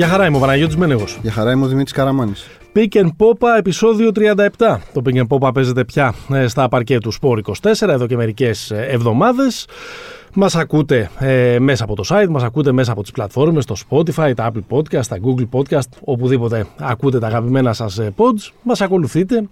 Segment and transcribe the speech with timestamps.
[0.00, 1.18] Γεια χαρά είμαι ο Παναγιώτης Μένεγος.
[1.22, 2.46] Γεια χαρά είμαι ο Δημήτρης Καραμάνης.
[2.74, 4.46] Pick and Popa επεισόδιο 37.
[4.92, 7.38] Το Pick and Popa παίζεται πια ε, στα παρκέ του Sport
[7.72, 9.66] 24 εδώ και μερικές ε, εβδομάδες.
[10.34, 14.32] Μας ακούτε ε, μέσα από το site, μας ακούτε μέσα από τις πλατφόρμες, το Spotify,
[14.36, 18.52] τα Apple Podcast, τα Google Podcast, οπουδήποτε ακούτε τα αγαπημένα σας ε, pods.
[18.62, 19.48] Μας ακολουθείτε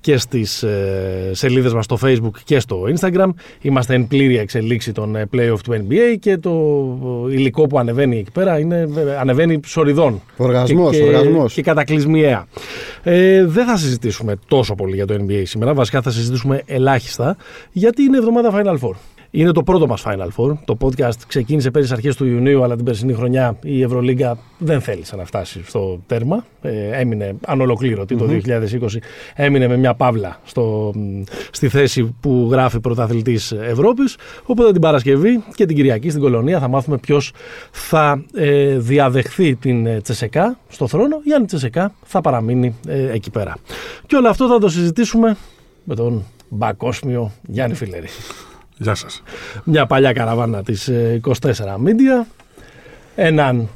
[0.00, 3.28] και στις ε, σελίδες μας στο Facebook και στο Instagram.
[3.60, 6.52] Είμαστε εν πλήρη εξελίξη των ε, playoff του NBA και το
[7.30, 8.88] υλικό που ανεβαίνει εκεί πέρα είναι,
[9.20, 10.22] ανεβαίνει σοριδών.
[10.36, 11.54] Οργασμός, και, οργασμός.
[11.54, 12.46] Και κατακλυσμιαία.
[13.02, 15.74] Ε, δεν θα συζητήσουμε τόσο πολύ για το NBA σήμερα.
[15.74, 17.36] Βασικά θα συζητήσουμε ελάχιστα
[17.72, 18.94] γιατί είναι εβδομάδα Final Four.
[19.30, 20.56] Είναι το πρώτο μας Final Four.
[20.64, 25.16] Το podcast ξεκίνησε πέρυσι αρχές του Ιουνίου, αλλά την περσινή χρονιά η Ευρωλίγκα δεν θέλησε
[25.16, 26.44] να φτάσει στο τέρμα.
[26.62, 28.98] Ε, έμεινε ανολοκλήρωτη το 2020.
[29.34, 30.94] Έμεινε με μια παύλα στο,
[31.50, 34.16] στη θέση που γράφει πρωταθλητής Ευρώπης.
[34.44, 37.32] Οπότε την Παρασκευή και την Κυριακή στην Κολονία θα μάθουμε ποιος
[37.70, 43.12] θα ε, διαδεχθεί την ε, Τσεσεκά στο θρόνο ή αν η Τσεσεκά θα παραμείνει ε,
[43.12, 43.56] εκεί πέρα.
[44.06, 45.36] Και όλο αυτό θα το συζητήσουμε
[45.84, 46.24] με τον
[46.58, 48.08] παγκόσμιο Γιάννη Φιλέρη.
[48.78, 49.22] Γεια σας.
[49.64, 51.34] Μια παλιά καραβάνα της ε, 24
[51.84, 52.26] Media.
[53.14, 53.68] Έναν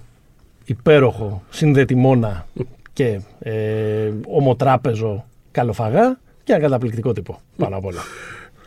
[0.64, 2.46] υπέροχο συνδετημόνα
[2.92, 8.00] και ε, ομοτράπεζο καλοφαγά και ένα καταπληκτικό τύπο πάνω απ' όλα.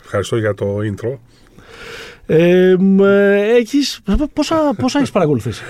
[0.04, 1.18] Ευχαριστώ για το intro.
[2.26, 4.00] Ε, μ, ε, έχεις,
[4.32, 5.62] πόσα, πόσα έχεις παρακολουθήσει;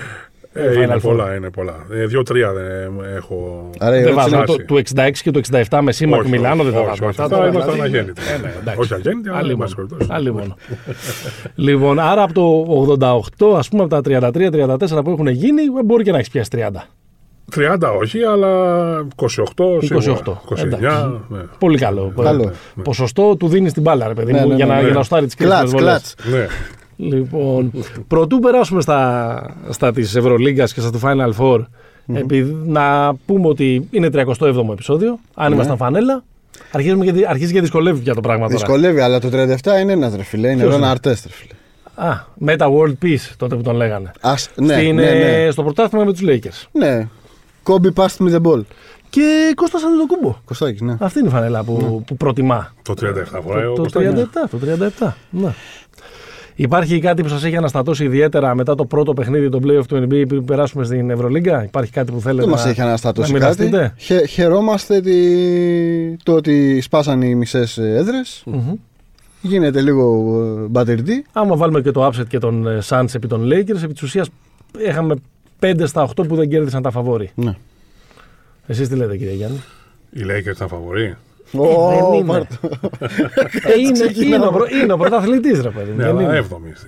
[0.57, 0.99] Ε, Final είναι Four.
[1.01, 1.73] πολλά, είναι πολλά.
[1.91, 3.69] Ε, Δύο-τρία δεν έχω.
[3.79, 4.45] Άρα η Δεν ερώτηση βάζω είναι...
[4.45, 7.09] το, του 66 και το 67 με σήμα Όχι, Μιλάνο, δεν τα όχι, βάζω όχι,
[7.09, 7.23] αυτά.
[7.23, 7.95] αυτά τώρα, ήμασταν δηλαδή.
[7.95, 8.21] αγέννητοι.
[8.35, 8.79] Ε, ναι, εντάξει.
[8.81, 9.63] Όχι αγέννητοι, αλλά Άλλη εν μόνο.
[9.69, 10.09] πάση περιπτώσει.
[10.13, 10.55] Άλλη μόνο.
[11.55, 12.97] λοιπόν, άρα από το
[13.49, 14.29] 88, ας πούμε από τα
[14.99, 16.69] 33-34 που έχουν γίνει, μπορεί και να έχεις πιάσει 30.
[17.55, 18.51] 30 όχι, αλλά
[19.15, 19.27] 28
[19.81, 20.21] σίγουρα.
[20.25, 20.63] 28, 29.
[20.63, 20.85] εντάξει.
[21.27, 21.39] Ναι.
[21.59, 22.13] Πολύ καλό.
[22.21, 22.51] Καλό.
[22.83, 24.85] Ποσοστό του δίνεις την μπάλα, ρε παιδί Ναι, μου, ναι, για, ναι, να, ναι.
[24.85, 26.15] για να στάρει τις κρίσιμε Κλατς, κλατς.
[26.31, 26.47] Ναι.
[26.97, 27.71] Λοιπόν,
[28.07, 31.65] πρωτού περάσουμε στα, στα της Ευρωλίγκας και στα του Final Four,
[32.13, 35.19] επειδή, να πούμε ότι είναι 37ο επεισόδιο.
[35.33, 35.55] Αν Ναι.
[35.55, 36.23] ήμασταν φανέλα,
[36.71, 38.57] αρχίζουμε και, δυ- αρχίζει και δυσκολεύει πια το πράγμα τώρα.
[38.57, 40.47] Δυσκολεύει, αλλά το 37 είναι ένας ρε φίλε.
[40.47, 41.51] Είναι Ποιος ένα είναι; αρτές ρε φίλε.
[42.09, 44.11] Α, Meta World Peace τότε που τον λέγανε.
[44.21, 45.43] Ας, ναι, Στην, ναι, ναι.
[45.45, 46.67] ε, Στο πρωτάθλημα με τους Lakers.
[46.71, 47.07] Ναι.
[47.63, 48.61] Kobe passed me the ball.
[49.09, 50.35] Και Κώστας Αντετοκούμπο.
[50.45, 50.95] Κωστάκης, ναι.
[50.99, 52.73] Αυτή είναι η φανέλα που, που προτιμά.
[52.81, 54.23] Το 37 φοράει ο Το, το Κωνσταντίνος.
[54.23, 54.57] 37, το
[55.07, 55.13] 37.
[55.29, 55.53] Ναι.
[56.59, 60.23] Υπάρχει κάτι που σας έχει αναστατώσει ιδιαίτερα μετά το πρώτο παιχνίδι των playoff του NBA
[60.27, 63.63] πριν περάσουμε στην Ευρωλίγκα; Υπάρχει κάτι που θέλετε Δεν να, μας έχει αναστατώσει να κάτι.
[63.63, 63.93] μοιραστείτε.
[63.97, 65.17] Χε, χαιρόμαστε τη...
[66.23, 68.43] το ότι σπάσαν οι μισές έδρες.
[68.45, 68.73] Μμμ.
[69.41, 71.25] Γίνεται λίγο ε, μπατερντή.
[71.31, 74.29] Άμα βάλουμε και το upset και τον ε, Suns επί των Lakers, επί της ουσίας
[74.89, 75.15] είχαμε
[75.59, 77.31] 5 στα 8 που δεν κέρδισαν τα φαβόρη.
[77.35, 77.55] Ναι.
[78.67, 79.63] Εσείς τι λέτε κύριε Γιάννη;
[80.11, 81.15] Οι Lakers ήταν φαβοροί.
[81.53, 82.25] Ω, δεν είναι.
[82.25, 82.57] πάρ' το.
[83.63, 85.89] Ε, είναι, είναι, ο, προ- είναι ο πρωταθλητής ρε παιδί.
[85.91, 86.37] μου, Ναι, δεν αλλά είναι.
[86.37, 86.71] έβδομη.
[86.75, 86.87] στη-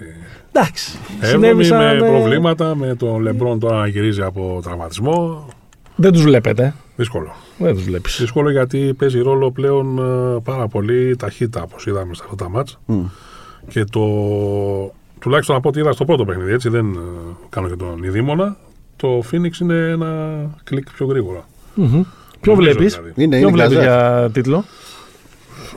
[0.51, 0.97] Εντάξει.
[1.19, 5.45] Έβδομη συνέβησαν, με ε, προβλήματα, με τον Λεμπρόν τώρα να γυρίζει από τραυματισμό.
[5.95, 6.73] Δεν τους βλέπετε.
[6.95, 7.31] Δύσκολο.
[7.57, 8.17] Δεν τους βλέπεις.
[8.19, 12.79] Δύσκολο γιατί παίζει ρόλο πλέον ε, πάρα πολύ ταχύτητα, όπως είδαμε σε αυτά τα μάτς.
[12.85, 13.03] Μμ.
[13.67, 14.01] Και το.
[15.19, 16.97] Τουλάχιστον από ό,τι είδα στο πρώτο παιχνίδι, έτσι δεν ε,
[17.49, 18.57] κάνω και τον ειδήμονα.
[18.95, 21.45] Το Phoenix είναι ένα κλικ πιο γρήγορα.
[21.75, 22.01] Μμμ.
[22.41, 23.13] Ποιο Νομίζω, βλέπεις; δηλαδή.
[23.23, 23.93] Είναι, Ποιο είναι βλέπεις γαζάκι.
[24.19, 24.63] για τίτλο;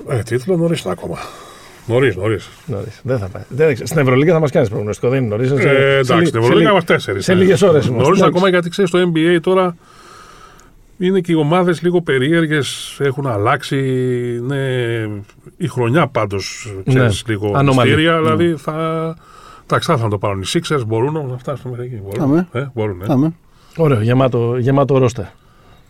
[0.09, 1.19] Ε, τίτλο νωρίς ακόμα.
[1.87, 2.49] Νωρίς, νωρίς.
[2.67, 3.01] Νωρίς.
[3.03, 3.43] Δεν θα πάει.
[3.49, 3.87] Δεν, ξέρω.
[3.87, 5.09] στην Ευρωλίγα θα μας κάνεις προγνωστικό.
[5.09, 5.51] Δεν είναι νωρίς.
[5.51, 7.25] Ε, εντάξει, στην Ευρωλίγα είμαστε τέσσερις.
[7.25, 8.03] σε λίγες ώρες είμαστε.
[8.03, 8.25] Νωρίς Εντάξει.
[8.37, 9.77] ακόμα γιατί ξέρεις το NBA τώρα
[10.99, 12.97] είναι και οι ομάδες λίγο περίεργες.
[13.01, 13.77] Έχουν αλλάξει.
[14.47, 14.57] Ναι,
[15.57, 17.89] η χρονιά πάντως ξέρεις Ναι, λίγο ανομαλή.
[17.91, 18.19] μυστήρια.
[18.21, 18.75] Δηλαδή θα.
[19.63, 20.87] Εντάξει, θα ήθελα να το πάρουν οι Sixers.
[20.87, 22.01] Μπορούν όμως να φτάσουν μέχρι εκεί.
[22.05, 22.23] Μπορούν.
[22.23, 22.49] Αμέ.
[22.53, 23.07] Ε, μπορούν, ε.
[23.07, 23.33] Πάμε.
[23.77, 25.25] Ωραίο, γεμάτο, γεμάτο ρόστερ.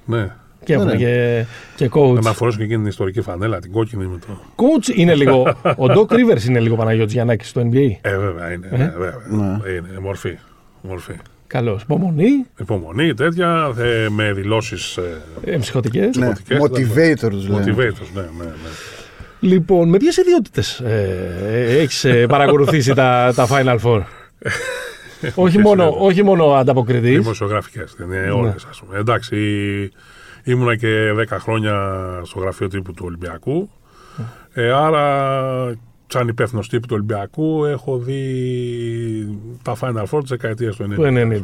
[0.05, 0.31] Ναι.
[0.65, 0.99] Και έχουν Ωραία.
[0.99, 1.45] και,
[1.77, 2.23] και coach.
[2.23, 4.41] Να φορέσουν και εκείνη την ιστορική φανέλα, την κόκκινη με το.
[4.57, 5.41] Coach είναι λίγο.
[5.63, 7.91] ο Doc Rivers είναι λίγο Παναγιώτης Γιαννάκης στο NBA.
[8.01, 8.69] Ε, βέβαια είναι.
[8.71, 9.21] Ε; ναι, βέβαια.
[9.29, 9.71] Ναι.
[9.71, 10.39] Είναι μορφή.
[10.83, 11.13] μορφή.
[11.47, 11.83] Καλώς.
[11.83, 16.11] Υπομονή, Υπομονή, τέτοια, ε, με δηλώσεις ε, εμψυχωτικέ.
[16.19, 16.27] Ναι.
[16.27, 17.65] Πολιτικές, Motivator τους λένε.
[17.67, 18.09] motivators.
[18.15, 18.51] Ναι, ναι, ναι.
[19.41, 24.03] Λοιπόν, με ποιες ιδιότητες ε, έχεις παρακολουθήσει τα, τα Final Four;
[25.35, 25.97] όχι, μόνο, είναι.
[25.99, 27.19] όχι μόνο ανταποκριτής.
[27.19, 27.97] Δημοσιογραφικές.
[28.03, 28.31] Είναι Ναι.
[28.31, 28.99] όλες, ας πούμε.
[28.99, 29.37] Εντάξει,
[30.45, 31.75] ήμουνα και 10 χρόνια
[32.25, 33.69] στο γραφείο τύπου του Ολυμπιακού.
[34.53, 35.75] Ε, άρα,
[36.07, 40.95] σαν υπεύθυνος τύπου του Ολυμπιακού, έχω δει τα Final Four της δεκαετίας του 90.
[40.95, 41.09] Του 90.
[41.09, 41.41] Ναι, ναι.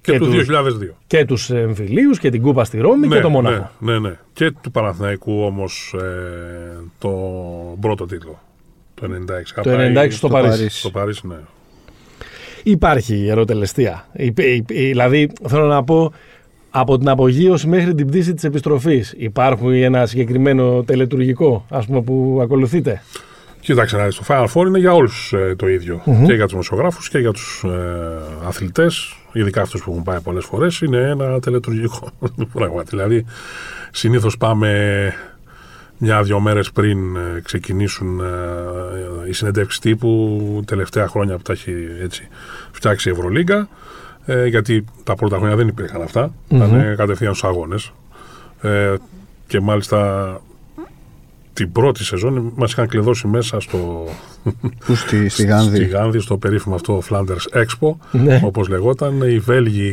[0.00, 0.96] Και, Και του του- 2002.
[1.06, 3.70] Και τους εμφυλίους και την Κούπα στη Ρώμη και το Μονάχο.
[3.78, 4.16] Ναι, ναι, ναι.
[4.32, 7.10] Και του Παναθηναϊκού όμως ε, το
[7.80, 8.38] πρώτο τίτλο.
[8.94, 9.62] Το 96.
[9.62, 10.56] Το Είχα πάει 96 στο Παρίσι.
[10.58, 10.78] Παρίσι.
[10.78, 11.36] Στο Παρίσι, ναι.
[12.62, 14.06] Υπάρχει ερωτελεστία.
[14.12, 16.12] Υπ- υπ- Δηλαδή, θέλω να πω,
[16.70, 22.38] από την απογείωση μέχρι την πτήση της επιστροφής υπάρχει ένα συγκεκριμένο τελετουργικό, ας πούμε, που
[22.42, 23.02] ακολουθείτε;
[23.60, 26.02] Κοίταξε να δεις, το Final Four είναι για όλους ε, το ίδιο.
[26.26, 30.44] Και για τους δημοσιογράφους και για τους ε, αθλητές, ειδικά αυτούς που έχουν πάει πολλές
[30.44, 32.10] φορές, είναι ένα τελετουργικό
[32.52, 32.82] πράγμα.
[32.82, 33.24] Δηλαδή,
[33.90, 35.12] συνήθως πάμε
[35.98, 42.28] μια-δυο μέρες πριν ε, ξεκινήσουν ε, οι συνεντεύξεις τύπου, τελευταία χρόνια που τα έχει έτσι,
[42.70, 43.68] φτιάξει η Ευρωλίγκα,
[44.30, 47.92] ε, γιατί τα πρώτα χρόνια δεν υπήρχαν αυτά, ήταν κατευθείαν στους αγώνες.
[48.62, 48.94] Ε,
[49.46, 50.40] και μάλιστα
[51.52, 54.08] την πρώτη σεζόν μας είχαν κλειδώσει μέσα στο,
[54.86, 55.76] Πού στη, στη Γάνδη.
[55.76, 58.40] στη Γάνδη, στο περίφημο αυτό Flanders Expo, Ναι.
[58.44, 59.92] όπως λεγόταν, οι Βέλγοι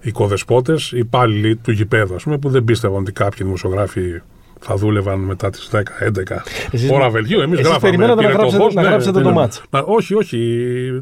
[0.00, 4.20] οικοδεσπότες, οι υπάλληλοι του γηπέδου, ας πούμε, που δεν πίστευαν ότι κάποιοι δημοσιογράφοι
[4.60, 7.40] θα δούλευαν μετά τις 10-11 Εσείς- ώρα Βελγίου.
[7.40, 7.80] Εμείς εσείς γράφαμε.
[7.90, 9.40] περιμένατε να πήρε το γράψετε- φως, να ναι, γράψετε τι το λέμε.
[9.40, 9.62] μάτς.
[9.70, 10.38] Να- όχι, όχι,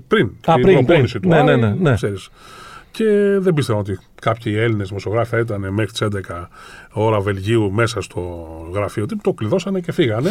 [0.09, 0.27] πριν.
[0.47, 1.31] Α, την πριν, προπόνηση πριν.
[1.33, 1.95] του Ναι, Άρη, ναι, ναι, ναι.
[1.95, 2.29] ξέρεις.
[2.91, 3.05] Και
[3.39, 6.49] δεν πίστευαν ότι κάποιοι Έλληνες δημοσιογράφοι θα ήταν μέχρι τις 11
[6.93, 8.21] ώρα Βελγίου μέσα στο
[8.75, 9.17] γραφείο του.
[9.23, 10.31] Το κλειδώσανε και φύγανε.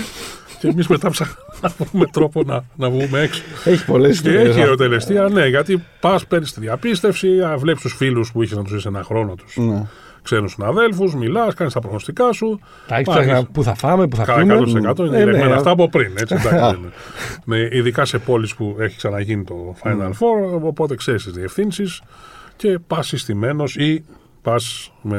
[0.60, 3.42] και εμείς μετά ψάχναμε να βρούμε τρόπο να, να βγούμε έξω.
[3.66, 4.50] Έχει πολλές Και ιστορίε.
[4.52, 7.28] έχει ερωτελεστία, ναι, γιατί πας, παίρνεις τη διαπίστευση,
[7.58, 9.84] βλέπεις τους φίλους που είχες να τους ζήσει ένα χρόνο, τους Ναι.
[10.24, 12.60] ξένους συναδέλφους, μιλάς, κάνεις τα προγνωστικά σου.
[12.88, 14.54] Τα έχεις Πας- ψάξει πού θα φάμε, πού θα Κα- πούμε.
[14.54, 16.12] 100% είναι Ε, ναι, λεγμένα α- αυτά από πριν.
[16.18, 16.92] Έτσι, εντάξει, δεν είναι.
[17.46, 22.02] ναι, ειδικά σε πόλεις που έχει ξαναγίνει το Final Four, οπότε ξέρεις τις διευθύνσεις
[22.56, 23.87] και πας συστημένος ή
[24.42, 25.18] πας με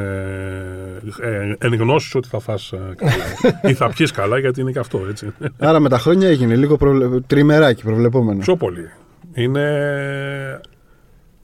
[1.21, 3.61] ε, εν γνώση ότι θα φας ε, καλά.
[3.71, 5.33] ή θα πιεις καλά, γιατί είναι και αυτό έτσι.
[5.59, 7.21] Άρα με τα χρόνια έγινε λίγο προβλε...
[7.21, 8.39] τριμεράκι προβλεπόμενο.
[8.39, 8.91] Πιο πολύ.
[9.35, 10.61] Είναι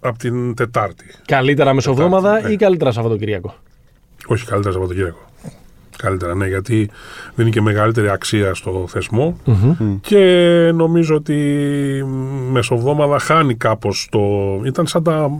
[0.01, 1.05] από την Τετάρτη.
[1.27, 2.53] Καλύτερα μεσοβδόμαδα Τετάρτη, ναι.
[2.53, 3.55] ή καλύτερα Σαββατοκύριακο.
[4.27, 5.19] Όχι καλύτερα Σαββατοκύριακο.
[5.97, 6.91] Καλύτερα, ναι, γιατί
[7.35, 9.39] δίνει και μεγαλύτερη αξία στο θεσμο
[10.01, 10.21] και
[10.75, 11.35] νομίζω ότι
[12.51, 14.21] μεσοβδόμαδα χάνει κάπως το...
[14.65, 15.31] Ήταν σαν τα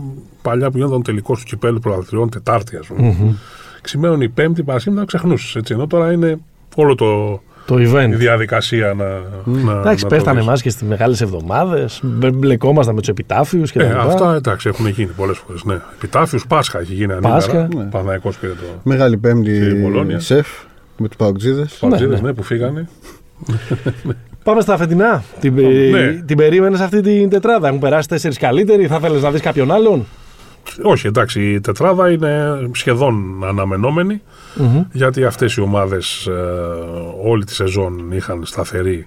[0.41, 3.35] παλιά που γινόταν τελικός του κυπέλου πρωταθλητριών Τετάρτη, ας πούμε.
[3.81, 5.55] Ξημένουν η Πέμπτη, Παρασκευή, να ξεχνούσες.
[5.55, 5.73] Έτσι.
[5.73, 6.37] Ενώ τώρα είναι
[6.75, 8.09] όλο το, Το η event.
[8.15, 9.05] διαδικασία να.
[9.45, 10.47] να Εντάξει, να το πέφτανε δεις.
[10.47, 11.99] εμάς και στις μεγάλες εβδομάδες.
[12.03, 14.01] Μπλεκόμασταν με τους επιτάφιους και Ε, τα λοιπά.
[14.03, 15.63] αυτά εντάξει έχουν γίνει πολλές φορές.
[15.63, 15.77] Ναι.
[15.95, 17.51] Επιτάφιους, Πάσχα έχει γίνει Πάσχα.
[17.51, 17.83] ανήμερα.
[17.83, 17.89] Ναι.
[17.89, 18.63] Παναθηναϊκός πήρε το.
[18.83, 20.19] Μεγάλη πέμπτη Στη Μπολόνια.
[20.19, 20.47] σεφ
[20.97, 21.65] με τους Παουτζίδε.
[21.79, 22.27] Παρτίδες, ναι.
[22.27, 22.87] ναι, που φύγανε.
[24.43, 25.23] Πάμε στα φετινά.
[25.39, 25.53] Την,
[25.91, 26.11] Ναι.
[26.25, 27.67] την περίμενες αυτή την τετράδα.
[27.67, 28.87] Έχουν περάσει τέσσερις καλύτεροι.
[28.87, 30.05] Θα ήθελε να δεις κάποιον άλλον;
[30.81, 34.21] Όχι, εντάξει, η τετράδα είναι σχεδόν αναμενόμενη,
[34.91, 36.31] γιατί αυτές οι ομάδες ε,
[37.23, 39.05] όλη τη σεζόν είχαν σταθερή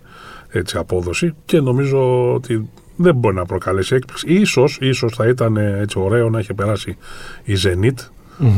[0.50, 4.26] έτσι, απόδοση και νομίζω ότι δεν μπορεί να προκαλέσει έκπληξη.
[4.32, 6.96] Ίσως, ίσως θα ήταν ε, έτσι ωραίο να είχε περάσει
[7.44, 7.94] η Zenit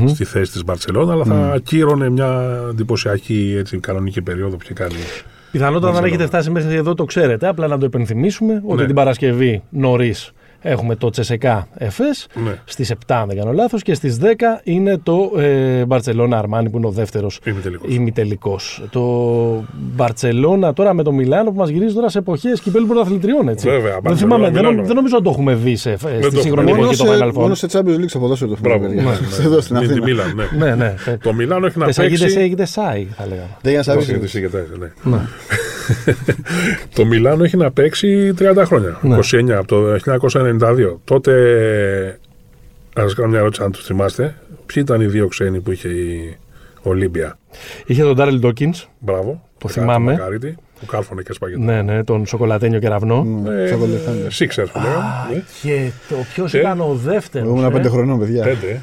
[0.07, 4.95] στη θέση της Μπαρτσελώνα, αλλά θα ακύρωνε μια εντυπωσιακή έτσι, κανονική περίοδο που είχε κάνει.
[5.53, 6.07] Πιθανότατα αν Μπαρσελόνα.
[6.07, 7.49] έχετε φτάσει μέχρι εδώ το ξέρετε.
[7.49, 8.87] Απλά να το υπενθυμίσουμε ότι Ναι.
[8.87, 12.27] την Παρασκευή νωρίς έχουμε το Τσεσεκά Εφές.
[12.45, 14.25] Ναι, Στις 7, αν δεν κάνω λάθος, και στις 10
[14.63, 17.95] είναι το ε, Μπαρσελόνα Αρμάνι που είναι ο δεύτερος είμαι τελικός.
[17.95, 18.85] ημιτελικός.
[18.91, 19.05] Το
[19.95, 23.49] Μπαρσελόνα τώρα με το Μιλάνο που μας γυρίζει τώρα σε εποχές κυπέλου πρωταθλητριών.
[23.49, 23.69] Έτσι.
[23.69, 24.87] Βέβαια, δεν, Μπαρσελόνα, θυμάμαι, δεν, Μιλάνο.
[24.87, 26.85] δεν νομίζω να το έχουμε δει σε, στη το σύγχρονη έχουμε.
[26.85, 27.41] εποχή Μόνο, το σε, Final Four.
[27.43, 28.87] μόνο σε Champions League στο ποδόσφαιρο το Μπράβο.
[28.87, 29.03] παιδιά.
[29.03, 29.45] Ναι, ναι.
[29.45, 30.07] Εδώ στην Την- Τη Αθήνα.
[30.07, 30.67] Μίλαν, ναι.
[30.67, 30.95] Ναι, ναι.
[31.23, 32.39] Το Μιλάνο έχει να Τεσσαγίδε παίξει.
[32.41, 33.57] έγινε Σάι, θα λέγαμε.
[33.61, 35.21] Δεν για να
[35.81, 36.05] Όχι, σαβείς.
[36.05, 36.95] δεν συγκεντρώνει, ναι.
[36.95, 38.99] το Μιλάνο έχει να παίξει 30 χρόνια.
[39.03, 39.19] Ναι.
[39.19, 40.99] 29 από το 1992.
[41.05, 42.19] Τότε,
[42.97, 44.35] ας κάνω μια ερώτηση αν του θυμάστε,
[44.67, 46.37] ποιοι ήταν οι δύο ξένοι που είχε η
[46.83, 47.39] Ολύμπια;
[47.87, 48.73] Είχε τον Ντάρελ Ντόκιν.
[48.99, 49.43] Μπράβο.
[49.59, 50.13] Το Κάτι θυμάμαι.
[50.13, 51.61] Μακαρίτη, που κάρφωνε και σπαγγετό.
[51.63, 53.43] Ναι, ναι, τον σοκολατένιο κεραυνό.
[53.49, 54.27] Ε, Σοκολατένιο.
[54.39, 55.05] Sixers που λέγαμε.
[55.33, 55.43] ναι.
[55.63, 57.49] Και το ποιος Και- ήταν ο δεύτερος.
[57.49, 58.43] Εγώ ήμουν πέντε χρονών, παιδιά.
[58.45, 58.81] Πέντε.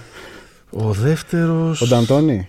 [0.70, 1.76] Ο δεύτερο.
[1.82, 2.48] Ο Νταντώνη.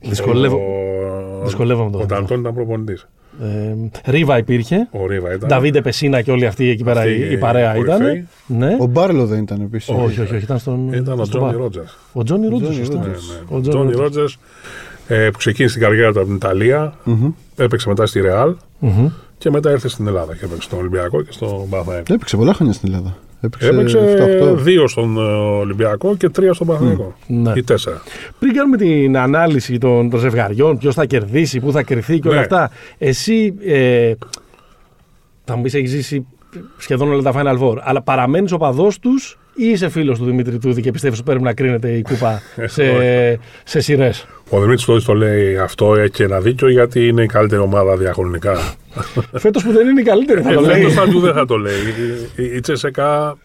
[0.00, 0.56] Δυσκολεύω.
[0.56, 2.20] Ο- Δυσκολεύομαι το Ο θέμα.
[2.20, 3.06] Νταντών ήταν προπονητής.
[3.42, 4.88] Ε, Ρίβα υπήρχε.
[4.90, 5.48] Ο Ρίβα ήταν.
[5.48, 7.98] Νταβίντε Πεσίνα και όλοι αυτοί εκεί πέρα Αυτοί η, η οι παρέα ήταν.
[7.98, 8.26] κορυφαίοι.
[8.46, 8.76] Ναι.
[8.80, 9.88] Ο Μπάρλο δεν ήταν επίσης.
[9.88, 10.92] όχι, όχι, όχι, ήταν στον.
[10.92, 11.56] Ήταν ο στον Τζόνι μπαρ.
[11.56, 11.98] Ρότζερς.
[12.12, 12.72] Ο Τζόνι Ρότζερς.
[12.72, 13.04] Τζόνι σωστά.
[13.04, 13.42] Ρότζερς.
[13.48, 14.00] Ο Ο Τζόνι Τζόνι Ρότζερς.
[14.02, 14.38] Ρότζερς
[15.08, 16.94] ε, που ξεκίνησε την καριέρα του από την Ιταλία,
[17.56, 19.08] έπαιξε μετά στη Ρεάλ Μμμ.
[19.38, 22.12] και μετά ήρθε στην Ελλάδα και έπαιξε στον Ολυμπιακό και στον Παναθηναϊκό.
[22.14, 23.16] Έπαιξε πολλά χρόνια στην Ελλάδα.
[23.40, 23.98] Έπαιξε, Έπαιξε
[24.52, 24.56] 7-8.
[24.56, 25.20] δύο στον ε,
[25.60, 27.16] Ολυμπιακό και τρία στον Παναθηναϊκό.
[27.26, 27.52] Ναι.
[27.56, 28.02] Ή τέσσερα.
[28.38, 32.36] Πριν κάνουμε την ανάλυση των, των ζευγαριών, ποιος θα κερδίσει, πού θα κρυθεί και όλα
[32.36, 32.42] Ναι.
[32.42, 34.12] αυτά, εσύ ε,
[35.44, 36.26] θα μου πεις έχεις ζήσει
[36.76, 40.58] σχεδόν όλα τα Final Four, αλλά παραμένεις ο παδός τους ή είσαι φίλος του Δημήτρη
[40.58, 42.42] Τούδη και πιστεύεις ότι πρέπει να κρίνεται η κούπα
[42.74, 42.84] σε,
[43.64, 47.62] σε σειρές; Ο Δημήτρης Τόδη το λέει αυτό, έχει ένα δίκιο γιατί είναι η καλύτερη
[47.62, 48.58] ομάδα διαχρονικά.
[49.42, 50.74] Φέτος που δεν είναι η καλύτερη, θα το Ε, λέει.
[50.80, 51.74] φέτος θα του δεν θα το λέει.
[52.36, 53.36] Η, η, η Τσεσεκά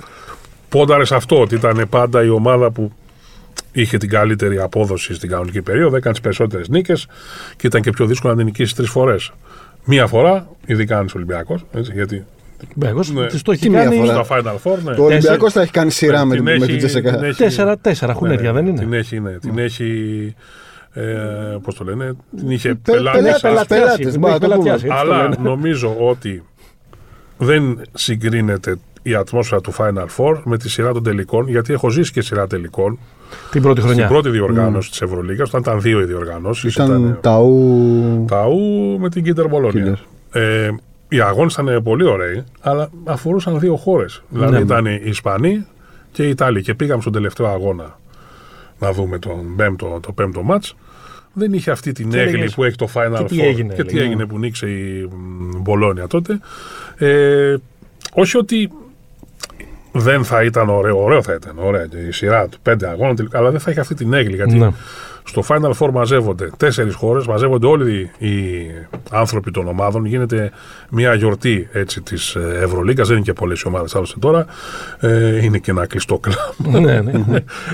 [0.70, 2.92] πόνταρε σε αυτό, ότι ήταν πάντα η ομάδα που
[3.72, 7.08] είχε την καλύτερη απόδοση στην κανονική περίοδο, έκανε τις περισσότερες νίκες
[7.58, 9.32] και ήταν και πιο δύσκολο να την νικήσει τρεις φορές.
[9.86, 12.26] Μία φορά, ειδικά αν είσαι Ολυμπιακός, γιατί
[12.86, 13.26] Εγώ Ναι.
[13.28, 14.24] της το έχει Τι μία κάνει φορά.
[14.24, 14.92] στα Final Four, ναι.
[15.02, 17.16] Ο Ολυμπιακός θα έχει κάνει σειρά με, Την με έχει- την Τζεσσεκά.
[17.16, 20.36] την έχει- τέσσερα, τέσσερα χουνέρια, ναι, δεν είναι; Την έχει, ναι, την έχει
[20.94, 21.02] Ε,
[21.64, 23.18] Πώς το λένε, την είχε Πε- πελάτη.
[23.18, 24.56] πελάτες, σαν- πελάτες, Πελάτες, μπορεί να το πούμε.
[24.56, 25.36] πελατιάσει, έτσι το Αλλά λένε.
[25.42, 26.44] νομίζω ότι
[27.38, 32.12] δεν συγκρίνεται η ατμόσφαιρα του Final Four με τη σειρά των τελικών, γιατί έχω ζήσει
[32.12, 33.00] και σειρά τελικών.
[33.52, 34.06] Την πρώτη χρονιά.
[34.06, 36.74] Στην πρώτη διοργάνωση της Ευρωλίγας, όταν ήταν δύο οι διοργανώσεις.
[36.76, 38.26] Ήταν ταού.
[38.28, 39.98] Ταού με την Κίντερ Μπολόνια.
[40.32, 40.70] Ε,
[41.14, 44.22] οι αγώνες ήταν πολύ ωραίοι, αλλά αφορούσαν δύο χώρες.
[44.30, 44.60] Δηλαδή Ναι.
[44.60, 45.66] ήταν οι Ισπανοί
[46.12, 46.62] και οι Ιταλοί.
[46.62, 48.00] Και πήγαμε στον τελευταίο αγώνα
[48.80, 50.76] να δούμε τον πέμπτο, το πέμπτο μάτς.
[51.34, 53.44] Δεν είχε αυτή την Και έγκλη έλεγες, που έχει το Final και τι Four.
[53.44, 54.06] έγινε, και τι έλεγε.
[54.08, 56.40] έγινε που νίξε η μ, Μπολόνια τότε.
[56.98, 57.56] Ε,
[58.14, 58.72] όχι ότι
[59.92, 63.38] δεν θα ήταν ωραίο, ωραίο θα ήταν, ωραία και η σειρά του πέντε αγώνων, τελικά,
[63.38, 64.36] αλλά δεν θα είχε αυτή την έγκλη.
[64.36, 64.70] Γιατί Ναι.
[65.24, 68.32] Στο Final Four μαζεύονται τέσσερις χώρες, μαζεύονται όλοι οι
[69.12, 70.06] άνθρωποι των ομάδων.
[70.06, 70.52] Γίνεται
[70.90, 73.08] μια γιορτή έτσι της Ευρωλίγκας.
[73.08, 74.46] Δεν είναι και πολλές ομάδες άλλωστε τώρα.
[75.00, 76.76] Ε, είναι και ένα κλειστό κλαμπ.
[76.84, 77.14] ναι, ναι.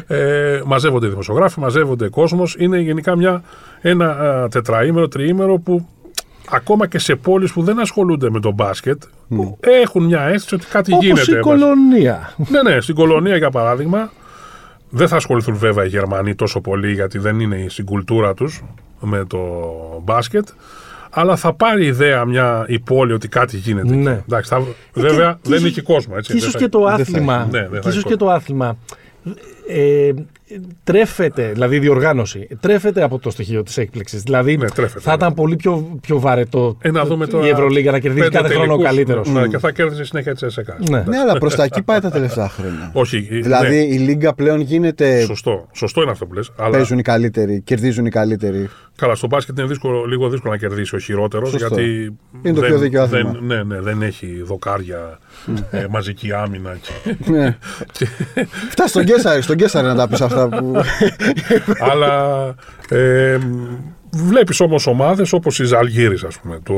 [0.17, 2.55] Ε, μαζεύονται δημοσιογράφοι, μαζεύονται κόσμος.
[2.59, 3.43] Είναι γενικά μια,
[3.81, 5.87] ένα α, τετραήμερο, τριήμερο που
[6.49, 10.65] ακόμα και σε πόλεις που δεν ασχολούνται με τον μπάσκετ που έχουν μια αίσθηση ότι
[10.65, 11.31] κάτι Όπως γίνεται.
[11.31, 12.33] η εν κολονία.
[12.49, 14.11] ναι, ναι, στην κολονία για παράδειγμα.
[14.89, 18.63] Δεν θα ασχοληθούν βέβαια οι Γερμανοί τόσο πολύ γιατί δεν είναι στην κουλτούρα τους
[18.99, 19.39] με το
[20.03, 20.47] μπάσκετ.
[21.09, 23.87] Αλλά θα πάρει ιδέα μια η πόλη ότι κάτι γίνεται.
[23.87, 23.97] εκεί.
[23.97, 24.21] Ναι.
[24.29, 24.63] Εντάξει, θα-
[24.93, 26.17] βέβαια και δεν ίσως- είχε κόσμος.
[26.17, 27.39] Έτσι, Και δεν ίσως θα- και το δεν θα άθλημα.
[27.41, 27.49] έχει.
[27.51, 28.77] Ναι, δεν θα και ίσως έχει και το άθλημα.
[29.67, 30.11] Ε,
[30.83, 34.21] τρέφεται, δηλαδή η διοργάνωση, τρέφεται από το στοιχείο της έκπληξης.
[34.21, 35.15] Δηλαδή Ναι, τρέφεται, θα ναι.
[35.15, 38.53] ήταν πολύ πιο, πιο βαρετό Ε, να δούμε τώρα η Ευρωλίγα να κερδίσει πέντε κάθε
[38.53, 39.29] χρόνο ο τελικούς, καλύτερος.
[39.29, 40.77] Ναι, και θα κέρδιζε συνέχεια τη ΕΣΕΚΑ.
[40.89, 41.03] Ναι.
[41.07, 42.91] Ναι, αλλά προς τα εκεί πάει τα τελευταία χρόνια.
[43.03, 43.19] Όχι.
[43.19, 45.21] Δηλαδή ναι, η Λίγκα πλέον γίνεται.
[45.21, 45.67] σωστό.
[45.73, 46.51] Σωστό είναι αυτό που λες.
[46.57, 48.69] Αλλά Παίζουν οι καλύτεροι, κερδίζουν οι καλύτεροι.
[48.95, 51.49] καλά, στο μπάσκετ είναι δύσκολο, λίγο δύσκολο να κερδίσει ο χειρότερος.
[51.49, 51.67] Σωστό.
[51.67, 53.31] Γιατί Είναι το δεν, πιο δίκαιο άθλημα.
[53.31, 55.19] δεν, ναι, ναι, δεν έχει δοκάρια,
[55.71, 56.77] ε, μαζική άμυνα.
[56.81, 57.57] Και, Ναι.
[58.69, 60.73] Φτάσει στον Κέσσαρη, στον Κέσσαρη να τα πεις αυτά που.
[61.91, 62.45] αλλά
[62.89, 63.37] ε,
[64.11, 66.73] βλέπεις όμως ομάδες όπως η Ζαλγίρη, ας πούμε, το,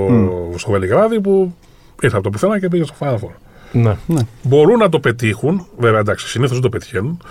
[0.56, 1.56] στο Βελιγράδι που
[2.02, 3.34] ήρθε από το πουθενά και πήγε στο Final Four.
[3.72, 3.96] Ναι.
[4.44, 7.22] Μπορούν να το πετύχουν, βέβαια εντάξει, συνήθως δεν το πετυχαίνουν.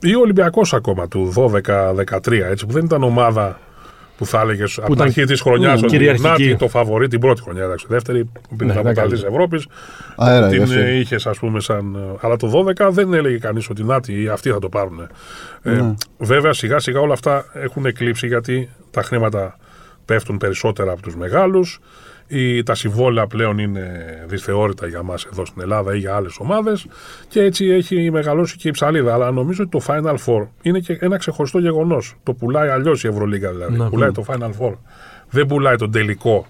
[0.00, 3.58] Ή ο Ολυμπιακός ακόμα του 12-13, έτσι, που δεν ήταν ομάδα
[4.20, 6.28] που θα έλεγε από την ήταν αρχή της χρονιάς μ, ότι κυριαρχική.
[6.28, 7.62] να τι, το φαβορεί την πρώτη χρονιά.
[7.64, 9.32] Εντάξει, δεύτερη που πήγε Ναι, από δεν τα της καλύτερη.
[9.34, 9.66] Ευρώπης.
[10.16, 10.98] Αέρα, η Την δεύτερη.
[10.98, 11.94] είχες, ας πούμε, σαν.
[11.94, 12.48] ε, Αλλά το
[12.78, 15.08] 12 δεν έλεγε κανείς ότι να τι, αυτοί θα το πάρουν.
[15.62, 15.94] Ε, Ναι.
[16.18, 19.56] βέβαια, σιγά σιγά όλα αυτά έχουν εκλείψει γιατί τα χρήματα
[20.04, 21.78] πέφτουν περισσότερα από τους μεγάλους.
[22.64, 26.86] Τα συμβόλαια πλέον είναι δυσθεώρητα για μας εδώ στην Ελλάδα ή για άλλες ομάδες
[27.28, 29.14] και έτσι έχει μεγαλώσει και η ψαλίδα.
[29.14, 32.14] Αλλά νομίζω ότι το Final Four είναι και ένα ξεχωριστό γεγονός.
[32.22, 33.76] Το πουλάει αλλιώς η Ευρωλίγα δηλαδή.
[33.76, 34.72] Να, πουλάει το Final Four.
[35.30, 36.46] Δεν πουλάει τον τελικό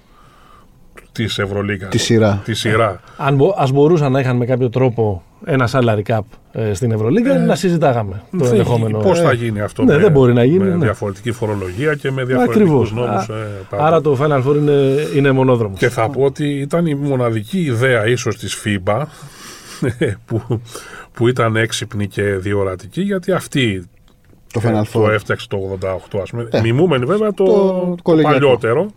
[1.13, 1.91] της Ευρωλίγας.
[1.91, 2.41] Τη σειρά.
[2.45, 3.01] Τη σειρά.
[3.17, 6.21] Αν μπο, ας μπορούσαν να είχαν με κάποιο τρόπο ένα salary cap
[6.53, 8.99] ε, στην Ευρωλίγα, να συζητάγαμε το Δεν- ενδεχόμενο.
[8.99, 10.77] Πώς θα Ε, γίνει αυτό ναι, με, δεν μπορεί να γίνει, με ναι.
[10.85, 12.93] διαφορετική φορολογία και με διαφορετικούς Ακριβώς.
[12.93, 13.29] νόμους.
[13.29, 13.87] Α, ε, πάντα.
[13.87, 14.73] Άρα το Final Four είναι,
[15.17, 15.79] είναι μονόδρομος.
[15.79, 19.03] Και θα πω ότι ήταν η μοναδική ιδέα ίσως της FIBA
[20.27, 20.61] που,
[21.13, 23.85] που ήταν έξυπνη και διορατική γιατί αυτή
[24.53, 25.11] Το ε, Final το Four.
[25.11, 25.79] έφτιαξε το
[26.17, 26.49] 88 ας πούμε.
[26.51, 28.35] Ε, Μιμούμενη βέβαια το, το το κολεγιακό.
[28.39, 28.91] παλιότερο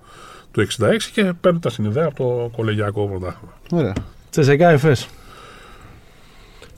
[0.54, 0.68] του 66
[1.14, 3.54] και παίρνουν τα συνειδέα από το κολεγιακό πρωτάθλημα.
[3.72, 3.94] Ωραία.
[4.30, 5.10] Τσεσεκά εφές.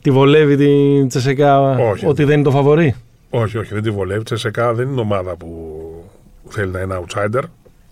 [0.02, 2.06] Τη βολεύει την Τσεσεκά Όχι.
[2.06, 2.96] ότι δεν είναι το φαβορή;
[3.30, 4.24] Όχι, όχι, δεν τη βολεύει.
[4.24, 5.80] Τσεσεκά δεν είναι ομάδα που
[6.48, 7.42] θέλει να είναι outsider,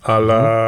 [0.00, 0.62] αλλά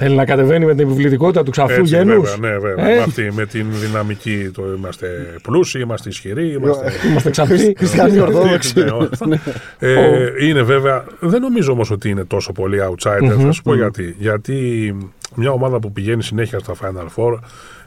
[0.00, 2.30] Θέλει να κατεβαίνει με την επιβλητικότητα του ξαφού Έτσι, γένους.
[2.30, 2.88] βέβαια, ναι, βέβαια.
[2.90, 2.94] Ε.
[2.94, 5.08] Με, αυτή, με την δυναμική το είμαστε
[5.42, 6.52] πλούσιοι, είμαστε ισχυροί.
[6.52, 6.92] Είμαστε...
[7.10, 7.74] Είμαστε ξαφνοί.
[7.76, 8.72] Χριστιανοί Ορθόδοξοι.
[8.80, 9.40] Ναι, όλα αυτά.
[9.78, 13.38] ε, είναι βέβαια, δεν νομίζω όμως ότι είναι τόσο πολύ outsider.
[13.44, 14.14] Θα σου πω γιατί.
[14.18, 14.96] Γιατί
[15.34, 17.38] μια ομάδα που πηγαίνει συνέχεια στα Final Four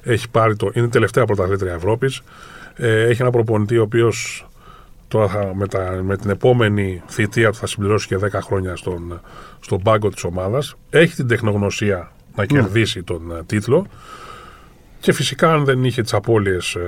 [0.04, 2.22] έχει πάρει το, είναι η τελευταία πρωταθλήτρια Ευρώπης.
[2.76, 4.48] Ε, έχει ένα προπονητή ο οποίος
[5.12, 9.22] τώρα θα, με, τα- με την επόμενη θητεία του θα συμπληρώσει και 10 χρόνια στον,
[9.60, 10.76] στον πάγκο της ομάδας.
[10.90, 13.86] Έχει την τεχνογνωσία να κερδίσει τον ε, τίτλο.
[15.00, 16.82] Και φυσικά αν δεν είχε τις απώλειες ε,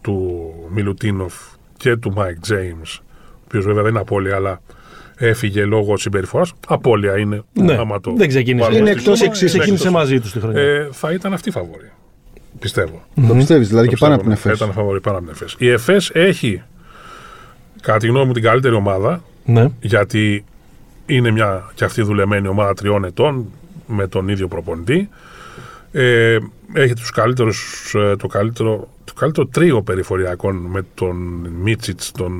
[0.00, 1.34] του Μιλουτίνοφ
[1.76, 3.02] και του Μάικ Τζέιμς, ο
[3.44, 4.60] οποίος βέβαια δεν είναι απώλεια, αλλά
[5.16, 7.42] έφυγε λόγω συμπεριφοράς, απώλεια είναι.
[7.52, 8.64] Ναι, άμα το δεν ξεκίνησε.
[8.64, 9.50] βάλουμε Είναι στη εκτός σούμα, εξής.
[9.52, 10.00] είναι Ξεκίνησε εκτός.
[10.00, 10.60] μαζί τους τη χρονιά.
[10.62, 11.90] Ε, θα ήταν αυτή η φαβορή.
[12.58, 13.02] Πιστεύω.
[13.28, 14.54] Το πιστεύεις, δηλαδή Το και πάνω από την πιστεύω, ναι.
[14.54, 14.58] ΕΦΕΣ.
[14.58, 15.54] Θα Ήταν φαβορή πάνω από την ΕΦΕΣ.
[15.58, 16.62] Η ΕΦΕΣ έχει,
[17.82, 19.66] κατά τη γνώμη μου, την καλύτερη ομάδα, ναι.
[19.80, 20.44] γιατί
[21.06, 23.46] είναι μια και αυτή δουλεμένη ομάδα τριών ετών
[23.86, 25.08] με τον ίδιο προπονητή.
[25.92, 26.36] Ε,
[26.72, 31.16] έχει τους καλύτερους, ε, το, καλύτερο, το καλύτερο τρίο περιφερειακών με τον
[31.62, 32.32] Μίτσιτς, τον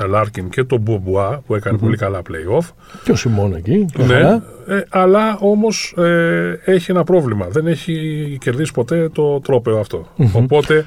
[0.00, 2.68] ε, Λάρκιν και τον Μπομπουά που έκανε πολύ καλά play-off.
[3.04, 3.84] Και ο Σιμόν εκεί.
[3.96, 4.42] μια Ναι, χαρά.
[4.66, 7.46] ε, αλλά όμως ε, έχει ένα πρόβλημα.
[7.48, 10.06] Δεν έχει κερδίσει ποτέ το τρόπαιο αυτό.
[10.32, 10.86] Οπότε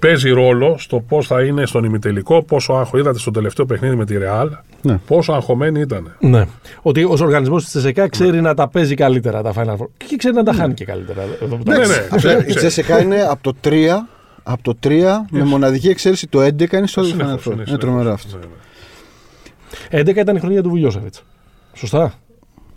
[0.00, 4.04] παίζει ρόλο στο πώς θα είναι στον ημιτελικό, πόσο άγχο είδατε στο τελευταίο παιχνίδι με
[4.04, 4.50] τη Ρεάλ,
[4.82, 4.98] Ναι.
[5.06, 6.16] πόσο αγχωμένοι ήταν.
[6.20, 6.44] Ναι.
[6.82, 9.86] Ότι ω οργανισμός της Τσεσεκά ξέρει να τα παίζει καλύτερα τα Final Four.
[9.96, 11.22] Και ξέρει να τα χάνει και καλύτερα.
[11.42, 11.92] Εδώ που τα Ναι, παίζει.
[11.92, 11.98] ναι.
[11.98, 12.54] Αυτό, ξέρει, η ξέρει.
[12.54, 14.06] Τσέσσεκα είναι από το 3,
[14.42, 17.44] από το 3 με μοναδική εξαίρεση το 11 είναι στο Συνεχώς, Final Four.
[17.44, 17.78] είναι Είναι συνεχώς.
[17.78, 18.36] τρομερό αυτό.
[18.36, 18.44] Ναι,
[19.90, 20.00] ναι.
[20.00, 21.14] 11 ήταν η χρονιά του Βουλιώσεβιτ.
[21.72, 22.12] Σωστά.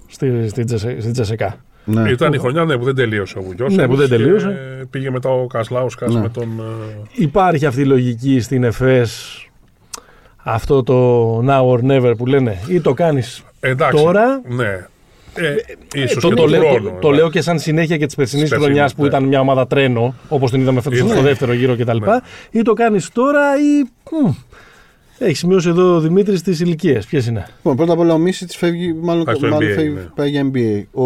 [0.08, 1.56] Στη, στη, Τζεσε- στη Τσεσεκά.
[1.86, 2.10] Ναι.
[2.10, 3.76] Ήταν η χρονιά ναι, που δεν τελείωσε ο Βουγιός.
[3.76, 4.58] Ναι, που δεν τελείωσε.
[4.90, 6.22] πήγε μετά ο Κασλάουσκας Ναι.
[6.22, 6.44] με τον.
[6.44, 9.46] ε, Υπάρχει αυτή η λογική στην ΕΦΕΣ
[10.44, 14.04] αυτό το now or never που λένε ή το κάνεις Εντάξει.
[14.04, 14.88] Τώρα- Ναι.
[15.36, 15.56] Ε,
[15.94, 17.20] ίσως το, και το, τον λέω, χρόνο, το, το εντάξει.
[17.20, 19.08] λέω και σαν συνέχεια και της περσινής Της χρονιάς περσινής, που ναι.
[19.08, 21.10] ήταν μια ομάδα τρένο, όπως την είδαμε φέτος Είναι.
[21.10, 21.98] στο δεύτερο γύρο κτλ.
[21.98, 22.18] Ναι.
[22.52, 23.84] Ή το κάνεις τώρα ή.
[24.26, 24.30] μ,
[25.26, 27.06] Έχει σημειώσει εδώ ο Δημήτρης τις ηλικίες.
[27.06, 29.90] Ποιες είναι; Λοιπόν, πρώτα απ' όλα ο Μίσιτ φεύγει, μάλλον, Πάει στο μάλλον NBA, φεύγει,
[29.94, 30.02] ναι.
[30.16, 31.00] πάει για NBA.
[31.00, 31.04] Ο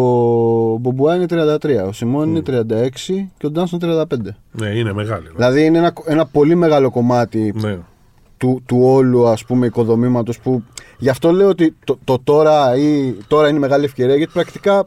[0.76, 4.04] Μπομπουά είναι 33, ο Σιμών είναι 36 και ο Ντάνσον 35.
[4.52, 5.22] Ναι, είναι μεγάλη.
[5.24, 5.30] ναι.
[5.36, 7.78] Δηλαδή είναι ένα, ένα πολύ μεγάλο κομμάτι Ναι.
[8.36, 10.62] του, του όλου ας πούμε οικοδομήματος που
[10.98, 14.86] γι' αυτό λέω ότι το, το τώρα, ή, τώρα είναι η μεγάλη ευκαιρία γιατί πρακτικά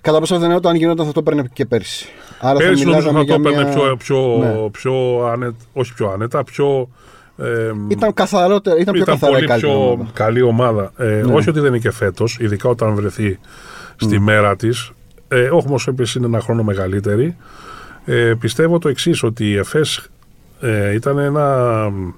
[0.00, 2.06] κατά πάσα πιθανότητα αν γινόταν θα το έπαιρνε και πέρσι.
[2.40, 4.70] Άρα Πέρυσι νομίζω μιλάγαμε θα το για έπαιρνε μια- πιο, πιο, Ναι.
[4.70, 6.88] πιο άνετα, όχι πιο άνετα, πιο.
[7.36, 10.10] Ε, Ήταν, καθαρότερα, ήταν πιο ήταν καθαρά η πολύ καλύτερη πιο ομάδα.
[10.14, 10.92] καλή ομάδα.
[10.96, 11.34] Ε, Ναι.
[11.34, 13.38] Όχι ότι δεν είναι και φέτος, ειδικά όταν βρεθεί
[13.96, 14.90] στη μέρα της.
[15.28, 17.36] Ε, όχι όμω επίση είναι ένα χρόνο μεγαλύτερη.
[18.04, 20.08] Ε, πιστεύω το εξής, ότι η ΕΦΕΣ
[20.60, 21.46] ε, ήταν ένα
[21.90, 22.08] μ,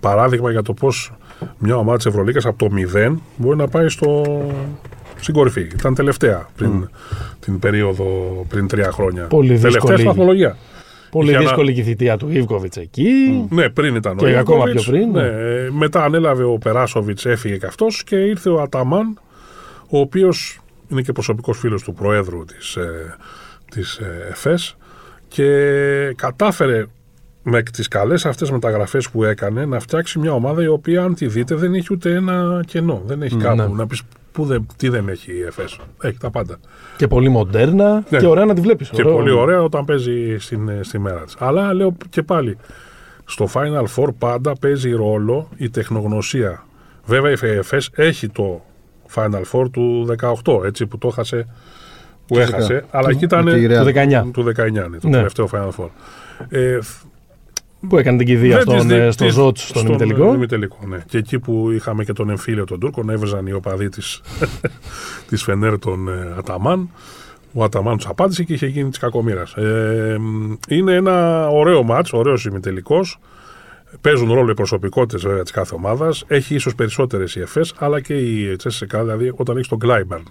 [0.00, 1.12] παράδειγμα για το πώς
[1.58, 4.22] μια ομάδα της Ευρωλίκα από το 0 μπορεί να πάει στο,
[5.20, 5.60] στην κορυφή.
[5.60, 6.88] Ήταν τελευταία πριν
[7.40, 8.04] την περίοδο
[8.48, 9.24] πριν τρία χρόνια.
[9.24, 10.54] Πολύ τελευταία δύσκολη.
[11.22, 11.24] Σταθμολογία.
[11.24, 13.46] Πολύ Για να- δύσκολη και η θητεία του Ιβκοβιτς εκεί.
[13.50, 14.82] Ναι, πριν ήταν Και ο ακόμα Ιβκοβιτς.
[14.82, 15.22] πιο πριν, ναι.
[15.22, 19.18] Ναι, ε, μετά ανέλαβε ο Περάσοβιτς, έφυγε και αυτός και ήρθε ο Αταμάν,
[19.88, 22.78] ο οποίος είναι και προσωπικός φίλος του Προέδρου της
[23.70, 24.76] της, ε, ΕΦΕΣ
[25.28, 25.48] και
[26.16, 26.84] κατάφερε
[27.42, 31.26] με τις καλές αυτές μεταγραφές που έκανε να φτιάξει μια ομάδα η οποία αν τη
[31.26, 33.02] δείτε δεν έχει ούτε ένα κενό.
[33.06, 33.66] Δεν έχει κάπου ναι.
[33.66, 34.02] να πεις
[34.36, 35.78] που δεν, τι δεν έχει η ΕΦΕΣ.
[36.02, 36.56] Έχει τα πάντα.
[36.96, 38.18] Και πολύ μοντέρνα Ναι.
[38.18, 38.88] και ωραία να τη βλέπεις.
[38.88, 41.36] Και πολύ ωραία όταν παίζει στην, στη μέρα της.
[41.38, 42.56] Αλλά λέω και πάλι,
[43.24, 46.64] στο Final Four πάντα παίζει ρόλο η τεχνογνωσία.
[47.04, 48.62] Βέβαια η ΕΦΕΣ έχει το
[49.14, 50.06] Final Four του
[50.42, 51.46] 18, έτσι που το έχασε,
[52.26, 52.56] που Φυσικά.
[52.56, 53.84] έχασε, αλλά εκεί ήταν με τη Real.
[53.84, 54.30] Του 19.
[54.32, 55.16] του 19, ναι, το Ναι.
[55.16, 55.88] τελευταίο Final Four.
[56.48, 56.78] Ε,
[57.88, 60.34] Που έκανε την κηδεία δεν στον, τις δι- ε, στο τις- Ζότ στον στον ημιτελικό.
[60.34, 60.98] ημιτελικό, ναι.
[61.08, 64.20] Και εκεί που είχαμε και τον εμφύλιο των Τούρκων, έβριζαν οι οπαδοί της,
[65.28, 66.90] της Φενέρ τον ε, Αταμάν.
[67.52, 69.52] Ο Αταμάν τους απάντησε και είχε γίνει της κακομοίρας.
[69.54, 73.18] Ε, μ, είναι ένα ωραίο μάτς, ωραίος ημιτελικός.
[74.00, 76.24] Παίζουν ρόλο οι προσωπικότητες βέβαια της κάθε ομάδας.
[76.26, 80.22] Έχει ίσως περισσότερες οι ΕΦΕΣ, αλλά και η Τσέσσεκα, δηλαδή όταν έχεις τον Γκλάιμπερν,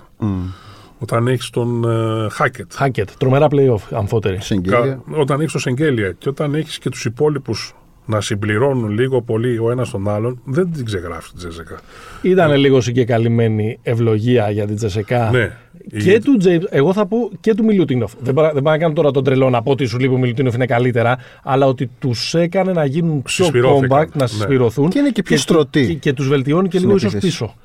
[1.00, 1.84] όταν έχεις τον
[2.26, 4.38] ε, Χάκετ, Χάκετ, τρομερά playoff αμφότερη.
[4.42, 4.80] Σεγγέλια.
[4.80, 7.76] Κα- όταν έχεις το Σεγγέλια και όταν έχεις και τους υπόλοιπους
[8.08, 11.80] να συμπληρώνουν λίγο πολύ ο ένας τον άλλον, δεν την ξεγράφει την Τζέσσεκα.
[12.22, 15.30] Ήταν λίγο συγκεκαλυμμένη ευλογία για την Τζεσεκά.
[15.32, 15.58] Ναι.
[16.04, 18.14] Και Η- του James, εγώ θα πω και του Μιλουτίνοφ.
[18.20, 20.18] Δεν πάω δεν πάω να κάνω τώρα τον τρελό να πω ότι σου λείπει ο
[20.18, 24.28] Μιλουτίνοφ είναι καλύτερα, αλλά ότι τους έκανε να γίνουν πιο Συσπηρώθηκαν, compact, να ναι.
[24.28, 24.90] συσπηρωθούν.
[24.90, 25.86] Και είναι και πιο του- στρωτοί.
[25.88, 27.32] Και, και τους βελτιώνει και Στην λίγο ίσως επίθεση.
[27.38, 27.56] πίσω.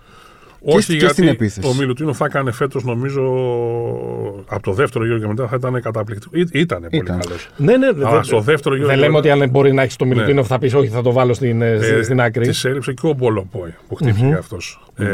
[0.62, 1.68] Όχι και γιατί στην επίθεση.
[1.68, 3.22] ο Μιλουτίνο θα έκανε φέτος, νομίζω,
[4.46, 6.36] από το δεύτερο γύρο και μετά θα ήταν καταπληκτικό.
[6.36, 7.18] Ή, ήτανε πολύ Ήταν.
[7.20, 7.48] καλός.
[7.56, 8.86] Ναι, ναι, Αλλά δεν- στο δεύτερο γύρο.
[8.86, 11.02] δεν και λέμε μετά- ότι αν μπορεί να έχεις το Μιλουτίνοφ θα πεις όχι, θα
[11.02, 12.46] το βάλω στην, ε, Ε, στην άκρη.
[12.46, 14.80] Της έριψε και ο Μπολομπόη που χτύπηκε αυτός.
[14.96, 15.06] Ε,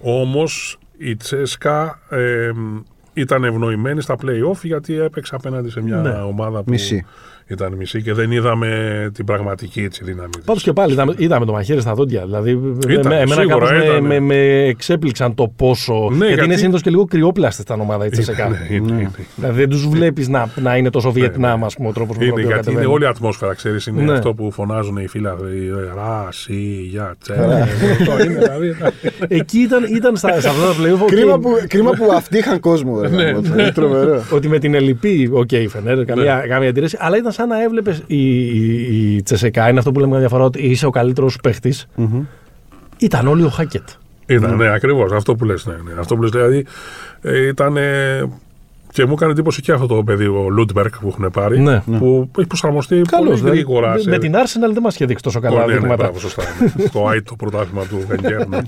[0.00, 2.50] όμως η Τσέσκα ε,
[3.12, 6.10] ήταν ευνοημένη στα play-off γιατί έπαιξε απέναντι σε μια Ναι.
[6.10, 7.04] ομάδα που Μισή.
[7.48, 10.44] Ήταν μισή και δεν είδαμε την πραγματική έτσι, δύναμη της.
[10.44, 12.24] Πάντως και πάλι είδαμε, είδαμε το μαχαίρι στα δόντια.
[12.24, 12.50] Δηλαδή,
[12.88, 14.04] Ήταν, με, εμένα σίγουρα κάπως με, ήταν.
[14.04, 14.34] με, με
[14.66, 15.94] εξέπληξαν το πόσο.
[15.94, 18.48] Ναι, γιατί, είναι γιατί- συνήθως και λίγο κρυόπλαστη τα ομάδα η Τσεσεκά.
[18.48, 19.10] Ναι, είναι, είναι.
[19.36, 22.30] Δηλαδή δεν τους βλέπεις να, να είναι τόσο Βιετνάμ, ας πούμε, ο τρόπος που Είναι
[22.32, 22.94] τον οποίο γιατί είναι κατεβαίνει.
[22.94, 24.12] όλη η ατμόσφαιρα, ξέρεις, είναι Ναι.
[24.12, 25.26] αυτό που φωνάζουν οι φίλοι.
[25.94, 26.54] Ρα, σι,
[26.90, 27.32] για, τσε.
[28.00, 28.74] Αυτό είναι, δηλαδή,
[29.28, 31.00] Εκεί ήταν, ήταν στα, σε αυτά τα playoff.
[31.02, 33.00] οκ, Κρίμα, που, κρίμα που αυτοί είχαν κόσμο.
[33.00, 33.48] ρε, Ναι, γάμο το.
[33.52, 34.22] Είναι τρομερό.
[34.30, 36.48] Ότι με την ελληπή, οκ, okay, Φενέρ, καμία, Ναι.
[36.48, 36.96] καμία αντίρρηση.
[37.00, 40.44] Αλλά ήταν σαν να έβλεπες η, η, η Τσεσεκά, είναι αυτό που λέμε μια διαφορά,
[40.44, 41.86] ότι είσαι ο καλύτερος παίχτης.
[42.98, 43.88] Ήταν όλοι ο Χάκετ.
[44.26, 45.66] Ήταν, ναι, ακριβώς αυτό που λες.
[45.66, 46.00] Ναι, ναι.
[46.00, 46.66] Αυτό που λες, δηλαδή
[47.22, 47.76] ε, ήταν.
[48.96, 51.58] Και μου έκανε εντύπωση και αυτό το παιδί, ο Λούντμπερκ που έχουν πάρει.
[51.60, 51.80] Ναι.
[51.98, 53.28] Που έχει προσαρμοστεί Καλώ.
[53.30, 53.92] πολύ γρήγορα.
[53.92, 55.94] Με, σε- με την Arsenal δεν μας είχε δείξει τόσο Oh, καλά ναι, ναι, δείγματα.
[55.96, 56.42] μπράβο, σωστά.
[56.76, 56.88] ναι.
[56.88, 58.48] το ΆΙ, το πρωτάθλημα του Βενγκέρ.
[58.48, 58.58] ναι.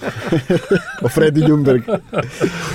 [1.04, 1.80] Ο Φρέντι Λιούμπεργκ.
[1.88, 1.90] Ο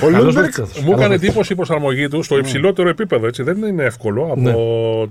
[0.00, 0.82] Καλός Λιούμπεργκ παίκτης αυτός.
[0.82, 3.26] Μου έκανε εντύπωση η προσαρμογή του στο υψηλότερο επίπεδο.
[3.26, 3.42] Έτσι.
[3.42, 4.52] Δεν είναι εύκολο από Ναι.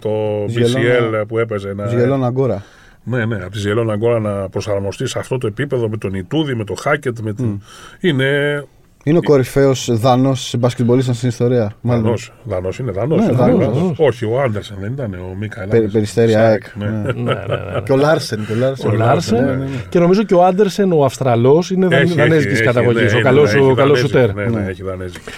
[0.02, 0.10] το
[0.48, 1.74] Ζιελώνα- BCL που έπαιζε.
[1.74, 1.86] Να...
[1.88, 2.64] Ζιελόν Αγκόρα.
[3.06, 6.56] Ναι, ναι, από τη Ζιελώνα Αγκόρα να προσαρμοστεί σε αυτό το επίπεδο με τον Ιτούδη,
[6.56, 7.20] με το Χάκετ.
[7.20, 7.62] Με την...
[8.00, 8.64] Είναι
[9.06, 11.72] Είναι ο κορυφαίος Δανός μπασκετμπολίστα στην ιστορία.
[11.82, 12.04] Μάλλον.
[12.04, 13.18] Δανός, Δανός είναι Δανός.
[13.20, 13.78] Ναι, είναι Δανός, Δανός.
[13.78, 13.98] Δανός.
[14.00, 15.64] Όχι, ο Άντερσεν δεν ήταν, ο Μίκαελ.
[15.64, 15.92] Πε- Άντερσεν.
[15.92, 16.64] Περιστέρι Σάκ, ΑΕΚ.
[16.76, 16.86] ναι.
[16.86, 17.02] ναι.
[17.02, 17.32] ναι, ναι,
[17.74, 17.82] ναι.
[17.84, 18.46] Και ο Λάρσεν.
[18.48, 18.90] Και ο Λάρσεν.
[18.90, 19.44] Ο Λάρσεν.
[19.46, 19.66] Ναι, ναι, ναι.
[19.90, 23.02] Και νομίζω και ο Άντερσεν, ο Αυστραλός, είναι Έχει, δανέζικης έχει, καταγωγής.
[23.02, 24.34] ναι, ο ναι, καλός ναι, έχει ο καλός δανέζικη, σουτέρ.
[24.36, 24.70] Ναι, ναι, Ναι.
[24.70, 25.30] έχει δανέζικη.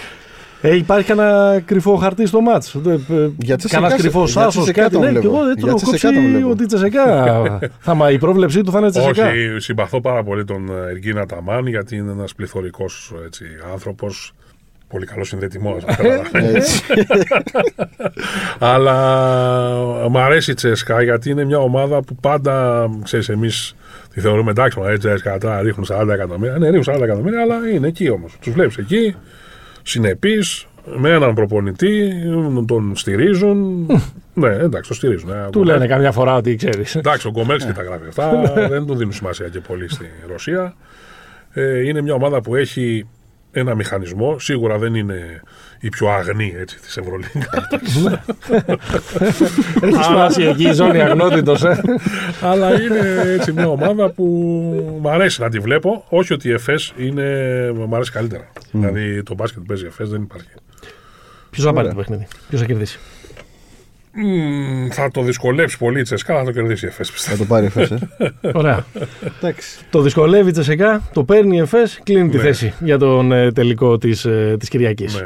[0.60, 2.76] Ε, υπάρχει κανένα κρυφό χαρτί στο μάτς.
[3.38, 4.92] Για Τσεσεκά Κανένας σε- κρυφός για άσο, Τσεσεκά κάτι.
[4.92, 5.34] τον Ναι, και βλέπω.
[5.34, 6.50] εγώ δεν Για το έχω Τσεσεκά κόψει τον βλέπω.
[6.50, 7.70] ότι Τσεσεκά.
[7.80, 9.26] θα, μα η πρόβλεψή του θα είναι Τσεσεκά.
[9.30, 13.12] Όχι, συμπαθώ πάρα πολύ τον ε, Εργίνα Ταμάν γιατί είναι ένας πληθωρικός
[13.72, 14.32] άνθρωπος.
[14.88, 15.76] Πολύ καλός συνδετημό.
[16.32, 16.82] Έτσι.
[18.58, 23.74] Αλλά μου αρέσει η Τσέσκα γιατί είναι μια ομάδα που πάντα, ξέρεις, εμείς
[24.14, 26.58] τη θεωρούμε εντάξει, μα η Τσέσκα τώρα ρίχνουν 40 εκατομμύρια.
[26.58, 28.36] Ναι, ρίχνουν 40 εκατομμύρια, αλλά είναι εκεί όμως.
[28.40, 29.14] Τους βλέπεις εκεί,
[29.86, 32.12] συνεπείς, με έναν προπονητή,
[32.66, 33.86] τον στηρίζουν.
[34.34, 35.30] ναι, εντάξει, το στηρίζουν.
[35.30, 36.94] ε, Του λένε καμιά φορά ότι ξέρεις.
[36.94, 38.52] Εντάξει, ο Γκομέλσκι τα γράφει αυτά.
[38.68, 40.74] δεν του δίνουν σημασία και πολύ στη Ρωσία.
[41.52, 43.06] Ε, είναι μια ομάδα που έχει
[43.52, 44.38] ένα μηχανισμό.
[44.38, 45.40] Σίγουρα δεν είναι
[45.86, 47.68] η πιο αγνή έτσι, της Ευρωλίγκα.
[49.82, 51.64] Έχεις σημασία εκεί η ζώνη αγνότητος.
[51.64, 51.80] Ε.
[52.40, 54.24] αλλά είναι έτσι μια ομάδα που
[55.02, 56.04] μου αρέσει να τη βλέπω.
[56.08, 57.24] Όχι ότι η ΕΦΕΣ είναι...
[57.74, 58.48] μου αρέσει καλύτερα.
[58.70, 60.48] Δηλαδή το μπάσκετ που παίζει η ΕΦΕΣ δεν υπάρχει.
[61.50, 62.98] Ποιος θα πάρει το παιχνίδι, ποιος θα κερδίσει;
[64.12, 67.36] Μμμ, θα το δυσκολέψει πολύ η Τσεσκά, θα το κερδίσει η ΕΦΕΣ Θα πιστεύω.
[67.36, 67.98] το πάρει εφές, ε.
[68.54, 68.84] Ωραία.
[69.36, 69.78] Εντάξει.
[69.90, 72.42] το δυσκολεύει η Τσεσεκά, το παίρνει η ΕΦΕΣ, κλείνει τη Ναι.
[72.42, 74.26] θέση για τον ε, τελικό της
[74.58, 75.24] της Κυριακής.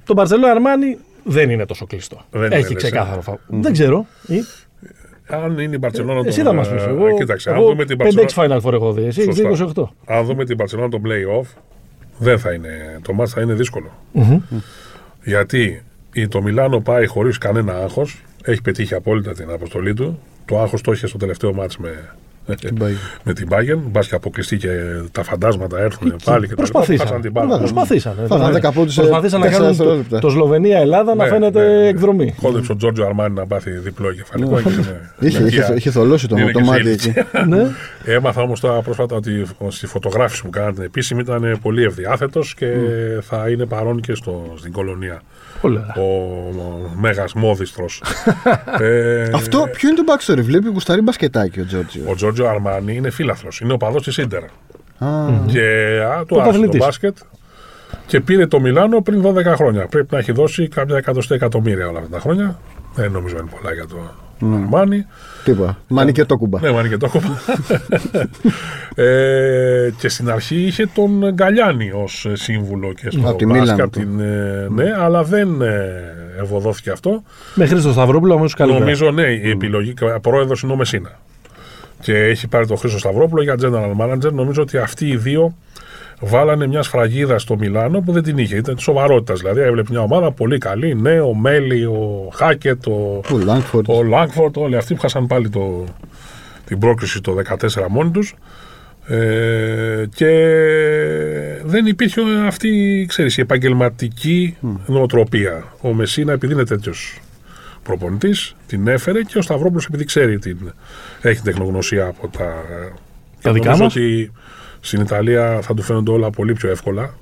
[0.00, 0.04] Ναι.
[0.04, 2.20] Το Μπαρσελό Αρμάνι δεν είναι τόσο κλειστό.
[2.30, 3.38] Δεν Έχει είναι, ξεκάθαρο φα...
[3.46, 4.06] Δεν ξέρω.
[4.26, 4.44] Ή-
[5.26, 6.22] Αν είναι η Μπαρσελόνα.
[6.28, 6.82] Εσύ θα μας πεις.
[6.82, 8.60] Εγώ, Κοίταξε, αν εγώ δούμε την 5-6 Μπαρσελόνα.
[8.60, 9.04] Final Four έχω δει.
[9.04, 9.64] Εσύ έχεις Σωστά.
[9.66, 9.72] δει
[10.06, 10.16] 28.
[10.16, 11.46] Αν δούμε την Παρσελόνα το play-off,
[12.18, 12.98] δεν θα είναι.
[13.02, 13.90] Το μάτς θα είναι δύσκολο.
[15.24, 15.82] Γιατί
[16.12, 18.22] η, το Μιλάνο πάει χωρίς κανένα άγχος.
[18.44, 20.18] Έχει πετύχει απόλυτα την αποστολή του.
[20.44, 22.14] Το άγχος το είχε στο τελευταίο μάτς με, Bayern.
[23.24, 23.78] Με την Bayern.
[23.90, 24.68] Μπας και αποκλειστεί και
[25.12, 26.78] τα φαντάσματα έρθουν πάλι και τα λοιπά.
[26.78, 27.20] Χάσαν Προσπαθήσαν.
[27.20, 27.58] την μπάλα.
[27.58, 28.14] Προσπαθήσαν.
[28.26, 30.18] Φάγανε 10 πόντους σε Προσπαθήσαν να τέσσερα κάνουν το, δευτερόλεπτα.
[30.18, 31.86] το Σλοβενία-Ελλάδα να Ναι, φαίνεται ναι, ναι.
[31.88, 32.34] εκδρομή.
[32.40, 34.60] Χόντεψε ο Τζόρτζο Αρμάνι να πάθει διπλό κεφαλικό.
[34.60, 35.72] και είναι- Είχε, είναι είχε, εκεί.
[35.72, 37.26] είχε θολώσει το, Είναι το και σε μάτι ηλικία.
[37.32, 37.48] εκεί.
[37.54, 37.66] ναι.
[38.04, 42.66] Έμαθα όμως τώρα πρόσφατα ότι στη φωτογράφηση που κάνατε επίσημη ήταν πολύ ευδιάθετος και
[43.20, 45.22] θα είναι παρόν και στο, στην κολονία.
[45.60, 46.04] Πολύ ωραία.
[46.06, 46.10] Ο,
[46.60, 48.02] ο μέγας μόδιστρος.
[48.80, 52.02] ε, Αυτό ποιο είναι το backstory; Βλέπει γουσταρί μπασκετάκι ο Τζόρτζιο.
[52.30, 53.60] Ο Τζόρτζο Αρμάνι είναι φίλαθρος.
[53.60, 54.42] Είναι ο παδός της Ιντερ.
[54.42, 54.48] Α,
[55.46, 55.60] Και
[56.02, 56.80] α, το άφησε το Πρωταθλητής.
[56.80, 57.16] μπάσκετ
[58.06, 59.86] και πήρε το Μιλάνο πριν 12 χρόνια.
[59.86, 62.58] Πρέπει να έχει δώσει κάποια εκατοστά εκατομμύρια όλα αυτά τα χρόνια.
[62.94, 63.96] Δεν νομίζω είναι πολλά για το
[64.42, 65.06] Αρμάνι.
[65.44, 65.78] Τίποτα.
[65.88, 66.60] Μάνι και το κουμπά.
[66.60, 67.34] Ναι, μάνι και το κόμπα.
[68.94, 73.80] ε, και στην αρχή είχε τον Γκαλιάνη ως σύμβουλο και στο Από τη μπάσκετ, Μίλαν
[73.80, 76.02] απ' την, ε, ναι, αλλά δεν ε,
[76.40, 77.22] ευωδόθηκε αυτό.
[77.54, 78.80] Με Χρήστο Σταυρόπουλο όμως καλύτερα.
[78.84, 81.18] Νομίζω, ναι, η επιλογή, πρόεδρος είναι ο Μεσίνα.
[82.00, 84.32] Και έχει πάρει τον Χρήστο Σταυρόπουλο για general manager.
[84.32, 85.54] Νομίζω ότι αυτοί οι δύο
[86.20, 88.56] βάλανε μια σφραγίδα στο Μιλάνο που δεν την είχε.
[88.56, 89.40] Ήταν της σοβαρότητας.
[89.40, 90.94] Δηλαδή, έβλεπε μια ομάδα πολύ καλή.
[90.94, 93.88] Ναι, ο Μέλι, ο Χάκετ, ο, Ο Λάγκφορντ.
[93.88, 95.84] ο Λάγκφορντ, όλοι αυτοί που χάσαν πάλι το,
[96.64, 98.34] την πρόκριση το 14 μόνοι τους
[99.06, 100.30] ε, και
[101.64, 105.72] δεν υπήρχε αυτή ξέρεις, η επαγγελματική νοοτροπία.
[105.80, 107.20] Ο Μεσίνα επειδή είναι τέτοιος
[107.96, 110.56] προπονητής την έφερε και ο Σταυρόπουλος επειδή ξέρει την,
[111.22, 112.54] έχει τεχνογνωσία από τα,
[113.42, 113.96] Τα δικά νομίζω μας.
[113.96, 114.32] ότι
[114.80, 117.14] στην Ιταλία θα του φαίνονται όλα πολύ πιο εύκολα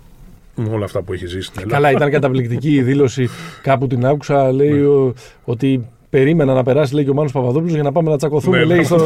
[0.55, 1.75] με όλα αυτά που έχει ζήσει στην Ελλάδα.
[1.83, 3.29] Καλά, ήταν καταπληκτική η δήλωση.
[3.63, 4.53] Κάπου την άκουσα.
[4.53, 4.87] Λέει Ναι.
[4.87, 8.59] ο- ότι περίμενα να περάσει λέει και ο Μάνος Παπαδόπουλος για να πάμε να τσακωθούμε.
[8.59, 8.83] Ναι, λέει ναι.
[8.85, 8.99] στο,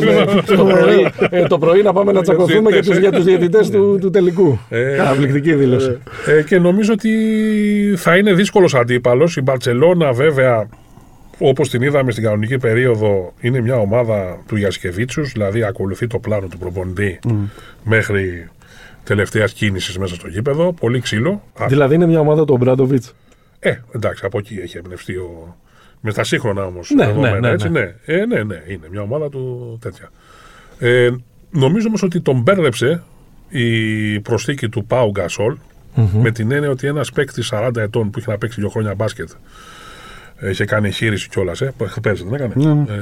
[0.44, 3.00] στο πρωί, ε, το πρωί να πάμε να Για τους τσακωθούμε για διαιτητές, τους, ε.
[3.00, 4.58] για τους διαιτητές του, του τελικού.
[4.68, 5.98] Ε, Καταπληκτική δήλωση.
[6.26, 7.10] Ε, και νομίζω ότι
[7.96, 9.36] θα είναι δύσκολος αντίπαλος.
[9.36, 10.68] Η Μπαρσελόνα, βέβαια,
[11.38, 16.46] όπως την είδαμε στην κανονική περίοδο, είναι μια ομάδα του Γιασκεβίτσιους, δηλαδή ακολουθεί το πλάνο
[16.46, 17.18] του προπονητή
[17.84, 18.48] μέχρι
[19.04, 20.72] τελευταίας κίνησης μέσα στο γήπεδο.
[20.72, 21.42] Πολύ ξύλο.
[21.62, 23.04] Α, Δηλαδή είναι μια ομάδα του Μπράντοβιτ.
[23.58, 25.56] Ε, εντάξει, από εκεί έχει εμπνευστεί ο.
[26.00, 26.90] Με τα σύγχρονα όμως.
[26.90, 27.80] Ναι, ναι, ναι, έτσι, ναι.
[27.80, 27.94] ναι.
[28.04, 30.10] Ε, ναι, ναι, είναι μια ομάδα του τέτοια.
[30.78, 31.10] Ε,
[31.50, 33.02] νομίζω όμως ότι τον μπέρδεψε
[33.48, 35.56] η προσθήκη του Πάου Γκασόλ
[36.12, 39.28] με την έννοια ότι ένας παίκτης 40 ετών που είχε να παίξει δύο χρόνια μπάσκετ
[40.50, 42.52] είχε κάνει εγχείρηση κιόλας, ε, που πέρσι δεν έκανε.
[42.56, 42.94] Ναι.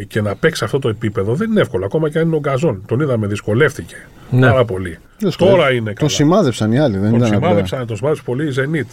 [0.00, 1.84] Ε, και να παίξει αυτό το επίπεδο δεν είναι εύκολο.
[1.84, 2.82] Ακόμα και αν είναι ο Γκαζόν.
[2.86, 3.96] Τον είδαμε, δυσκολεύτηκε
[4.30, 4.46] Ναι.
[4.48, 4.98] πάρα πολύ.
[5.18, 5.44] Δυσκολεύτηκε.
[5.60, 5.94] Τώρα είναι καλά.
[5.98, 7.46] Τον σημάδεψαν οι άλλοι, δεν Τον ήταν απλά.
[7.48, 8.86] σημάδεψαν, τον σημάδεψε πολύ η Zenit.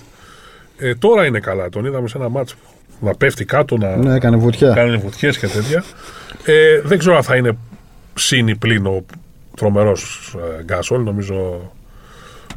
[0.77, 1.69] Ε, τώρα είναι καλά.
[1.69, 2.55] Τον είδαμε σε ένα μάτσο
[2.99, 4.73] να πέφτει κάτω, να Ναι, έκανε βουτιά.
[4.73, 5.83] κάνει βουτιές και τέτοια.
[6.45, 7.57] Ε, δεν ξέρω αν θα είναι
[8.13, 9.05] συν ή πλην ο
[9.55, 11.01] τρομερός ε, Γκάσολ.
[11.03, 11.71] Νομίζω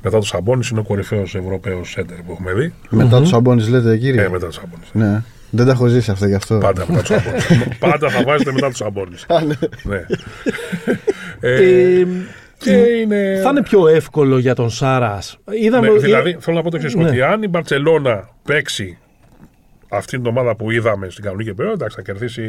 [0.04, 2.72] μετά το Σαμπόνι είναι ο κορυφαίος Ευρωπαίος σέντερ που έχουμε δει.
[2.90, 4.82] Μετά τους Σαμπόνι, λέτε κύριε; Ε, μετά το Σαμπόνι.
[4.92, 5.22] Ναι.
[5.50, 6.58] Δεν τα έχω ζήσει αυτά γι' αυτό.
[6.58, 7.38] Πάντα μετά τους Σαμπόνι.
[7.78, 9.14] Πάντα θα βάζετε μετά τους Σαμπόνι.
[9.26, 9.54] Α, ναι.
[9.82, 10.06] ναι.
[11.40, 12.06] ε, Ε,
[12.58, 13.40] Και είναι.
[13.42, 15.38] Θα είναι πιο εύκολο για τον Σάρας.
[15.62, 15.88] Είδαμε.
[15.88, 17.04] Ναι, δηλαδή, θέλω να πω το εξής: Ναι.
[17.08, 18.98] ότι αν η Μπαρσελόνα παίξει
[19.88, 22.42] αυτή την ομάδα που είδαμε στην κανονική περίοδο, εντάξει, θα κερδίσει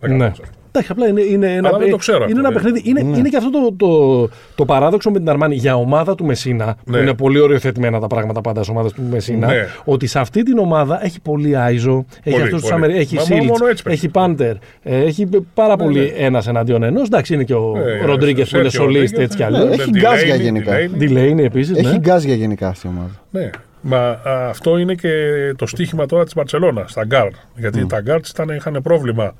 [0.00, 0.32] 10 Ναι.
[0.78, 0.92] Μάτσα.
[0.92, 2.54] Εντάξει, απλά είναι, είναι ένα, Αλλά δεν το ξέρω είναι αυτό, ένα ναι.
[2.54, 2.82] παιχνίδι.
[2.84, 6.76] Είναι, είναι και αυτό το, το, το παράδοξο με την Αρμάνη για ομάδα του Μεσίνα.
[6.84, 6.98] Που Ναι.
[6.98, 9.46] είναι πολύ οριοθετημένα τα πράγματα πάντα στις ομάδες του Μεσίνα.
[9.46, 9.66] Ναι.
[9.84, 12.84] Ότι σε αυτή την ομάδα έχει πολύ Άιζο, έχει Πολύ, αυτούς τους πολύ.
[12.84, 12.98] Αμερι...
[13.00, 13.98] έχει Μα Σίλτς, μόνο έτσι παίζει.
[13.98, 16.24] έχει Πάντερ, ε, έχει πάρα πολύ ναι.
[16.24, 17.06] ένας εναντίον ενός.
[17.06, 19.56] Εντάξει, είναι και ο Ε, Ροντρίγκες που είναι Σέρχιο σολίστη Ροντρίγκες, έτσι κι ναι.
[19.58, 19.76] αλλιώς.
[19.76, 20.72] Ναι, έχει Delaney, γκάζια γενικά.
[20.76, 20.96] Delaney.
[20.98, 21.76] Ντιλέινι επίσης.
[21.78, 21.98] Έχει Ναι.
[21.98, 23.50] γκάζια γενικά αυτή η ομάδα.
[23.88, 23.96] Ναι.
[23.96, 25.10] Μα α, αυτό είναι και
[25.56, 27.34] το στίχημα τώρα της Μπαρσελόνα στα γκαρντ.
[27.56, 29.34] Γιατί τα γκαρντ είχαν πρόβλημα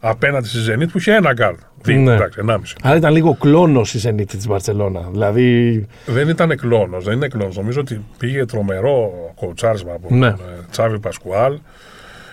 [0.00, 1.58] απέναντι στη Zenit που είχε ένα γκαρντ.
[1.82, 2.14] Δύο, Ναι.
[2.14, 2.74] εντάξει, ενάμιση.
[2.82, 5.08] Άρα ήταν λίγο κλόνος η Ζενίτ της Μπαρσελόνα.
[5.10, 5.86] Δηλαδή.
[6.06, 7.56] Δεν ήταν κλόνος, δεν είναι κλόνος.
[7.56, 10.30] Νομίζω ότι πήγε τρομερό κοουτσάρισμα από Ναι.
[10.30, 11.58] τον ε, Τσάβη Πασκουάλ.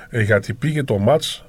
[0.09, 1.45] ε, γιατί πήγε το ματς,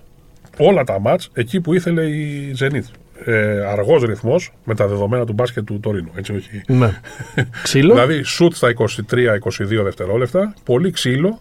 [0.58, 2.84] όλα τα ματς, εκεί που ήθελε η Zenit.
[3.24, 6.10] Ε, αργός ρυθμός με τα δεδομένα του μπάσκετ του τωρινού.
[6.16, 6.60] Έτσι, όχι.
[6.66, 6.90] Ναι.
[7.62, 7.94] Ξύλο.
[7.94, 11.40] Δηλαδή, σουτ στα 23-22 δευτερόλεπτα, πολύ ξύλο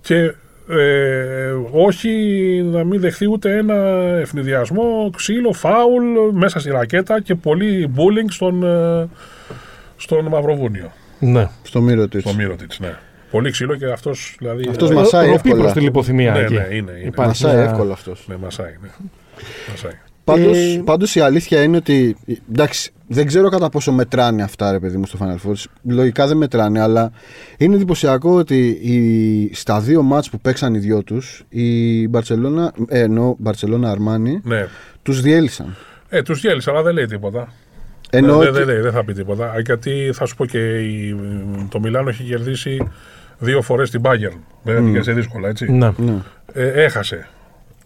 [0.00, 0.34] και
[0.68, 2.10] ε, όχι
[2.64, 3.74] να μην δεχθεί ούτε ένα
[4.20, 9.08] ευνηδιασμό, ξύλο, φάουλ μέσα στη ρακέτα και πολύ bullying στον, ε,
[9.96, 11.48] στον Μαυροβούνιο, Ναι.
[11.62, 12.22] Στο μύρο της.
[12.22, 12.94] στον Μύρο της, ναι.
[13.30, 14.66] Πολύ ξύλο και αυτός δηλαδή...
[14.68, 15.62] Αυτός ε, μασάει Ροπή εύκολα.
[15.64, 16.54] προ τη λιποθυμία Ναι, εκεί.
[16.54, 16.92] ναι, είναι, είναι.
[17.06, 18.24] Υπάρχει Μασάει μια- εύκολα αυτός.
[18.28, 18.88] Ναι, μασάει, ναι.
[19.70, 19.92] μασάει.
[20.24, 22.16] Πάντως, Ε, πάντως η αλήθεια είναι ότι.
[22.52, 25.54] Εντάξει, δεν ξέρω κατά πόσο μετράνε αυτά, ρε παιδί μου, στο Final Four.
[25.88, 27.12] Λογικά δεν μετράνε, αλλά
[27.58, 33.00] είναι εντυπωσιακό ότι η, στα δύο μάτς που παίξαν οι δυο τους, η Μπαρσελόνα, ε,
[33.00, 34.66] ενώ Μπαρσελόνα Αρμάνι, Ναι.
[35.02, 35.76] τους διέλυσαν.
[36.08, 37.52] Ε, τους γέλισε, αλλά δεν λέει τίποτα.
[38.10, 39.50] Ενώ δεν, ότι- δεν, δεν, δεν θα πει τίποτα.
[39.50, 41.16] Α, Γιατί θα σου πω και η,
[41.68, 42.88] το Μιλάνο έχει κερδίσει
[43.38, 44.38] δύο φορές την Bayern.
[44.62, 45.02] Δεν mm.
[45.02, 45.72] σε δύσκολα, έτσι.
[45.72, 45.90] Ναι.
[45.96, 46.14] ναι.
[46.52, 47.28] Ε, έχασε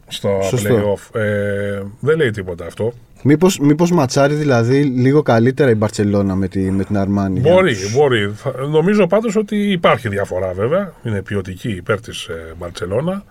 [0.09, 0.75] στο Σωστό.
[0.75, 1.21] play-off.
[1.21, 2.93] Ε, δεν λέει τίποτα αυτό.
[3.23, 7.41] Μήπως, μήπως ματσάρει δηλαδή λίγο καλύτερα η Μπαρσελόνα με, τη, με την Αρμάνι.
[7.41, 8.33] Μπορεί, μπορεί.
[8.35, 10.93] Θα- νομίζω πάντως ότι υπάρχει διαφορά βέβαια.
[11.03, 13.25] Είναι ποιοτική υπέρ της ε, Μπαρτσελώνα.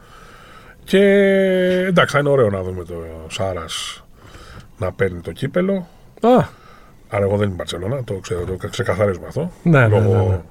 [0.84, 1.00] Και
[1.88, 4.04] εντάξει, θα είναι ωραίο να δούμε το Σάρας
[4.78, 5.88] να παίρνει το κύπελο.
[6.22, 6.46] Α,
[7.10, 9.52] Άρα εγώ δεν είμαι Μπαρτσελώνα, το, ξε, το ξεκαθαρίζουμε αυτό.
[9.64, 10.42] Ναι, ναι, Λόγω ναι, ναι.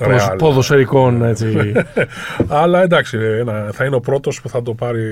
[0.00, 0.34] Real.
[0.38, 1.72] ποδοσφαιρικών έτσι,
[2.48, 5.02] Αλλά εντάξει, ένα, θα είναι ο πρώτος που θα το πάρει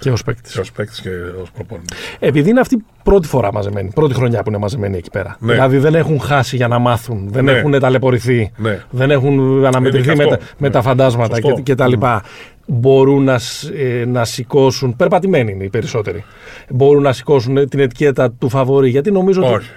[0.00, 0.52] και ως παίκτης.
[0.52, 1.08] και ως παίκτης και
[1.42, 1.98] ως προπονητής.
[2.18, 5.36] Επειδή είναι αυτή η πρώτη φορά μαζεμένη, πρώτη χρονιά που είναι μαζεμένοι εκεί πέρα.
[5.40, 5.52] Ναι.
[5.52, 7.52] Δηλαδή δεν έχουν χάσει για να μάθουν, δεν Ναι.
[7.52, 8.80] έχουν ταλαιπωρηθεί, Ναι.
[8.90, 10.54] δεν έχουν αναμετρηθεί Είναι με, και τα- αυτό.
[10.58, 10.72] με Ναι.
[10.72, 11.52] τα φαντάσματα Σωστό.
[11.54, 12.22] και, και τα λοιπά.
[12.66, 16.24] Μπορούν να, σ- ε, να σηκώσουν, περπατημένοι είναι οι περισσότεροι,
[16.68, 18.88] μπορούν να σηκώσουν ε, την ετικέτα του φαβορή.
[18.90, 19.70] Γιατί νομίζω ότι Όχι.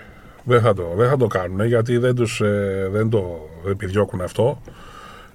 [0.44, 4.62] Δεν θα το, δεν θα το κάνουν γιατί δεν, τους, ε, δεν το επιδιώκουν αυτό.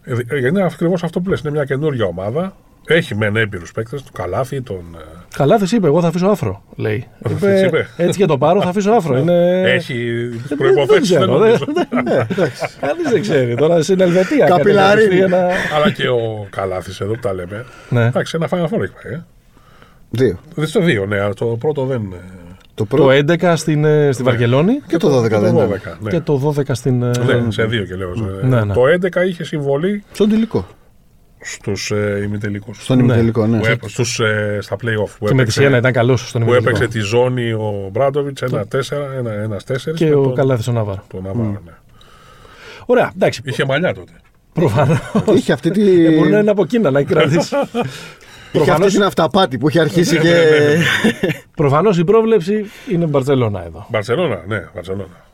[0.03, 1.41] Ε, δι- ε, είναι ακριβώς αυτό που λες.
[1.41, 2.57] Είναι μια καινούργια ομάδα.
[2.87, 4.77] Έχει μεν έμπειρους παίκτες, του Καλάθι, τον.
[4.99, 5.03] ε,
[5.37, 7.07] Καλά, τη είπε, εγώ θα αφήσω άφρο, λέει.
[7.41, 7.87] Της είπε.
[7.97, 9.19] έτσι και το πάρω, θα αφήσω άφρο.
[9.19, 9.63] Είναι...
[9.73, 11.01] Έχει δεν προποθέσει.
[11.01, 11.65] ξέρω, νομίζω.
[12.07, 12.27] Ε,
[12.81, 13.55] Κανείς δεν ξέρει.
[13.55, 14.47] Τώρα στην Ελβετία.
[14.47, 15.05] κάνει Καπιλαρίνη.
[15.09, 17.65] κατευθείαν ένα- Αλλά και ο Καλάθις εδώ που τα λέμε.
[17.89, 18.05] Ναι.
[18.07, 19.13] Εντάξει, ένα Final Four έχει πάει.
[19.13, 19.23] Ε.
[20.11, 20.39] Δύο.
[20.55, 22.15] Δεν στο δύο, ναι, αλλά το πρώτο δεν.
[22.83, 25.59] Ε, Το Το πρώτο 11 στην, ε, στη Βαρκελόνη και το 12 το δεν 12.
[25.77, 25.99] ήταν.
[26.01, 26.11] Ναι.
[26.11, 27.03] και το 12 στην.
[27.03, 28.11] ε, Ναι, σε δύο και λέω.
[28.43, 28.73] Ε, Ναι, ναι.
[28.75, 30.67] Το 11 είχε συμβολή Στον τελικό.
[31.41, 32.83] στους ε, ημιτελικούς.
[32.83, 33.59] Στον ημιτελικό, ναι.
[33.59, 36.45] Που έπαι- στους, ε, στα playoff που Και με τη έπαιξε, Σιένα ήταν καλός στον
[36.45, 36.77] που ημιτελικό.
[36.85, 40.69] έπαιξε τη ζώνη ο Μπράντοβιτς ένα τέσσερα, ένα, ένας τέσσερις Και με ο τον, Καλάθης
[40.69, 41.05] ο Ναβάρο.
[41.09, 41.73] τον Ναβάρο, ναι.
[42.87, 43.41] Ωραία, εντάξει.
[43.45, 44.13] Είχε μαλλιά τότε.
[44.53, 44.99] Προφανώς.
[45.35, 46.05] Είχε αυτή, τη...
[46.05, 47.57] Ε, Μπορεί να είναι από Κίνα να έχει κρατήσει.
[48.53, 50.35] είχε αυτή την αυταπάτη που είχε αρχίσει και.
[51.57, 53.87] Προφανώς η πρόβλεψη είναι Μπαρσελόνα εδώ.
[53.91, 55.27] Μπαρσελόνα, ναι, Μπαρσελόνα.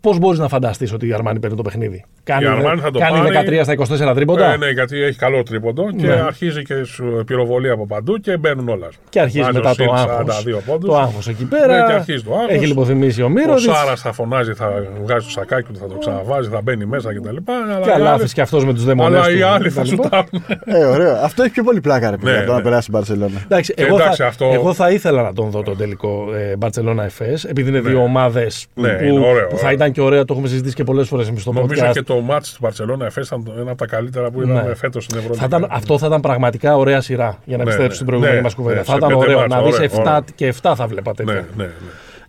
[0.00, 3.32] Πώς μπορείς να φανταστείς ότι η Αρμάνι παίρνει το παιχνίδι; Κάνει, Αρμάνι θα το κάνει
[3.32, 3.60] πάρει.
[3.60, 6.12] 13 στα 24 τρίποντα; Ε, ναι, γιατί έχει καλό τρίποντο και Ναι.
[6.12, 8.88] αρχίζει και σου πυροβολεί από παντού και μπαίνουν όλα.
[9.08, 10.44] και αρχίζει Βάζει μετά ο το Σιλ άγχος.
[10.56, 10.88] 42 πόντους.
[10.88, 11.80] Το άγχος εκεί πέρα.
[11.80, 12.48] Ναι, και αρχίζει το άγχος.
[12.54, 13.58] Έχει λιποθυμήσει ο Ο Μύρο.
[13.58, 14.72] Σάρας θα φωνάζει, θα
[15.04, 17.28] βγάζει το σακάκι του, θα το ξαναβάζει, θα μπαίνει μέσα κτλ.
[17.28, 19.16] Αλλά, Και οι αλάθη άλλοι- και αυτός με τους δαίμονε.
[19.16, 20.44] αλλά οι άλλοι θα σου τάρουν.
[20.64, 21.14] ε, ωραίο.
[21.22, 22.64] Αυτό έχει πιο πολύ πλάκα, ρε παιδιά, Ναι, από το να ναι.
[22.64, 23.40] περάσει η Μπαρσελόνα.
[23.44, 26.52] Εντάξει, Και εγώ, εντάξει, θα, αυτό- εγώ θα ήθελα να τον δω τον τελικό ε,
[26.60, 29.74] Barcelona FS, επειδή είναι δύο ομάδες Ναι, που, είναι ωραίο, που θα ωραίο.
[29.76, 31.88] ήταν και ωραία, το έχουμε συζητήσει και πολλές φορές εμείς στο Νομίζω podcast.
[32.18, 34.74] Και το μάτς του Μπαρσελόνα Εφές ήταν ένα από τα καλύτερα που είδαμε Ναι.
[34.74, 35.44] φέτος στην Θα Ευρώπη.
[35.44, 37.94] ήταν, αυτό θα ήταν πραγματικά ωραία σειρά για να Ναι, επιστρέψω ναι.
[37.94, 38.76] στην προηγούμενη Ναι, μας κουβέντα.
[38.78, 40.24] ναι, θα σε ήταν πέντε ωραίο μάτς, να δεις ωραία, 7 ωραία.
[40.34, 41.24] και 7 θα βλέπατε.
[41.24, 41.46] Ναι, τέτοια.
[41.56, 41.70] ναι, ναι.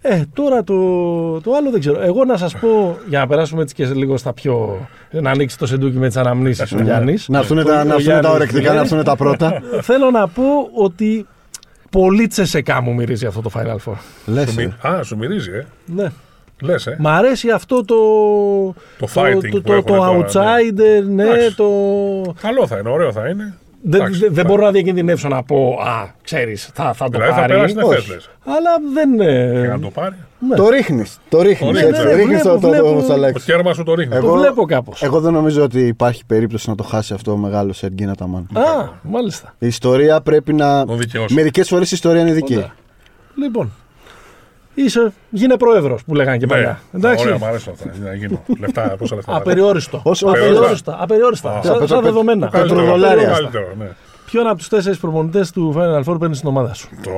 [0.01, 0.73] Ε, τώρα το,
[1.41, 2.01] το άλλο δεν ξέρω.
[2.01, 4.87] Εγώ να σας πω, για να περάσουμε έτσι και λίγο στα πιο.
[5.11, 7.27] να ανοίξει το σεντούκι με τις αναμνήσεις ο Γιάννης.
[7.29, 8.75] Να έρθουν Ο- τα, ο να έρθουν Γιάννης, τα ορεκτικά, ναι.
[8.75, 9.61] να έρθουν τα πρώτα.
[9.81, 11.25] Θέλω να πω ότι
[11.91, 13.95] πολύ τσεσεκά μου μυρίζει αυτό το Final Four.
[14.25, 14.63] Λες, Σου ε.
[14.63, 15.65] μι- Α, σου μυρίζει, ε.
[15.85, 16.07] Ναι.
[16.61, 16.95] Λες, ε.
[16.99, 17.95] Μ' αρέσει αυτό το.
[18.99, 20.23] Το fighting το, που το, έχουν το τώρα, ναι.
[20.25, 21.55] outsider, ναι, Εντάξει.
[21.55, 21.65] το.
[22.41, 23.53] Καλό θα είναι, ωραίο θα είναι.
[23.81, 27.11] Δεν, Εντάξει, δεν- δεν θα- μπορώ να διακινδυνεύσω να πω Α, ξέρεις, θα, θα το
[27.11, 27.51] Δηλαδή θα πάρει.
[27.53, 27.93] περάσει την όχι.
[27.93, 28.29] Εφές, λες.
[28.45, 29.17] Αλλά δεν.
[29.17, 30.15] Και Ε, να το πάρει.
[30.49, 30.55] Ναι.
[30.55, 31.19] Το ρίχνεις.
[31.29, 31.71] Το ρίχνεις.
[31.71, 32.03] ρίχνεις, έτσι.
[32.05, 32.87] ναι, Ρίχνεις βλέπω, το- το- βλέπω.
[32.87, 33.33] το μουσταλάκι.
[33.33, 34.17] Το κέρμα σου το ρίχνεις.
[34.17, 35.03] Εγώ- Το βλέπω κάπως.
[35.03, 38.47] Εγώ δεν νομίζω ότι υπάρχει περίπτωση να το χάσει αυτό ο μεγάλος Σεργίνα Ταμάν.
[38.53, 39.53] Α, μάλιστα.
[39.59, 40.85] Η ιστορία πρέπει να.
[40.85, 41.33] Τον δικαιώσει.
[41.33, 42.55] Μερικές φορές η ιστορία είναι δική.
[42.55, 42.73] Ωραία.
[43.35, 43.71] Λοιπόν.
[44.83, 46.79] Είσαι, γίνε πρόεδρο που λέγανε και Ναι, παλιά.
[46.95, 47.25] Εντάξει.
[47.25, 47.91] Ωραία, μου αρέσουν αυτά.
[48.03, 48.43] Να γίνω.
[48.59, 49.35] Λεφτά, πόσα λεφτά.
[49.35, 49.99] Απεριόριστο.
[50.03, 50.97] Όσο- Απεριόριστα.
[50.99, 51.49] Απεριόριστα.
[51.49, 52.45] Α, Σαν- πέτρο- Σαν πέτρο- δεδομένα.
[52.45, 52.79] το καλύτερο.
[52.79, 53.57] Καλύτερο, πετροδολάρια το αυτά.
[53.59, 53.89] καλύτερο, ναι.
[54.25, 57.11] Ποιον από τους τέσσερις προπονητές του Final Four παίρνεις στην ομάδα σου; Το...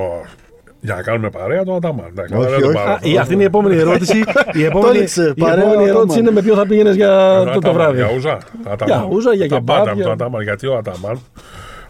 [0.80, 2.06] Για να κάνουμε παρέα τον Αταμάν.
[2.10, 2.76] Εντάξει, Όχι, δεν τον όχι.
[2.78, 2.90] πάρω.
[2.92, 4.22] Α, η- αυτή είναι η επόμενη ερώτηση.
[4.60, 6.18] Η επόμενη, έριξε, η παρέα επόμενη ο ερώτηση Αταμάν.
[6.20, 7.96] είναι με ποιο θα πήγαινες για Τον το, το Αταμάν, βράδυ.
[7.96, 8.38] Για ούζα.
[8.72, 8.98] Αταμάν.
[8.98, 10.42] Για ούζα, για Τα κεμπάπ, πάντα με για- τον Αταμάν.
[10.42, 11.20] Γιατί ο Αταμάν,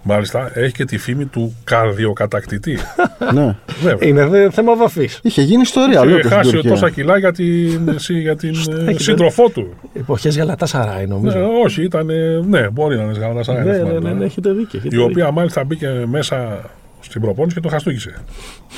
[0.02, 2.78] μάλιστα, έχει και τη φήμη του καρδιοκατακτητή.
[3.34, 3.56] ναι.
[3.82, 4.08] Βέβαια.
[4.08, 5.20] Είναι δε- θέμα βαφής.
[5.22, 6.70] Είχε γίνει ιστορία Είχε αλλού στην χάσει Τουρκία.
[6.70, 9.74] τόσα κιλά για την, συ- για την ε, Έχετε- σύντροφό του.
[9.94, 11.38] Εποχές γαλατά σαράι, νομίζω.
[11.38, 12.10] Ναι, όχι, ήταν.
[12.10, 14.78] ε, Ναι, μπορεί να είναι σγαλατά σαν Ναι, ναι, ναι, ναι, έχετε δίκιο.
[14.78, 15.04] έχετε Η δίκιο.
[15.04, 16.60] οποία μάλιστα μπήκε μέσα
[17.00, 18.14] στην προπόνηση και τον χαστούκησε.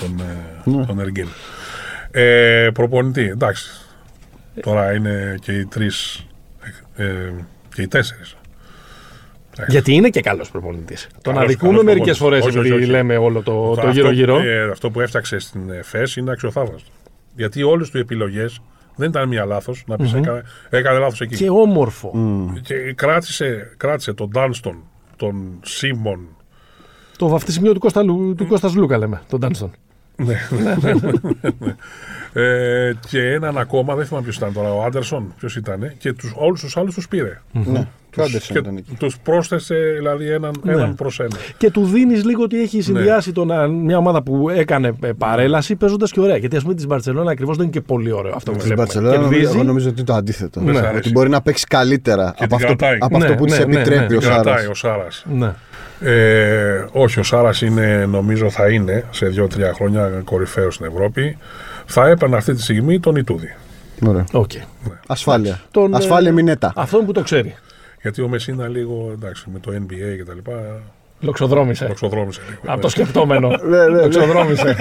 [0.00, 0.20] Τον,
[0.74, 0.86] ε, Ναι.
[0.86, 1.26] τον Εργίν.
[2.10, 3.70] Ε, προπονητή, εντάξει.
[4.60, 6.26] Τώρα είναι και οι τρεις.
[6.96, 7.04] Ε,
[7.74, 8.36] και οι τέσσερις.
[9.68, 11.08] Γιατί είναι και καλός προπονητής.
[11.22, 12.40] Τον Καλός- αδικούμε καλός μερικές προπονητής.
[12.42, 12.90] φορές Όχι, όχι, επειδή όχι.
[12.92, 14.34] λέμε όλο το, το γύρω-γύρω.
[14.36, 16.90] Αυτό, ε, αυτό που έφτιαξε στην ΕΦΕΣ είναι αξιοθαύμαστο.
[17.36, 18.60] Γιατί όλες του επιλογές
[18.96, 19.84] δεν ήταν μία λάθος.
[19.86, 21.36] Να πεις έκανε, έκανε λάθος εκεί.
[21.36, 22.12] Και όμορφο.
[22.62, 24.76] Και κράτησε, κράτησε τον Ντάνστον,
[25.16, 26.20] τον Σίμον.
[27.18, 29.72] Το βαφτισιμίο του, Κώστα, Λου- του Κώστας Λούκα λέμε, τον Ντάνστον.
[30.16, 30.34] Ναι,
[32.32, 35.92] ε, και έναν ακόμα, δεν θυμάμαι ποιος ήταν τώρα, ο Άντερσον, ποιος ήταν.
[35.98, 37.40] Και τους, όλους τους άλλους τους πήρε.
[37.52, 38.94] Ναι, και ο Άντερσον Και ήταν εκεί.
[38.98, 41.36] τους πρόσθεσε δηλαδή έναν, έναν προς ένα.
[41.56, 42.62] Και του δίνεις λίγο ότι Ναι.
[42.62, 46.36] έχει συνδυάσει τον, α, μια ομάδα που έκανε ε, παρέλαση παίζοντας και ωραία.
[46.36, 48.86] Γιατί ας πούμε της Μπαρσελόνα ακριβώς δεν είναι και πολύ ωραίο αυτό που Στην βλέπουμε.
[48.86, 49.54] Μπαρσελόνα νομίζω- Κερδίζει.
[49.56, 50.60] εγώ νομίζω ότι είναι το αντίθετο.
[50.60, 50.92] Ναι.
[50.96, 52.98] Ότι μπορεί να παίξει καλύτερα από την αυτό, που- κρατάει.
[53.00, 54.16] από Ναι, αυτό που ναι, της ναι, επιτρέπει ναι.
[54.16, 54.40] ο Σάρα.
[54.42, 55.24] Κρατάει ο Σάρας.
[55.32, 55.52] Ναι.
[56.00, 61.38] Ε, όχι, ο Σάρας είναι, νομίζω θα είναι σε δύο-τρία χρόνια κορυφαίος στην Ευρώπη.
[61.86, 63.54] Θα έπαιρνε αυτή τη στιγμή τον Ιτούδη.
[64.06, 64.24] Ωραία.
[64.32, 64.50] Οκ.
[65.06, 65.60] Ασφάλεια.
[65.70, 66.72] Τον, Ασφάλεια ε, μηνέτα.
[66.76, 67.54] Αυτόν που το ξέρει.
[68.04, 70.82] Γιατί ο Μεσίνα λίγο εντάξει με το NBA και τα λοιπά.
[71.20, 71.84] Λοξοδρόμησε.
[71.90, 72.60] Εξοδρόμησε λίγο.
[72.66, 73.48] Από το σκεπτόμενο.
[73.62, 74.02] Ναι, ναι, ναι.
[74.02, 74.76] Λοξοδρόμησε.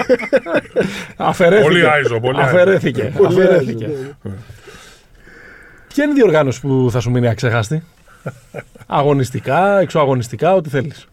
[1.18, 1.68] Αφαιρέθηκε.
[1.68, 2.50] Πολύ άιζο, πολύ άιζο.
[2.50, 3.14] Αφαιρέθηκε.
[3.18, 3.86] Πολύ Αφαιρέθηκε.
[3.86, 4.16] άιζο,
[5.88, 7.84] Ποια είναι η διοργάνωση που θα σου μείνει αξέχαστη.
[8.88, 11.08] Αγωνιστικά, εξωαγωνιστικά, ό,τι θέλεις.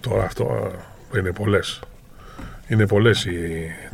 [0.00, 0.72] Τώρα αυτό
[1.14, 1.80] ε, είναι πολλές.
[2.68, 3.26] Είναι πολλές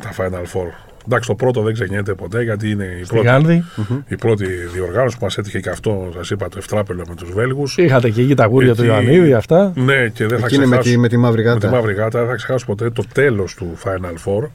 [0.01, 0.67] τα Final Four.
[1.05, 3.63] Εντάξει, το πρώτο δεν ξεχνιέται ποτέ γιατί είναι η Στη πρώτη, Γάνδη
[4.07, 7.77] η πρώτη διοργάνωση που μας έτυχε και αυτό, σας είπα, το Ευτράπελο με τους Βέλγους.
[7.77, 9.71] είχατε και εκεί τα γούρια του Εκεί- Ιωαννίδη, αυτά.
[9.75, 10.89] Ναι, και δεν θα Εκείνη με ξεχάσω.
[10.89, 11.69] τη, με τη μαύρη με τη γάτα.
[11.69, 14.47] μαύρη γάτα δεν θα ξεχάσω ποτέ το τέλος του Final Four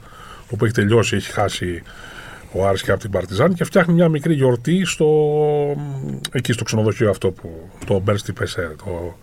[0.49, 1.83] όπου έχει τελειώσει, έχει χάσει
[2.51, 5.07] ο Άρης και από την Παρτιζάν και φτιάχνει μια μικρή γιορτή στο,
[6.31, 7.49] εκεί στο ξενοδοχείο αυτό που
[7.85, 9.17] το Μπέρστι Πεσέρ, το,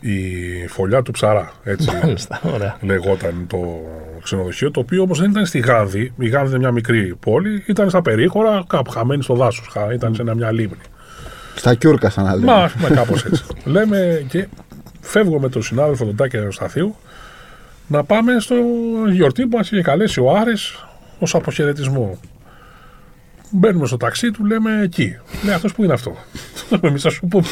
[0.00, 2.76] η φωλιά του ψαρά, έτσι Μάλιστα, ωραία.
[2.80, 3.80] λεγόταν το
[4.22, 7.88] ξενοδοχείο, το οποίο όμως δεν ήταν στη Γάνδη, η Γάνδη είναι μια μικρή πόλη, ήταν
[7.88, 10.76] στα περίχωρα, κάπου χαμένη στο δάσος, χα- ήταν σε ένα- μια λίμνη.
[11.54, 12.44] Στα Κιούρκα, σαν να λέμε.
[12.46, 13.44] Μα, ας πούμε κάπως έτσι.
[13.64, 14.46] Λέμε και
[15.00, 16.96] φεύγω με τον συνάδελφο τον Τάκη Αεροσταθίου
[17.86, 18.54] να πάμε στο
[19.10, 20.84] γιορτή που μας είχε καλέσει ο Άρης
[21.18, 22.18] ως αποχαιρετισμό.
[23.50, 25.16] Μπαίνουμε στο ταξί του, λέμε εκεί.
[25.44, 26.16] Λέει αυτός που είναι αυτό.
[26.80, 27.46] Εμείς θα σου πούμε.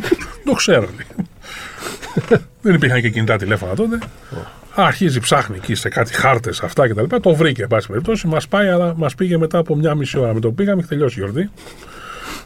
[0.44, 0.88] Το ξέρω.
[2.30, 2.40] Λέει.
[2.62, 3.98] Δεν υπήρχαν και κινητά τηλέφωνα τότε.
[4.74, 7.16] Αρχίζει, ψάχνει εκεί σε κάτι χάρτες αυτά κτλ.
[7.22, 8.26] Το βρήκε, εν πάση περιπτώσει.
[8.26, 10.34] Μας πάει, αλλά μας πήγε μετά από μια μισή ώρα.
[10.34, 11.50] Με το που πήγαμε, έχει τελειώσει η γιορτή.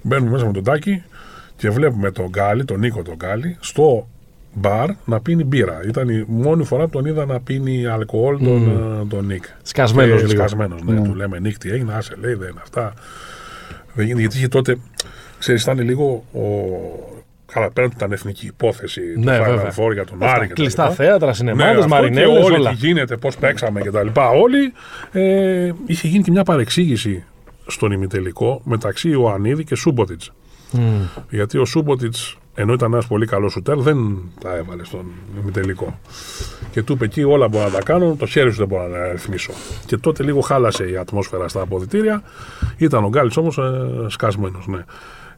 [0.03, 1.03] Μπαίνουμε μέσα με τον Τάκη
[1.57, 4.09] και βλέπουμε τον Γκάλι, τον Νίκο τον Γκάλι, στο
[4.55, 5.81] μπαρ να πίνει μπύρα.
[5.89, 8.69] Ήταν η μόνη φορά που τον είδα να πίνει αλκοόλ τον,
[9.03, 9.45] ε, τον Νίκ.
[9.63, 10.39] Σκασμένος Ε, λίγο.
[10.39, 11.03] σκασμένος, ναι.
[11.03, 12.93] Του λέμε Νίκ, τι έγινε, άσε λέει, δεν είναι αυτά.
[13.95, 14.79] Δεν γίνεται, γιατί είχε τότε,
[15.39, 16.43] ξέρεις, ήταν λίγο ο...
[17.53, 19.73] Καλά, πέραν του ήταν εθνική υπόθεση Ναι, του Final βέβαια.
[19.77, 20.95] Four για τον Αυτά, Άρη και τα κλειστά λοιπά.
[20.95, 22.71] θέατρα, Ναι, σινεμάδες, αυτό μαρινέλες, και όλοι όλα.
[22.71, 24.29] τι γίνεται, πώς παίξαμε και τα λοιπά.
[24.29, 24.73] Όλοι
[25.13, 27.25] ε, είχε γίνει και μια παρεξήγηση
[27.67, 30.33] στον ημιτελικό μεταξύ Ιωαννίδη και Σούμποτιτς.
[31.31, 33.97] Γιατί ο Σούμποτιτς ενώ ήταν ένας πολύ καλός σουτέρ, δεν
[34.41, 35.05] τα έβαλε στον
[35.43, 35.99] ημιτελικό.
[36.71, 39.13] Και του είπε εκεί όλα μπορώ να τα κάνω, το χέρι σου δεν μπορώ να
[39.13, 39.53] ρυθμίσω.
[39.87, 42.23] Και τότε λίγο χάλασε η ατμόσφαιρα στα αποδητήρια.
[42.77, 43.63] Ήταν ο Γκάλιτς όμως ε,
[44.09, 44.67] σκασμένος.
[44.67, 44.85] Ναι.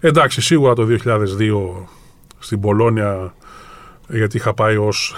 [0.01, 1.87] Εντάξει, σίγουρα το 2002
[2.41, 3.35] στην Πολώνια
[4.09, 5.15] γιατί είχα πάει ως,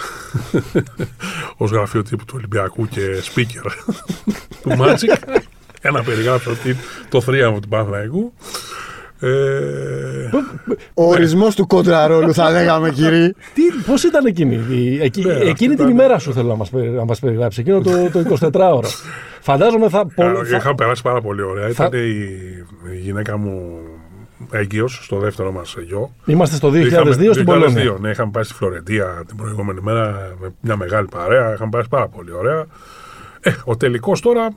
[1.56, 3.00] ως γραφείο τύπου του Ολυμπιακού και
[3.34, 3.70] speaker
[4.62, 5.38] του Magic
[5.80, 6.76] ένα περιγράψω ότι
[7.08, 8.32] το θρίαμβο του Παναθηναϊκού
[9.20, 9.30] ε,
[10.94, 13.32] Ο ορισμός του κόντρα του θα λέγαμε, κύριε.
[13.54, 16.54] Τι, πώς ήταν εκείνη, η- εκεί- Ναι, αυτή εκείνη την ήταν- ημέρα σου θέλω να
[16.54, 18.86] μας, περι- να μας περιγράψει, εκείνο το, το 24ωρο.
[19.40, 20.06] Φαντάζομαι θα...
[20.14, 21.68] πολλ- Α, θα- Είχα περάσει πάρα πολύ ωραία.
[21.68, 22.08] Θα- Ήταν η,
[22.92, 23.78] η γυναίκα μου
[24.50, 26.10] έγκυος στο δεύτερο μας γιο.
[26.24, 27.82] Είμαστε στο 2002 Είχαμε- στην Πολώνια.
[27.96, 31.52] 2002, ναι, είχαμε πάει στη Φλωρεντία την προηγούμενη μέρα με μια μεγάλη παρέα.
[31.52, 32.66] Είχαμε πάει πάρα πολύ ωραία.
[33.40, 34.48] Ε, ο τελικός τώρα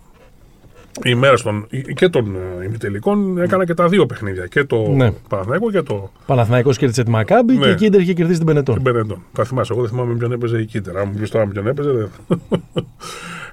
[1.03, 4.47] οι μέρε των, και των ε, ημιτελικών έκανα και τα δύο παιχνίδια.
[4.47, 5.11] Και το Ναι.
[5.29, 7.65] Παναθηναϊκό και το Παναθηναϊκός κέρδισε τη Μακάμπη Ναι.
[7.65, 8.81] και η Κίντερ είχε κερδίσει την Πενετών.
[8.81, 9.23] Μπενετών.
[9.33, 9.73] Τα θυμάσαι.
[9.73, 10.97] Εγώ δεν θυμάμαι με ποιον έπαιζε η Κίντερ.
[10.97, 11.91] Αν μου πεις τώρα με ποιον έπαιζε.
[11.91, 12.09] Δεν...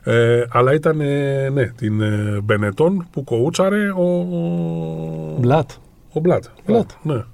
[0.05, 5.71] ε, αλλά ήταν ε, ναι, την ε, Μπενετών που κοούτσαρε ο, ο, Μπλατ.
[6.13, 6.45] Ο Μπλατ.
[6.67, 6.91] Μπλατ.
[7.03, 7.25] Ναι.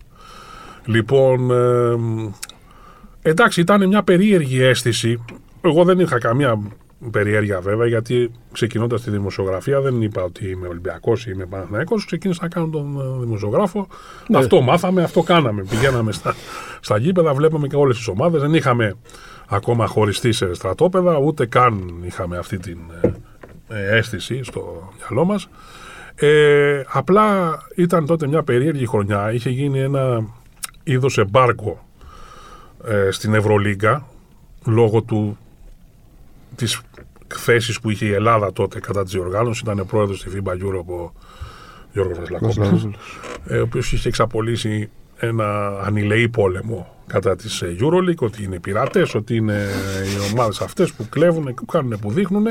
[0.84, 2.30] Λοιπόν, ε, μ,
[3.22, 5.24] εντάξει, ήταν μια περίεργη αίσθηση.
[5.60, 6.60] Εγώ δεν είχα καμία
[7.10, 12.04] περιέργεια βέβαια, γιατί ξεκινώντας τη δημοσιογραφία δεν είπα ότι είμαι Ολυμπιακός ή είμαι Παναθηναϊκός.
[12.04, 13.86] Ξεκίνησα να κάνω τον ε, δημοσιογράφο.
[14.28, 14.38] Ναι.
[14.38, 15.64] Αυτό μάθαμε, αυτό κάναμε.
[15.70, 16.34] Πηγαίναμε στα,
[16.80, 18.40] στα γήπεδα, βλέπαμε και όλες τις ομάδες.
[18.40, 18.96] Δεν είχαμε
[19.48, 23.12] ακόμα χωριστεί σε στρατόπεδα, ούτε καν είχαμε αυτή την ε,
[23.68, 25.48] ε, αίσθηση στο μυαλό μας.
[26.20, 29.32] Ε, απλά ήταν τότε μια περίεργη χρονιά.
[29.32, 30.26] Είχε γίνει ένα
[30.82, 31.84] είδος εμπάργκο
[32.84, 34.06] ε, στην Ευρωλίγκα
[34.64, 35.38] λόγω του,
[36.56, 36.80] της
[37.34, 39.62] θέσης που είχε η Ελλάδα τότε κατά της διοργάνωσης.
[39.62, 41.12] Ήταν πρόεδρος στη FIBA Europe ο
[41.92, 42.88] Γιώργος Βασιλακόπουλος
[43.46, 49.14] ε, ο οποίος είχε εξαπολύσει ένα ανηλεή πόλεμο κατά της ε, EuroLeague, ότι είναι πειρατές,
[49.14, 49.66] ότι είναι
[50.04, 52.46] οι ομάδες αυτές που κλέβουν, που κάνουν, που δείχνουν.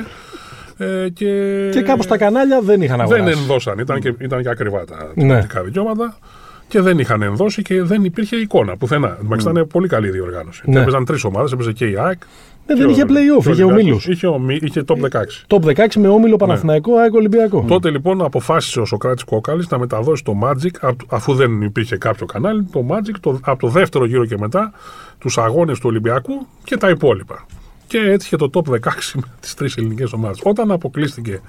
[0.77, 1.25] Ε, και
[1.71, 3.23] Και κάπου στα κανάλια δεν είχαν αγοράσει.
[3.23, 5.23] δεν ενδώσαν, ήταν και, ήταν και ακριβά τα Ναι.
[5.23, 6.17] τηλεοπτικά δικαιώματα
[6.67, 9.17] και δεν είχαν ενδώσει και δεν υπήρχε εικόνα πουθενά.
[9.23, 10.61] Εντάξει, ήταν πολύ καλή η διοργάνωση.
[10.65, 10.79] Ναι.
[10.81, 12.19] Έπαιζαν τρεις ομάδες, έπαιζε και η ΑΕΚ.
[12.67, 13.81] Ναι, και δεν ο- είχε play-off, και ο είχε Ολυμπιακός.
[13.81, 14.07] ομίλους.
[14.07, 15.45] Είχε, ομί, είχε top 16.
[15.47, 17.65] Top 16 με όμιλο Παναθηναϊκό, ΑΕΚ Ολυμπιακό.
[17.67, 22.25] Τότε λοιπόν αποφάσισε ο Σοκράτης Κόκαλης να μεταδώσει το Magic, απ- αφού δεν υπήρχε κάποιο
[22.25, 24.71] κανάλι, το Magic το, από το δεύτερο γύρο και μετά,
[25.19, 27.45] τους αγώνες του Ολυμπιακού και τα υπόλοιπα.
[27.87, 28.75] Και έτυχε το top 16
[29.15, 30.39] με τις τρεις ελληνικές ομάδες.
[30.43, 31.41] Όταν αποκλείστηκε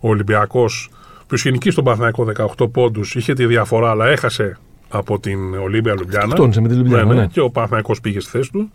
[0.00, 0.90] ο Ολυμπιακός,
[1.26, 2.24] που είχε νικήσει τον Παναθηναϊκό
[2.58, 4.58] 18 πόντους, είχε τη διαφορά, αλλά έχασε
[4.88, 6.32] από την Ολύμπια Λουμπιάννα.
[6.32, 7.26] Αυτόνισε με τη Λουμπλιάνα, ναι.
[7.26, 8.70] Και ο Παναθηναϊκός πήγε στη θέση του.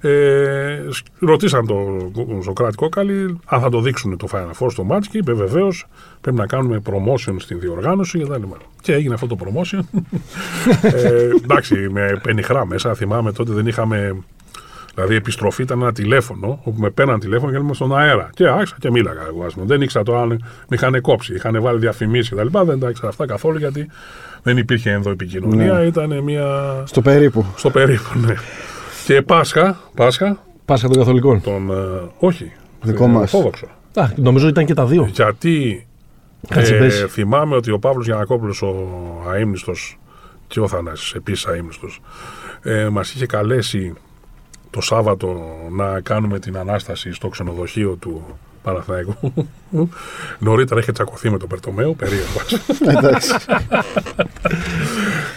[0.00, 5.02] Ε, σ- ρωτήσαν τον Σοκράτη Κόκαλη αν θα το δείξουν το Final Four στο match
[5.10, 5.86] και είπε βεβαίως
[6.20, 8.56] πρέπει να κάνουμε promotion στην διοργάνωση και τα λοιπά.
[8.80, 9.80] Και έγινε αυτό το promotion.
[10.82, 12.94] ε, εντάξει, με πενιχρά μέσα.
[12.94, 14.16] Θυμάμαι τότε δεν είχαμε.
[14.98, 18.30] Δηλαδή, η επιστροφή ήταν ένα τηλέφωνο, όπου με παίρναν τηλέφωνο και ήμουν στον αέρα.
[18.34, 19.44] Και άρχισα και μίλαγα εγώ.
[19.44, 19.66] ας πούμε.
[19.66, 20.36] Δεν ήξερα το αν με
[20.76, 22.58] είχαν κόψει, είχαν βάλει διαφημίσει κτλ.
[22.64, 23.90] Δεν τα ήξερα αυτά καθόλου γιατί
[24.42, 25.72] δεν υπήρχε ενδοεπικοινωνία.
[25.72, 25.80] Ναι.
[25.86, 26.46] Ήταν μια.
[26.86, 27.44] Στο περίπου.
[27.56, 28.34] Στο περίπου, ναι.
[29.04, 31.40] Και Πάσχα, Πάσχα Πάσχα των Καθολικών.
[31.40, 31.70] τον.
[31.70, 31.74] ε,
[32.18, 32.52] όχι.
[32.82, 33.20] Δικό ε, μας.
[33.34, 33.66] Ορθόδοξο.
[33.94, 35.10] Α, νομίζω ήταν και τα δύο.
[35.12, 35.86] Γιατί
[36.48, 37.04] Κάτσε ε, πες.
[37.08, 38.74] θυμάμαι ότι ο Παύλος Γιανακόπουλος, ο
[39.30, 39.98] αείμνηστος
[40.46, 42.00] και ο Θανάσης, επίσης αείμνηστος,
[42.62, 43.94] ε, μας είχε καλέσει
[44.70, 48.24] το Σάββατο να κάνουμε την Ανάσταση στο ξενοδοχείο του
[48.62, 49.32] Παναθηναϊκού.
[50.38, 52.58] Νωρίτερα είχε τσακωθεί με τον Περτομέο, περίεργος.
[52.96, 53.34] Εντάξει.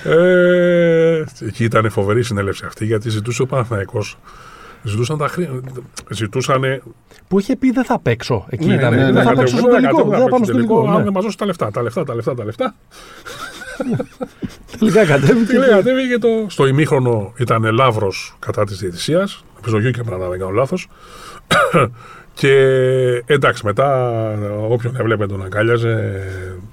[0.03, 4.17] Ε, εκεί ήταν φοβερή συνέλευση αυτή γιατί ζητούσε ο Παναθηναϊκός
[4.83, 5.61] Ζητούσαν τα χρήματα.
[6.09, 6.81] Ζητούσαν.
[7.27, 8.65] Που είχε πει δεν θα παίξω εκεί.
[8.65, 8.93] Ναι, ήταν.
[8.93, 9.95] ναι, δεν ναι, θα ναι, παίξω στο κατεβούμε, τελικό.
[9.95, 10.91] κατεβούμε Δεν θα να πάμε στο παίξουμε τελικό.
[10.91, 11.03] Αν ναι.
[11.03, 12.75] δεν μα δώσει τα λεφτά, τα λεφτά, τα λεφτά, τα λεφτά.
[14.79, 15.45] Τελικά κατέβηκε.
[15.51, 16.27] Τι λέει, κατέβηκε το.
[16.47, 19.43] Στο ημίχρονο ήταν Λαύρος κατά της διαιτησίας.
[19.59, 20.87] Επιζωγείο και πρέπει να δεν κάνω λάθος.
[22.33, 22.53] και
[23.25, 24.13] εντάξει, μετά
[24.69, 26.21] όποιον έβλεπε τον αγκάλιαζε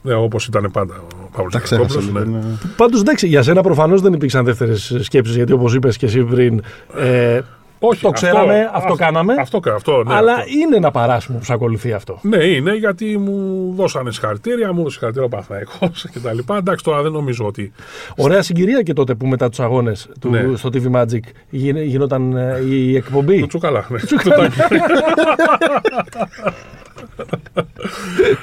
[0.04, 2.18] ε, όπως ήταν πάντα ο Παύλος Τα ξέχασα λίγο.
[2.18, 2.24] ναι.
[2.24, 2.40] ναι.
[2.76, 6.62] Πάντως εντάξει, για σένα προφανώς δεν υπήρξαν δεύτερες σκέψεις γιατί όπως είπες και εσύ πριν.
[6.98, 7.40] Ε,
[7.78, 9.34] Όχι, Το ξέραμε, αυτό κάναμε.
[9.40, 10.44] Αυτό, αυτό, ναι, αλλά αυτό.
[10.62, 12.18] είναι ένα παράσημο που σε ακολουθεί αυτό.
[12.22, 16.56] Ναι, είναι γιατί μου δώσανε συγχαρητήρια, μου έδωσε συγχαρητήρια ο Παναθηναϊκός και τα λοιπά.
[16.56, 17.72] Εντάξει, τώρα δεν νομίζω ότι.
[18.16, 20.44] Ωραία συγκυρία και τότε που μετά τους αγώνες Ναι.
[20.56, 21.20] στο TV Magic
[21.50, 23.40] γίνε- γινόταν ε, η εκπομπή.
[23.40, 23.86] Το τσουκαλά.
[23.88, 23.98] Ναι.
[23.98, 24.60] Τσουκαλάκι.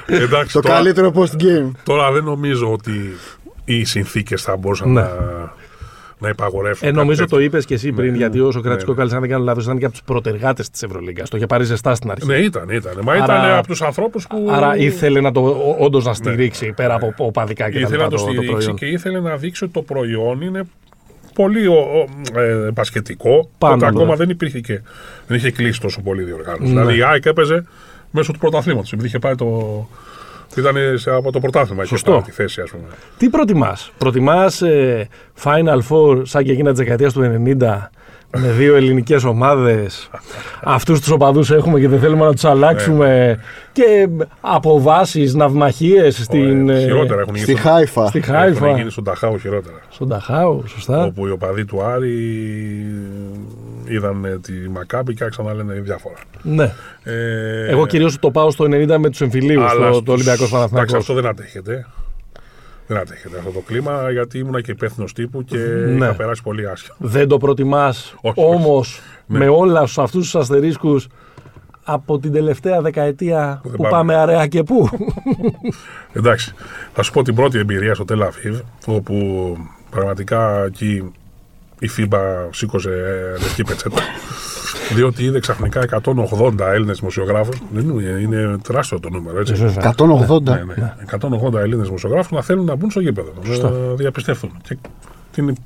[0.06, 1.70] Εντάξει, Το τώρα, καλύτερο post game.
[1.84, 2.92] τώρα δεν νομίζω ότι
[3.64, 5.00] οι συνθήκες θα μπορούσαν Ναι.
[5.00, 5.08] να,
[6.18, 6.88] να υπαγορεύσουν.
[6.88, 7.36] Ε, κάτι νομίζω τέτοιο.
[7.36, 8.84] το είπες και εσύ πριν, γιατί ο Σοκράτη ναι.
[8.84, 11.28] Κόκαλη, αν δεν κάνω λάθος, ήταν και από τους πρωτεργάτες της Ευρωλίγκας.
[11.28, 12.26] Το είχε πάρει ζεστά στην αρχή.
[12.26, 12.98] Ναι, ήταν, ήταν.
[13.02, 14.48] Μα Άρα- ήταν από τους ανθρώπους που.
[14.50, 18.10] Άρα ήθελε να το όντως να στηρίξει πέρα από οπαδικά και τα ήθελε λοιπά να
[18.10, 18.76] το το, το στηρίξει προϊόν.
[18.76, 20.62] και ήθελε να δείξει ότι το προϊόν είναι
[21.34, 21.74] πολύ ο,
[22.34, 23.50] ο, ε, μπασκετικό.
[23.58, 23.88] Πάνω, ότι ναι.
[23.88, 24.80] ακόμα δεν υπήρχε και
[25.26, 26.62] δεν είχε κλείσει τόσο πολύ η διοργάνωση.
[26.62, 26.80] Ναι.
[26.80, 27.64] Δηλαδή η ΑΕΚ έπαιζε
[28.10, 28.92] μέσω του πρωταθλήματος.
[28.92, 29.88] Επειδή είχε πάρει το.
[30.56, 32.10] Ήταν σε- από το πρωτάθλημα, είχε Σωστό.
[32.12, 32.84] πάρει τη θέση, ας πούμε.
[33.18, 35.08] Τι προτιμάς, Προτιμάς ε,
[35.42, 37.90] Final Four σαν και εκείνα της δεκαετίας του 90
[38.38, 40.10] με δύο ελληνικές ομάδες.
[40.62, 43.38] Αυτούς τους οπαδούς έχουμε και δεν θέλουμε να τους αλλάξουμε.
[43.72, 44.08] και
[44.40, 46.62] αποβάσεις, ναυμαχίες στην.
[46.68, 46.76] Ωραία.
[46.76, 47.46] ε, χειρότερα έχουν γίνει.
[47.46, 48.06] Στη στο- Χάιφα.
[48.06, 48.70] Στη Έχουν Χάιφα.
[48.76, 49.76] γίνει στον Ταχάου χειρότερα.
[49.88, 51.04] Στον Ταχάου, σωστά.
[51.04, 52.14] Όπου οι οπαδοί του Άρη
[53.84, 56.14] είδαν ε, τη Μακάμπη και άρχισαν να λένε διάφορα.
[56.42, 56.72] Ναι.
[57.04, 60.38] Ε, Εγώ κυρίως το πάω στο 90 με τους εμφυλίους, αλλά στο στους- το Ολυμπιακός
[60.38, 60.94] Εντάξει, Παναθηναϊκός.
[60.94, 61.86] αυτό δεν αντέχεται.
[62.86, 66.04] Δεν αντέχεται αυτό το κλίμα γιατί ήμουνα και υπεύθυνος τύπου και Ναι.
[66.04, 66.96] είχα περάσει πολύ άσχημα.
[67.00, 69.38] Δεν το προτιμάς Όχι, όμως Ναι.
[69.38, 71.06] με όλα αυτούς τους αστερίσκους
[71.84, 73.90] από την τελευταία δεκαετία που, δεν πάμε.
[73.90, 74.14] πάμε.
[74.14, 74.88] αραιά και πού.
[76.12, 76.54] Εντάξει,
[76.92, 79.56] θα σου πω την πρώτη εμπειρία στο Τελαβίβ, όπου
[79.90, 81.12] πραγματικά εκεί
[81.78, 82.18] η FIBA
[82.50, 83.96] σήκωσε ε, λευκή πετσέτα.
[84.94, 87.52] Διότι είδε ξαφνικά 180 Έλληνες δημοσιογράφου.
[87.78, 89.54] Είναι, είναι τεράστιο το νούμερο, έτσι.
[89.54, 89.94] Βέβαια.
[89.96, 90.42] 180.
[90.42, 90.94] Ναι, ναι.
[91.50, 93.32] 180 Έλληνες δημοσιογράφου να θέλουν να μπουν στο γήπεδο,
[93.62, 94.50] να διαπιστευτούν.
[94.62, 94.76] Και
[95.32, 95.56] την,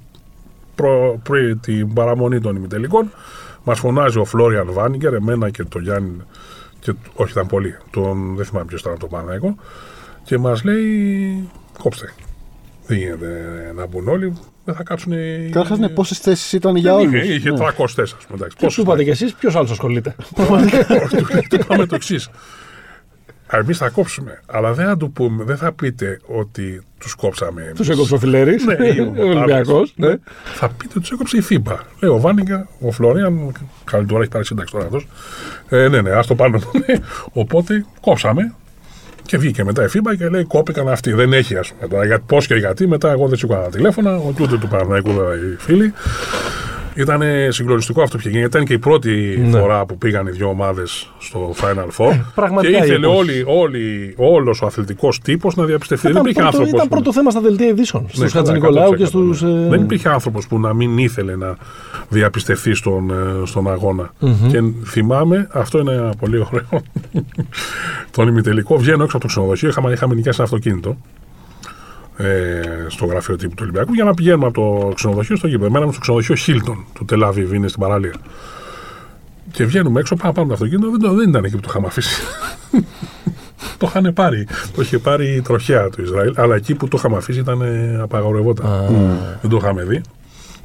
[0.74, 3.12] προ, πριν την παραμονή των ημιτελικών,
[3.64, 6.16] μας φωνάζει ο Φλόριαν Βάνιγκερ, εμένα και τον Γιάννη.
[6.80, 7.76] Και, όχι, ήταν πολύ.
[7.90, 9.54] Τον, δεν θυμάμαι ποιος ήταν από το Παναγικό.
[10.24, 11.48] Και μας λέει:
[11.82, 12.12] Κόψτε.
[12.91, 14.32] Δεν γίνεται να μπουν όλοι.
[14.64, 15.12] Δεν θα κάτσουν.
[15.12, 18.16] οι- Καταρχάς, ναι, πόσες θέσεις ήταν για Δεν όλους; είχε, είχε 300 θέσεις.
[18.34, 21.95] Εντάξει, Και πόσες του είπατε κι εσείς, ποιος άλλος ασχολείται; όχι, του- του είπαμε το
[21.95, 22.28] εξής.
[23.53, 24.41] Εμείς θα κόψουμε.
[24.47, 27.62] Αλλά δεν θα του πούμε, δεν θα πείτε ότι τους κόψαμε.
[27.62, 27.80] εμείς.
[27.86, 29.68] Του έκοψε ο Φιλέρης, Ναι, ή ο ο Ολυμπιακός.
[29.68, 29.93] άλλος.
[29.97, 30.14] Ναι.
[30.55, 31.76] Θα πείτε ότι τους έκοψε η FIBA.
[32.01, 33.53] Λέει ο Βάνιγκα, ο Φλorian,
[33.84, 35.07] καλή τώρα έχει πάρει σύνταξη τώρα αυτός.
[35.68, 36.61] Ε, ναι, ναι, ας το πάρουμε.
[37.32, 38.55] Οπότε κόψαμε.
[39.31, 41.12] Και βγήκε μετά η FIBA και λέει: Κόπηκαν αυτοί.
[41.12, 41.89] Δεν έχει, ας πούμε.
[41.89, 45.12] Τώρα, για, πώς και γιατί, μετά εγώ δεν σήκωνα τα τηλέφωνα, ο τούτο του Παναγικού
[45.12, 45.93] βέβαια οι φίλοι.
[47.01, 48.44] Ήταν συγκλονιστικό αυτό που είχε γίνει.
[48.44, 49.59] Ήταν και η πρώτη Ναι.
[49.59, 52.11] φορά που πήγαν οι δύο ομάδες στο Final Four.
[52.11, 53.18] και πραγματικά η ήθελε εποχή.
[53.18, 56.03] όλοι, όλοι, όλος ο αθλητικός τύπος να διαπιστευτεί.
[56.07, 56.72] Δεν Ήταν, υπήρχε πρώτο, άνθρωπος.
[56.78, 58.05] ήταν που- πρώτο θέμα στα δελτία ειδήσεων.
[58.09, 59.42] Στους ναι, καλά, Χατζηνικολάου και 100%, στους.
[59.42, 59.68] ναι.
[59.68, 61.57] Δεν υπήρχε άνθρωπος που να μην ήθελε να
[62.09, 64.12] διαπιστευτεί στον, ε, στον αγωνα
[64.51, 66.82] Και θυμάμαι, αυτό είναι ένα πολύ ωραίο.
[68.16, 69.68] τον ημιτελικό βγαίνω έξω από το ξενοδοχείο.
[69.68, 70.96] Είχαμε, είχαμε νοικιάσει ένα αυτοκίνητο
[72.20, 75.70] ε, στο γραφείο τύπου του Ολυμπιακού για να πηγαίνουμε από το ξενοδοχείο στο γήπεδο.
[75.70, 78.14] Μέναμε στο ξενοδοχείο Χίλτον του Τελάβιβ, είναι στην παραλία.
[79.52, 81.86] Και βγαίνουμε έξω, πάμε, πάμε το αυτοκίνητο, δεν, το- δεν ήταν εκεί που το είχαμε
[81.86, 82.22] αφήσει.
[83.78, 84.46] το είχαν πάρει.
[84.74, 87.98] Το είχε πάρει η τροχέα του Ισραήλ, αλλά εκεί που το είχαμε αφήσει ήταν ε,
[88.02, 88.66] απαγορευόταν.
[89.40, 90.00] Δεν το είχαμε δει.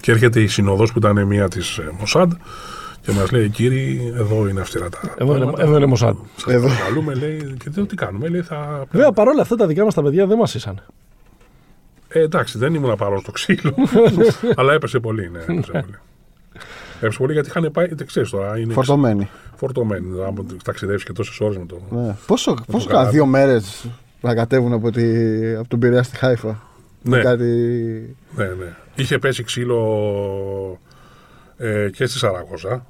[0.01, 2.31] Και έρχεται η συνοδός που ήταν μία της Μοσάντ
[3.01, 4.99] και μας λέει: Κύριοι, εδώ είναι αυστηρά τα.
[5.17, 5.63] Εδώ είναι, πράγματα.
[5.63, 6.15] εδώ είναι Μοσάντ.
[6.35, 6.67] Σας Εδώ.
[6.67, 8.85] παρακαλούμε, λέει, και τι, τι κάνουμε, λέει, θα.
[8.91, 10.81] Βέβαια, παρόλα αυτά τα δικά μας τα παιδιά δεν μας ήσαν.
[12.16, 13.76] Ε, εντάξει, δεν ήμουν παρόν στο ξύλο.
[14.57, 15.39] αλλά έπεσε πολύ, ναι.
[15.39, 15.95] Έπεσε πολύ.
[17.01, 19.30] Έπεσε πολύ γιατί είχαν πάει, δεν ξέρεις τώρα, είναι Φορτωμένοι.
[19.55, 20.24] φορτωμένοι.
[20.24, 21.82] Αν ταξιδεύεις και τόσες ώρες με το.
[21.89, 22.16] Ναι.
[22.28, 22.99] Πόσο, πόσο καλά.
[22.99, 23.88] κάνα δύο μέρες
[24.22, 25.05] να κατέβουν από, τη,
[25.55, 26.61] από τον Πειραιά στη Χάιφα;
[27.01, 27.20] Ναι.
[27.22, 27.45] Κάτι...
[28.36, 28.76] Ναι, ναι.
[28.95, 30.80] Είχε πέσει ξύλο
[31.57, 32.86] ε, και στη Σαραγώσα.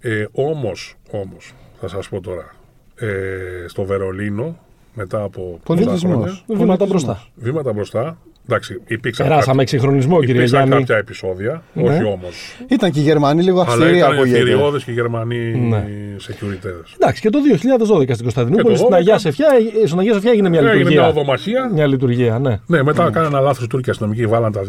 [0.00, 2.54] Ε, όμως, όμως, θα σας πω τώρα,
[2.94, 4.58] ε, στο Βερολίνο,
[4.94, 6.44] μετά από πολλά Πολιτισμός.
[6.46, 7.22] χρόνια, Βήματα μπροστά.
[7.34, 8.16] βήματα μπροστά,
[8.48, 10.84] εντάξει, υπήρξαν, Περάσαμε εξυγχρονισμό, κάποια, κύριε υπήρξαν Γιάννη.
[10.84, 11.82] κάποια επεισόδια, Ναι.
[11.88, 12.56] όχι όμως.
[12.68, 14.38] Ήταν και οι Γερμανοί λίγο Αλλά αυστηροί ήταν ακούγεται.
[14.38, 15.36] θηριώδες και οι Γερμανοί
[15.68, 15.84] Ναι.
[16.28, 16.94] securities.
[16.94, 18.96] Εντάξει, και το 2012 στην Κωνσταντινούπολη, Και το στην 12.
[19.00, 19.48] Αγία Σεφιά,
[19.82, 21.08] ε, στην Αγία Σεφιά έγινε μια Έγινε μια λειτουργία.
[21.08, 21.70] οδομαχία.
[21.72, 22.60] Μια λειτουργία, ναι.
[22.66, 23.12] Ναι, μετά mm.
[23.12, 24.60] κάνανε ένα λάθος οι Τούρκοι αστυνομικοί, βάλαν τα,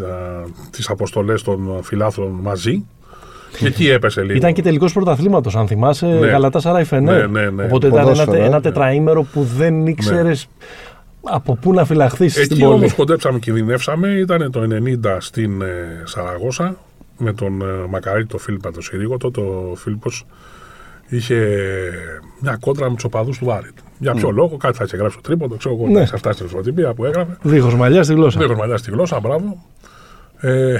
[0.71, 2.85] τις αποστολές των φιλάθλων μαζί.
[3.57, 4.33] Και εκεί έπεσε λίγο.
[4.37, 6.05] Ήταν και τελικός πρωταθλήματος, αν θυμάσαι.
[6.05, 6.27] Ναι.
[6.27, 7.29] Γαλατά Σαράι Φενέρ.
[7.29, 7.63] Ναι, ναι, ναι.
[7.63, 8.45] Οπότε ήταν ένα, Ποδόσφαιρο, τε- ε.
[8.45, 10.47] ένα τετραήμερο που δεν ήξερες
[11.23, 12.73] από πού να φυλαχθείς στην Εκεί πόλη.
[12.73, 14.07] όμως κοντέψαμε και κινδυνεύσαμε.
[14.07, 16.75] Ήταν το 90 στην ε, Σαραγώσα
[17.17, 19.17] με τον ε, Μακαρίτη, τον Φίλιππα, τον Συρίγο.
[19.17, 20.25] Τότε ο Φίλιππος
[21.07, 21.47] είχε
[22.39, 23.69] μια κόντρα με τους οπαδούς του Βάρη.
[23.99, 26.05] Για ποιο λόγο, κάτι θα είχε γράψει το τρίποντο, ξέρω εγώ, Ναι.
[26.05, 27.37] σε αυτά στην φωτοτυπία που έγραφε.
[27.41, 28.39] Δίχως μαλλιάς στη γλώσσα.
[28.39, 29.65] Δεν έχω μαλλιάς στη γλώσσα, μπράβο.
[30.39, 30.75] Ε,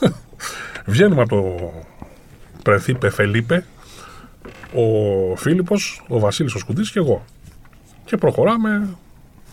[0.86, 1.72] βγαίνουμε από το
[2.64, 3.64] Πρεθίπε Φελίπε,
[4.74, 7.24] ο Φίλιππος, ο Βασίλης ο Σκουντής και εγώ.
[8.04, 8.88] Και προχωράμε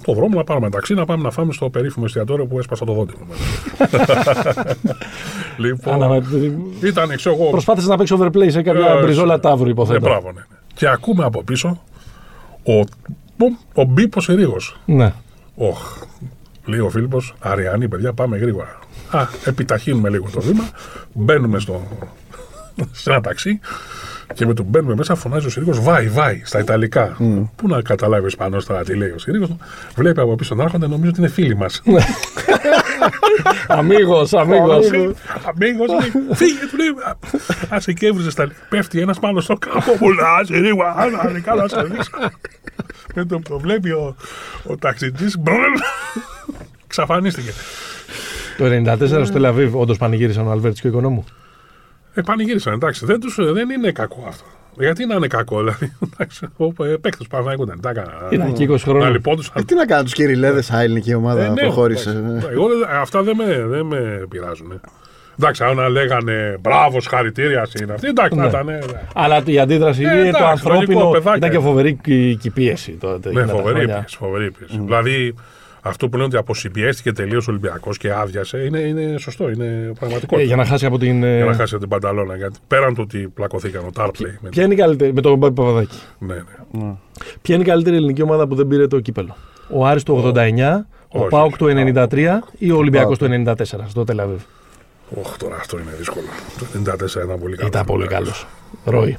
[0.06, 2.94] το δρόμο να πάρουμε ταξί, να πάμε να φάμε στο περίφημο εστιατόριο που έσπασα το
[2.94, 3.28] δόντι μου.
[5.58, 6.22] λοιπόν, Άνα,
[6.84, 10.00] ήταν, ξέρω εγώ, Προσπάθησε να παίξει overplay σε κάποια Ε, μπριζόλα τάβρου, ναι, υποθέτω.
[10.00, 10.40] μπράβο, ναι.
[10.40, 10.46] ναι.
[10.74, 11.82] Και ακούμε από πίσω
[12.64, 12.86] ο, ο,
[13.74, 14.78] ο Μπίπος Ερήγος.
[14.86, 15.14] Ναι.
[15.56, 15.98] Οχ,
[16.66, 18.80] λέει ο Φίλιππος, Αριανή, παιδιά, πάμε γρήγορα.
[19.12, 20.70] Α, επιταχύνουμε λίγο το βήμα,
[21.14, 21.82] μπαίνουμε στο,
[22.92, 23.60] σε ένα ταξί
[24.34, 27.18] και με το μπαίνουμε μέσα φωνάζει ο Συρίγος Βάι, βάι, στα Ιταλικά.
[27.56, 29.56] Πού να καταλάβεις ο Ισπανός τώρα τι λέει ο Συρίγος.
[29.96, 31.82] Βλέπει από πίσω να έρχονται, νομίζω ότι είναι φίλοι μας.
[33.68, 34.86] Αμίγος, αμίγος.
[35.44, 36.90] Αμίγος, λέει, φύγε, του λέει.
[37.70, 41.84] Α και έβριζε στα Πέφτει ένας πάνω στο κάπου μου, Α, Συρίγο, α, καλά, σε
[41.84, 42.12] δείξω.
[43.16, 44.16] Με το που το βλέπει ο,
[44.64, 45.56] ο ταξιτζής, μπρρρ,
[46.88, 47.52] ξαφανίστηκε.
[48.58, 51.26] Το 94 στο Τελαβίβ, όντως πανηγύρισαν ο Αλβέρτης και ο οικονόμου.
[52.14, 53.06] Ε, πανηγύρισαν, εντάξει.
[53.06, 54.44] Δεν, τους, δεν είναι κακό αυτό.
[54.78, 55.94] Γιατί να είναι κακό, δηλαδή.
[56.14, 58.14] Εντάξει, ο ε, παίκτος Παναγικού δεν τα έκανα.
[58.30, 59.10] Ήταν εκεί 20 Να χρόνια.
[59.10, 59.54] λυπόντουσαν.
[59.58, 62.10] Ε, τι να κάνουν τους Κυριλέδες, η ελληνική ομάδα Ε, ναι, προχώρησε.
[62.10, 62.48] εντάξει.
[62.52, 64.82] Εγώ δεν- αυτά δεν με, δεν με πειράζουν.
[65.40, 68.50] Εντάξει, αν λέγανε μπράβος, χαρητήρια είναι αυτή, εντάξει, να Ναι.
[68.50, 68.66] ήταν.
[68.66, 68.80] ναι.
[69.16, 70.82] Αλλά η αντίδραση Ε, είναι το εντάξει, ανθρώπινο.
[71.00, 71.36] λογικό, παιδάκια.
[71.38, 73.32] Ήταν και φοβερή και η πίεση τότε.
[73.32, 73.96] Ναι, εκείνα τα φοβερή χρόνια.
[73.96, 74.18] πίεση.
[74.18, 74.80] Φοβερή πίεση.
[74.86, 75.34] Δηλαδή,
[75.82, 80.40] αυτό που λένε ότι αποσυμπιέστηκε τελείως ο Ολυμπιακός και άδειασε είναι, είναι σωστό, είναι πραγματικό.
[80.40, 81.24] Ε, για να χάσει από την.
[81.24, 82.36] ε, Για να χάσει την Πανταλώνα.
[82.36, 84.38] Γιατί πέραν του ότι πλακωθήκαν ο Τάρπλεϊ.
[84.42, 84.50] Με...
[84.50, 85.14] Ποια είναι η καλύτερη.
[85.14, 85.98] Με τον Μπάμπη Παπαδάκη.
[86.20, 86.36] Ναι,
[86.72, 86.94] ναι.
[87.42, 89.36] Ποια είναι η καλύτερη ελληνική ομάδα που δεν πήρε το κύπελο;
[89.70, 90.60] Ο Άρης το 89,
[91.08, 91.92] ο Όχι, Πάουκ το όχι.
[91.96, 92.28] 93
[92.58, 93.58] ή ο Ολυμπιακός το Πάουκ.
[93.60, 94.42] 94 στο Τελαβίβ.
[95.22, 96.26] Οχ, τώρα αυτό είναι δύσκολο.
[96.60, 97.70] Το 94 ήταν πολύ καλός.
[97.70, 98.48] Ήταν πολύ καλός.
[98.86, 99.18] Ρόι.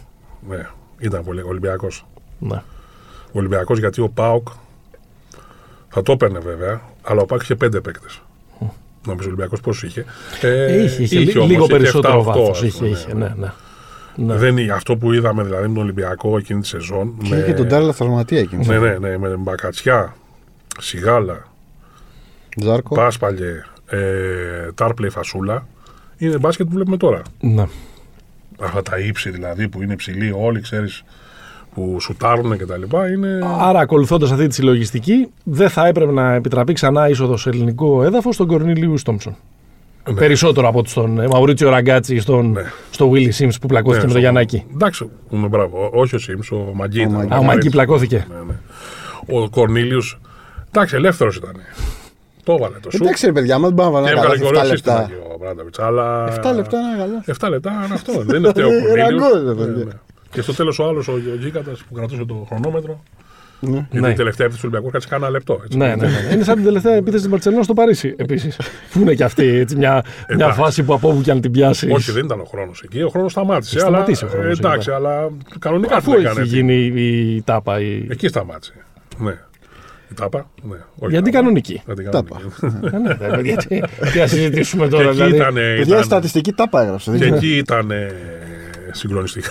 [0.48, 0.66] Ναι,
[0.98, 2.06] ήταν πολύ Ολυμπιακός.
[2.38, 2.62] Ναι.
[3.26, 4.48] Ο Ολυμπιακός γιατί ο Πάοκ
[5.94, 8.22] θα το έπαιρνε βέβαια, αλλά ο Πάοκ είχε πέντε παίκτες.
[9.06, 10.04] Νομίζω ο Ολυμπιακός πόσους είχε.
[10.40, 12.50] Ε, είχε, είχε, λι- όμως, λίγο είχε περισσότερο 7-8, βάθος.
[12.50, 13.52] ας Είχε, πούμε, είχε, ναι, ναι.
[14.16, 14.36] ναι.
[14.36, 17.14] Δεν είναι αυτό που είδαμε δηλαδή με τον Ολυμπιακό εκείνη τη σεζόν.
[17.22, 18.66] Και είχε και τον Τάρλα τραυματία εκείνη.
[18.66, 20.16] Ναι, ναι, ναι, με Μπακατσιά,
[20.80, 21.48] Σιγάλα,
[22.62, 22.94] Ζάρκο.
[22.94, 25.66] Πάσπαλιε, ε, Τάρπλε, Φασούλα.
[26.16, 27.22] Είναι μπάσκετ που βλέπουμε τώρα.
[27.40, 27.66] ναι.
[28.60, 31.04] Αυτά τα ύψη δηλαδή που είναι υψηλοί, όλοι ξέρεις
[31.74, 33.08] που σουτάρουν και τα λοιπά.
[33.08, 33.38] Είναι...
[33.60, 38.34] Άρα, ακολουθώντας αυτή τη συλλογιστική, δεν θα έπρεπε να επιτραπεί ξανά είσοδος σε ελληνικό έδαφος
[38.34, 39.36] στον Κορνίλιου Τόμψον.
[40.08, 40.14] Ναι.
[40.14, 42.62] Περισσότερο από ότι στον ε, Μαουρίτσιο Ραγκάτσι ή στον, Ναι.
[42.90, 44.64] στο Willy Sims που πλακώθηκε με στο- τον Γιαννάκη.
[44.74, 45.84] Εντάξει, ναι, μπράβο.
[45.92, 47.00] Ό- Όχι ο Σίμς, ο Μαγκή.
[47.00, 47.12] ήταν.
[47.12, 47.34] Μαγκή.
[47.34, 48.26] Α, ο Μαγκή πλακώθηκε.
[48.28, 48.54] Ναι, ναι.
[49.40, 50.20] Ο Κορνίλιος.
[50.68, 51.52] Εντάξει, ελεύθερος ήταν.
[52.44, 52.98] Το έβαλε το σου.
[53.02, 55.10] Εντάξει, ρε παιδιά, μα δεν πάμε να Και βάλουμε έβγαλε και 7 ωραίο σύστημα λεπτά.
[55.14, 56.24] και ο Μπράντοβιτς, Αλλά...
[56.28, 57.24] 7 λεπτά είναι καλά.
[57.46, 58.12] 7 λεπτά είναι αυτό.
[58.24, 59.86] Δεν είναι φταίω ο Ε,
[60.36, 60.40] ραγκό, Κορνίλιος.
[60.40, 60.40] ρε, Ναι, παιδιά.
[60.40, 60.42] ναι.
[60.42, 63.02] Και στο τέλος ο άλλος, ο Γκίκατα που κρατούσε το χρονόμετρο.
[63.64, 63.70] Ναι.
[63.90, 64.08] Γιατί Ναι.
[64.10, 65.60] η τελευταία επίθεση του Ολυμπιακού κάτσε κάνα λεπτό.
[65.64, 65.78] Έτσι.
[65.78, 66.28] Ναι, ναι, ναι.
[66.34, 68.56] Είναι σαν την τελευταία επίθεση της Μπαρσελόνας στο Παρίσι επίσης.
[68.92, 70.58] Που είναι και αυτή έτσι, μια, μια Εντάξει.
[70.60, 71.92] φάση που από όπου και αν την πιάσεις.
[71.92, 73.02] Όχι, δεν ήταν ο χρόνος εκεί.
[73.02, 73.78] Ο χρόνος σταμάτησε.
[73.78, 76.46] Σταματήσει αλλά, ο χρόνος ε, εντάξει, εκεί, αλλά κανονικά Αφού την έχει έκανε.
[76.46, 77.80] γίνει η τάπα.
[77.80, 78.06] Η...
[78.10, 78.72] Εκεί σταμάτησε.
[79.18, 79.30] Ναι.
[80.10, 80.50] Η τάπα.
[80.62, 80.76] Ναι.
[80.98, 81.30] Όχι, Γιατί τάπα.
[81.38, 81.82] κανονική.
[81.86, 82.36] Γιατί Τάπα.
[82.60, 82.96] κανονική.
[82.96, 83.80] Ε, ναι, ρε, παιδιά, τι,
[84.12, 85.04] τι να συζητήσουμε Και τώρα.
[85.08, 85.34] εκεί Δηλαδή.
[85.36, 85.54] ήταν.
[85.54, 87.10] Παιδιά, η στατιστική τα έγραψε.
[87.10, 87.36] δεν Και ξέρω.
[87.36, 88.10] εκεί ήταν ε,
[88.90, 89.50] συγκλονιστικά.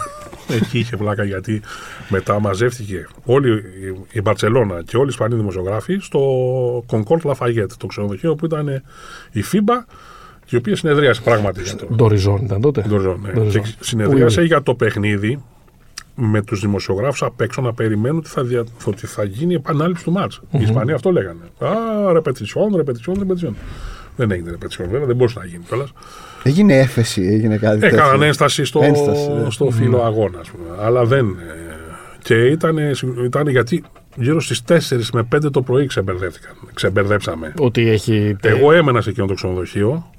[0.54, 1.62] Εκεί είχε βλάκα γιατί
[2.10, 3.62] μετά μαζεύτηκε όλη η-
[4.12, 6.20] η Μπαρσελόνα και όλοι οι Ισπανοί δημοσιογράφοι στο
[6.92, 8.84] Concord Lafayette, το ξενοδοχείο που ήταν ε,
[9.32, 9.86] η FIBA
[10.46, 11.88] και η οποία συνεδρίασε πράγματι για το.
[11.96, 12.82] Ντοριζόν ήταν τότε.
[12.88, 13.32] Ντοριζόν, ναι.
[13.32, 13.62] Ντοριζόν.
[13.62, 15.44] Και συνεδρίασε για το παιχνίδι
[16.16, 18.64] με τους δημοσιογράφους απ' έξω να περιμένουν ότι θα, δια...
[18.86, 20.42] ότι θα γίνει η επανάληψη του μάτς.
[20.52, 21.42] Οι Ισπανοί αυτό λέγανε.
[21.60, 23.56] Α, ρεπετησιόν, ρεπετησιόν, ρεπετησιόν.
[24.16, 25.92] Δεν έγινε ρεπετησιόν, βέβαια, δεν μπορούσε να γίνει κιόλας.
[26.44, 28.26] Έγινε έφεση, έγινε κάτι Έκαναν τέτοιο.
[28.26, 29.50] ένσταση στο, Ένσταση, ναι.
[29.52, 30.66] στο φύλλο αγώνα, ας πούμε.
[30.86, 31.26] Αλλά δεν.
[31.26, 31.34] ε,
[32.24, 32.78] Και ήταν,
[33.26, 33.84] ήταν γιατί
[34.16, 36.52] γύρω στις 4 με 5 το πρωί ξεμπερδεύτηκαν.
[36.74, 37.54] Ξεμπερδέψαμε.
[37.60, 38.36] Ότι έχει.
[38.42, 40.10] τε- Εγώ έμενα σε εκείνο το ξενοδοχείο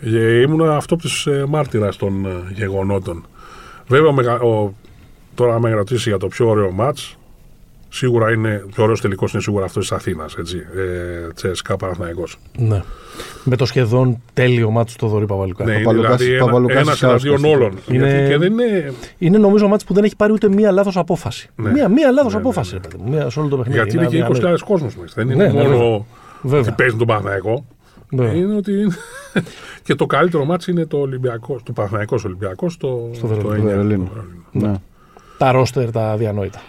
[0.00, 3.26] και ήμουν αυτόπτη ε, μάρτυρας των ε, γεγονότων.
[3.88, 4.74] Βέβαια, ο μεγα- ο,
[5.34, 7.17] τώρα με ρωτήσεις για το πιο ωραίο μάτς,
[7.88, 12.38] σίγουρα είναι, ο πιο ωραίος τελικός είναι σίγουρα αυτός της Αθήνας, έτσι, ε, Τσέσκα Παναθηναϊκός.
[12.58, 12.82] Ναι.
[13.44, 15.64] Με το σχεδόν τέλειο μάτι του Θοδωρή Παπαλουκά.
[15.64, 17.56] Ναι, είναι Παπαλουκάς- δηλαδή ένα, Παπαλουκάς ένας Ισάος εναντίον Κωστή.
[17.64, 17.78] όλων.
[17.88, 20.96] Είναι- Γιατί και δεν είναι, Είναι νομίζω μάτι που δεν έχει πάρει ούτε μία λάθος
[20.96, 21.48] απόφαση.
[21.56, 21.70] Ναι.
[21.70, 22.80] Μία, μία λάθος Ναι, ναι, απόφαση, ναι.
[22.82, 23.78] ρε παιδί μου, μία σε όλο το παιχνίδι.
[23.78, 24.48] γιατί είναι και αδιανόητο.
[24.48, 25.12] 20.000 κόσμος μέσα.
[25.16, 25.94] Δεν είναι Ναι, ναι, μόνο βέβαια.
[25.94, 26.04] ότι
[26.42, 26.72] Βέβαια.
[26.74, 27.64] παίζουν τον Παναθηναϊκό.
[28.10, 28.32] Βέβαια.
[28.34, 28.94] Είναι ότι είναι...
[29.84, 33.52] και το καλύτερο μάτς είναι το Ολυμπιακό, το Παναθηναϊκός Ολυμπιακός στο, Στο Βερολίνο.
[33.52, 33.64] το 9.
[33.64, 34.08] Βερολίνο.
[34.52, 34.72] Ναι.
[35.38, 36.60] Τα ρόστερ τα αδιανόητα.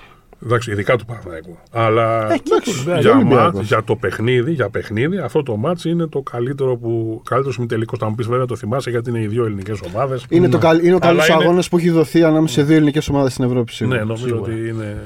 [0.45, 1.57] Εντάξει, ειδικά του Παναθηναϊκού.
[1.71, 3.67] Αλλά εντάξει, για, και ο μα, Ολυμπιακός.
[3.67, 7.21] για το παιχνίδι, για παιχνίδι, αυτό το μάτς είναι το καλύτερο που.
[7.29, 7.97] Καλύτερος ημιτελικό.
[7.97, 10.25] Θα μου πεις βέβαια το θυμάσαι γιατί είναι οι δύο ελληνικές ομάδες.
[10.29, 12.75] Είναι, το καλ, είναι ο Αλλά καλύτερος είναι- αγώνας που έχει δοθεί ανάμεσα σε δύο
[12.75, 13.69] ελληνικές ομάδες στην Ευρώπη.
[13.69, 13.99] Ναι, σίγουρα.
[13.99, 14.41] νομίζω σίγουρα.
[14.53, 14.97] ότι είναι.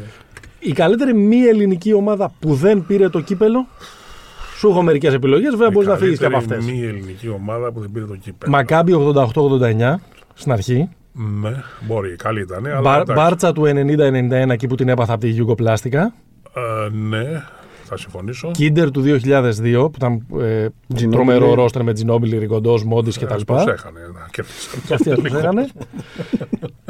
[0.60, 3.68] Η καλύτερη μη ελληνική ομάδα που δεν πήρε το κύπελο.
[4.58, 6.66] Σου έχω μερικές επιλογές, βέβαια μπορείς να φύγεις και από αυτές.
[6.66, 8.52] Μη ελληνική ομάδα που δεν πήρε το κύπελο.
[8.52, 9.96] Μακάμπι 88-89
[10.34, 10.90] στην αρχή.
[11.42, 11.52] Ναι,
[11.88, 12.66] μπορεί, καλή ήταν.
[12.66, 13.14] Αλλά Μπα- εντάξει.
[13.14, 16.14] Μπάρτσα του 90-91 εκεί που την έπαθα από τη Γιουγκοπλάστικα.
[16.56, 17.44] Ε, ναι,
[17.84, 18.52] θα συμφωνήσω.
[18.52, 21.10] Κίντερ του 2002 που ήταν ε, Ginobili.
[21.12, 23.42] τρομερό ρόστερ με Τζινόμπιλι, Ριγκοντό, Μόντις κτλ.
[23.46, 24.82] Πώς έχανε, να κέρδισαν.
[24.88, 25.68] Και αυτοί τους έγανε.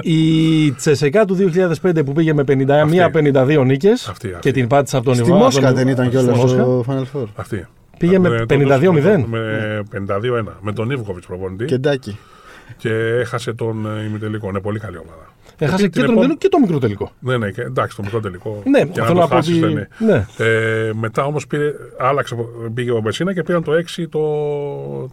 [0.02, 1.36] Η Τσεσεκά του
[1.82, 4.40] 2005 που πήγε με 51-52 νίκες Αυτή, αυτή.
[4.40, 5.38] και την πάτησε από τον Στη Ιβάν.
[5.38, 6.64] Μόσχα από τον- δεν ήταν στη κιόλα Μόσχα.
[6.64, 7.26] το Final Four.
[7.36, 7.66] Αυτή.
[7.98, 9.26] Πήγε με τότε 52-0.
[9.28, 10.58] Με 52-1.
[10.62, 11.66] Με τον Ιβκοβιτς προπονητή.
[11.66, 12.18] Κεντάκι.
[12.78, 14.50] Και έχασε τον ε, ημιτελικό.
[14.50, 15.32] Είναι πολύ καλή ομάδα.
[15.58, 17.12] Έχασε την και τον επόμενη- τελικό και το μικρό τελικό.
[17.20, 18.62] Ναι, ναι, και, εντάξει, το μικρό τελικό.
[18.66, 19.60] Ναι, για θέλω να να το πω χάσεις, ότι.
[19.60, 19.88] δεν είναι.
[20.00, 20.26] Ναι.
[20.38, 21.46] Ε, μετά όμως
[22.00, 22.36] άλλαξε,
[22.74, 24.20] πήγε ο Μπεσίνα και πήραν το 6 το.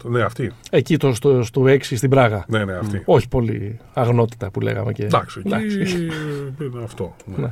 [0.03, 0.53] το ναι, αυτή.
[0.71, 2.45] Εκεί το, στο, στο 6 στην Πράγα.
[2.49, 3.03] Ναι, ναι, αυτή.
[3.05, 5.05] Όχι πολύ αγνότητα που λέγαμε και.
[5.05, 5.97] Εντάξει, εκεί Εντάξει.
[6.61, 7.15] είναι αυτό.
[7.37, 7.49] Ναι.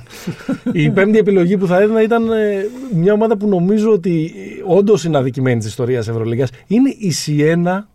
[0.72, 4.32] Η πέμπτη επιλογή που θα έδινα ήταν ε, μια ομάδα που νομίζω ότι
[4.66, 6.46] όντως είναι αδικημένη της ιστορίας Ευρωλίγα.
[6.66, 7.88] Είναι η Σιένα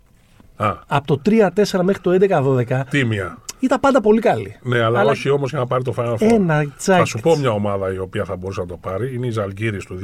[0.55, 2.83] Α, από το 3-4 μέχρι το 11-12.
[2.89, 3.37] τίμια.
[3.59, 4.55] Ήταν πάντα πολύ καλή.
[4.61, 6.17] Ναι, αλλά, Αλλά- όχι όμως για να πάρει το Final Four.
[6.19, 6.99] Ένα τσάκι.
[6.99, 9.13] Θα σου πω μια ομάδα η οποία θα μπορούσε να το πάρει.
[9.15, 9.97] Είναι η Ζαλγκύρη του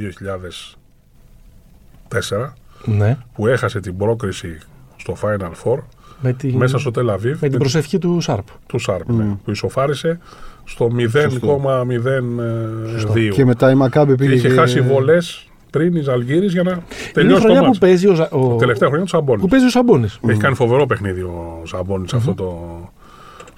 [2.08, 2.52] 2004
[2.84, 3.16] Ναι.
[3.34, 4.58] που έχασε την πρόκριση
[4.96, 5.78] στο Final Four
[6.20, 8.46] Με την, μέσα στο Τελαβίβ με την προσευχή του Σάρπ.
[8.66, 10.18] του Σάρπ, ναι, που ισοφάρισε
[10.64, 13.30] στο 0,02.
[13.32, 14.34] Και μετά η Μακάμπη Και πήγε.
[14.34, 17.66] είχε και- χάσει βολές πριν η Ζαλγκύρη για να Είναι η τελειώσει το χρονιά που
[17.66, 17.78] μάτς.
[17.78, 18.56] παίζει ο, Ζα- ο...
[18.56, 19.40] Τελευταία χρονιά του Σαμπόνι.
[19.40, 20.18] που παίζει ο Σαμπόνης.
[20.28, 22.78] Έχει κάνει φοβερό παιχνίδι ο Σαμπόνι σε αυτό το,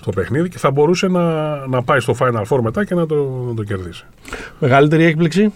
[0.05, 1.23] το παιχνίδι και θα μπορούσε να,
[1.67, 4.05] να πάει στο Final Four μετά και να το, να το κερδίσει.
[4.59, 5.53] Μεγαλύτερη έκπληξη.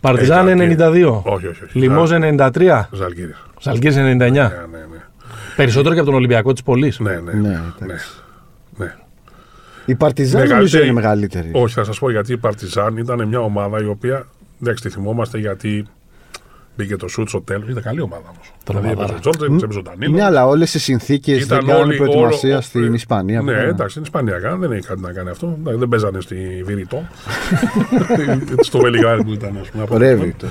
[0.00, 1.20] Παρτιζάν Έχει 92.
[1.22, 1.64] Όχι, όχι.
[1.64, 1.78] όχι.
[1.78, 2.82] Λιμός 93.
[2.92, 3.34] Ζαλγκύρη.
[3.60, 4.00] Ζαλγκύρης 99.
[4.00, 4.48] Ναι, ναι, ναι.
[5.56, 6.98] Περισσότερο και από τον Ολυμπιακό της Πολύς.
[6.98, 7.32] Ναι, ναι.
[7.32, 8.08] Ναι, ναι, εντάξει.
[8.76, 8.94] ναι.
[9.86, 11.50] Η Παρτιζάν νομίζω Μεγαλύτερη- είναι μεγαλύτερη.
[11.52, 14.26] Όχι, θα σας πω γιατί η Παρτιζάν ήταν μια ομάδα η οποία.
[14.62, 15.86] Εντάξει, τη θυμόμαστε γιατί
[16.76, 17.68] μπήκε το σουτ στο τέλος.
[17.68, 18.52] Ήταν καλή ομάδα όμως.
[18.66, 19.16] Δηλαδή έπαιζε Τρομαδάρα.
[19.16, 20.16] ο Τζόρτζεβιτ, έπαιζε ο Ντανίλο.
[20.16, 23.42] Ναι, αλλά όλες οι συνθήκες δεν Ήταν κάνουν όλοι- προετοιμασία όλο- στην Ισπανία.
[23.42, 23.68] Ναι, βέβαια.
[23.68, 25.56] εντάξει, στην Ισπανία κάνανε, δεν έχει κάτι να κάνει αυτό.
[25.60, 27.02] Εντάξει, Δεν παίζανε στη Βηρητό.
[28.60, 29.98] στο Βελιγράδι που ήταν, ας πούμε.
[29.98, 30.46] Ρεύει το.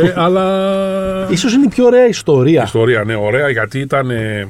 [0.00, 1.26] Ε, αλλά.
[1.30, 2.62] Ίσως είναι η πιο ωραία ιστορία.
[2.62, 4.48] Ιστορία, ναι, ωραία, γιατί ήταν ε,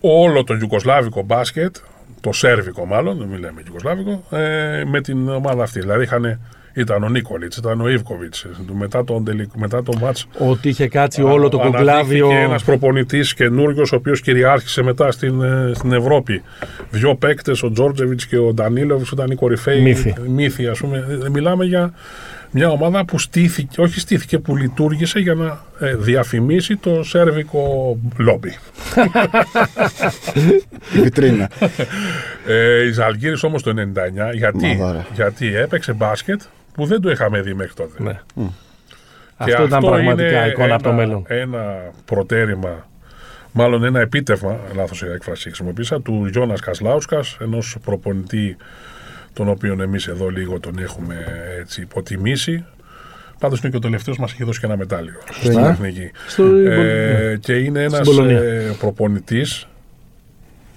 [0.00, 1.76] όλο το Ιουκοσλάβικο μπάσκετ,
[2.20, 5.80] το Σέρβικο μάλλον, δεν μιλάμε Ιουκοσλάβικο, ε, με την ομάδα αυτή.
[5.80, 6.40] Δηλαδή είχαν,
[6.76, 8.46] ήταν ο Νίκολιτς, ήταν ο Ιβκοβιτς.
[8.72, 12.28] Μετά το, τελικ- μετά το μάτς Ότι είχε κάτσει όλο το κοκλάβιο.
[12.28, 16.42] Και ένας προπονητής καινούριος, ο οποίος κυριάρχησε μετά στην, ε, στην Ευρώπη.
[16.90, 20.14] Δύο παίκτες, ο Τζόρτζεβιτς και ο Ντανίλοβιτς, ήταν οι κορυφαίοι Μύθοι.
[20.26, 21.20] μύθοι, ας πούμε.
[21.24, 21.92] Ε, Μιλάμε για
[22.50, 28.54] μια ομάδα που στήθηκε, όχι στήθηκε, που λειτουργήσε για να ε, διαφημίσει το σέρβικο λόμπι.
[30.94, 31.50] Η βιτρίνα.
[32.46, 35.06] Ε, η Ζαλγκύρης όμως το 99, γιατί, Μαδάρα.
[35.14, 36.40] γιατί έπαιξε μπάσκετ
[36.76, 38.02] που δεν το είχαμε δει μέχρι τότε.
[38.02, 38.20] Ναι.
[39.44, 41.24] Και Αυτό ήταν πραγματικά είναι εικόνα από το ένα- μέλλον.
[41.26, 42.88] Ένα προτέρημα,
[43.52, 48.56] μάλλον ένα επίτευγμα, λάθος η έκφραση χρησιμοποίησα, του Γιώνας Κασλάουσκας, ενός προπονητή
[49.32, 51.24] τον οποίον εμείς εδώ λίγο τον έχουμε
[51.60, 52.64] έτσι υποτιμήσει.
[53.38, 55.68] Πάντως είναι και ο τελευταίος μας έχει δώσει και ένα μετάλλιο στην εννιά.
[55.70, 56.10] Εθνική.
[56.26, 56.44] Στο...
[56.44, 58.42] Ε, και είναι ένας Μπολονία.
[58.42, 59.68] ε, προπονητής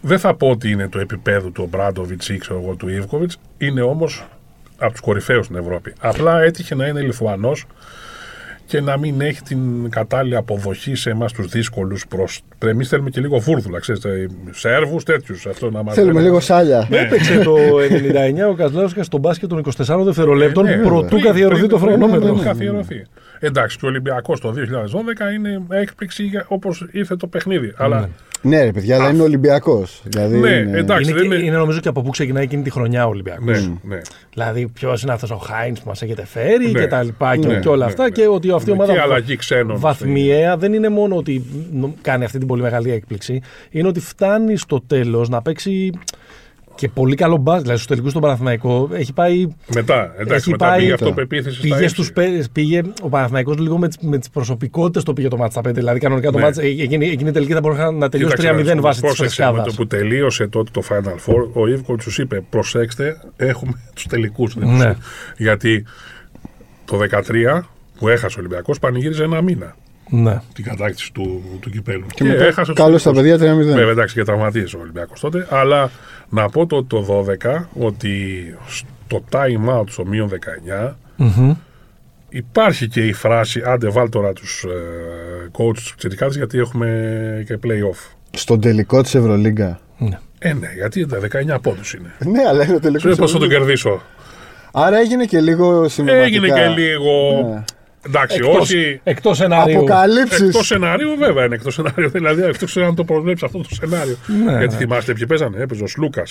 [0.02, 3.82] δεν θα πω ότι είναι το επίπεδο του Μπράντοβιτ ή ξέρω εγώ του Ιβκοβιτς, είναι
[3.82, 4.28] όμως
[4.80, 5.94] από τους κορυφαίους στην Ευρώπη.
[6.00, 7.66] Απλά έτυχε να είναι Λιθουανός
[8.66, 12.28] και να μην έχει την κατάλληλη αποδοχή σε εμάς τους δύσκολους προ.
[12.70, 14.28] Εμείς θέλουμε και λίγο βούρδουλα, ξέρετε.
[14.52, 15.46] Σέρβους τέτοιους.
[15.46, 16.26] Αυτό να μας Θέλουμε λένε.
[16.26, 16.88] λίγο σάλια.
[16.90, 16.98] Ναι.
[16.98, 21.56] Έπαιξε το 99 ο Κασλάουσκα στον μπάσκετ των 24 δευτερολέπτων Ε, ναι, προτού πριν- καθιερωθεί
[21.58, 22.34] πριν- το πριν- χρονόμετρο.
[22.34, 23.06] πριν καθιερωθεί.
[23.40, 27.74] Εντάξει, και ο Ολυμπιακός το 2012 είναι έκπληξη όπως ήρθε το παιχνίδι.
[27.78, 28.10] Αλλά
[28.42, 30.02] Ναι, ρε παιδιά, αλλά είναι Ολυμπιακός.
[30.06, 31.10] Δηλαδή Ναι, είναι- εντάξει.
[31.10, 33.68] Είναι, δεν και- είναι- είναι νομίζω και από πού ξεκινάει εκείνη τη χρονιά ο Ολυμπιακός.
[33.68, 34.02] ναι, ναι.
[34.34, 36.80] Δηλαδή, ποιος είναι αυτός ο Χάιν που μας έχετε φέρει Ναι.
[36.80, 38.04] και τα λοιπά και, Ναι, και όλα ναι, αυτά.
[38.04, 38.10] ναι.
[38.10, 39.80] Και ότι αυτή η Και ομάδα αλλαγή ξένων.
[39.80, 44.58] βαθμιαία δεν είναι μόνο ότι νο- κάνει αυτή την πολύ μεγάλη έκπληξη, είναι ότι φτάνει
[44.58, 45.92] στο τέλος να παίξει
[46.80, 47.60] και πολύ καλό μπάζ.
[47.62, 49.48] Δηλαδή, στους τελικούς στον Παναθηναϊκό έχει πάει.
[49.74, 51.88] Μετά, εντάξει, Έχει μετά πάει- πήγε αυτοπεποίθηση στα Πήγε, ύψη.
[51.88, 55.52] στους, πέ- πήγε ο Παναθηναϊκός λίγο με τι με τις προσωπικότητες το πήγε το μάτς
[55.54, 55.80] στα πέντε.
[55.80, 56.44] Δηλαδή, κανονικά το Ναι.
[56.44, 59.06] μάτς, ε, εκείνη, εκείνη η τελική θα μπορούσε να τελειώσει Κοίταξε, 3-0 να βάσει σου
[59.06, 59.70] της πρόσεξε, Με φρεσκάδα.
[59.70, 64.56] το που τελείωσε τότε το Final Four, ο Ιβκοβιτς του είπε: Προσέξτε, έχουμε τους τελικούς.
[64.56, 64.94] Ναι.
[65.38, 65.86] Γιατί
[66.86, 67.68] το 13
[67.98, 69.76] που έχασε ο Ολυμπιακός πανηγύριζε ένα μήνα
[70.10, 70.42] Ναι.
[70.54, 72.06] την κατάκτηση του, του κυπέλου.
[72.14, 73.40] Και μετά έχασες τους καλό στα τελικούς.
[73.40, 73.66] παιδιά 3-0.
[73.66, 75.48] Βέβαια, εντάξει, και τραυματίσε ο Ολυμπιακός τότε.
[75.50, 75.92] Αλλά
[76.30, 78.20] να πω το, το 12 ότι
[78.68, 80.30] στο time out στο μείον
[80.88, 81.54] 19 Μμμ.
[82.30, 87.60] υπάρχει και η φράση άντε βάλ τώρα τους ε, coach τους ψηφικάτες γιατί έχουμε και
[87.64, 88.14] play-off.
[88.32, 89.80] Στον τελικό της Ευρωλίγκα.
[89.98, 90.20] Ναι.
[90.40, 91.20] Ε, ναι, γιατί τα
[91.56, 92.16] 19 πόντους είναι.
[92.26, 93.12] Ναι, αλλά είναι ο τελικός.
[93.12, 94.02] Σου πώς θα τον κερδίσω.
[94.72, 96.24] Άρα έγινε και λίγο συμβατικά.
[96.24, 97.48] Έγινε και λίγο...
[97.54, 97.64] Ναι.
[98.08, 99.00] Εντάξει, Εκτός, όχι...
[99.04, 99.78] εκτός σενάριου.
[99.78, 100.42] Αποκαλύψεις.
[100.42, 102.10] Εκτός σενάριου, βέβαια είναι εκτός σενάριου.
[102.20, 104.16] Δηλαδή, εκτό αν το προβλέψει αυτό το σενάριο.
[104.46, 104.80] Ναι, Γιατί ναι.
[104.80, 105.58] θυμάστε ποιοι παίζανε.
[105.62, 106.24] Έπαιζε ο Λούκα,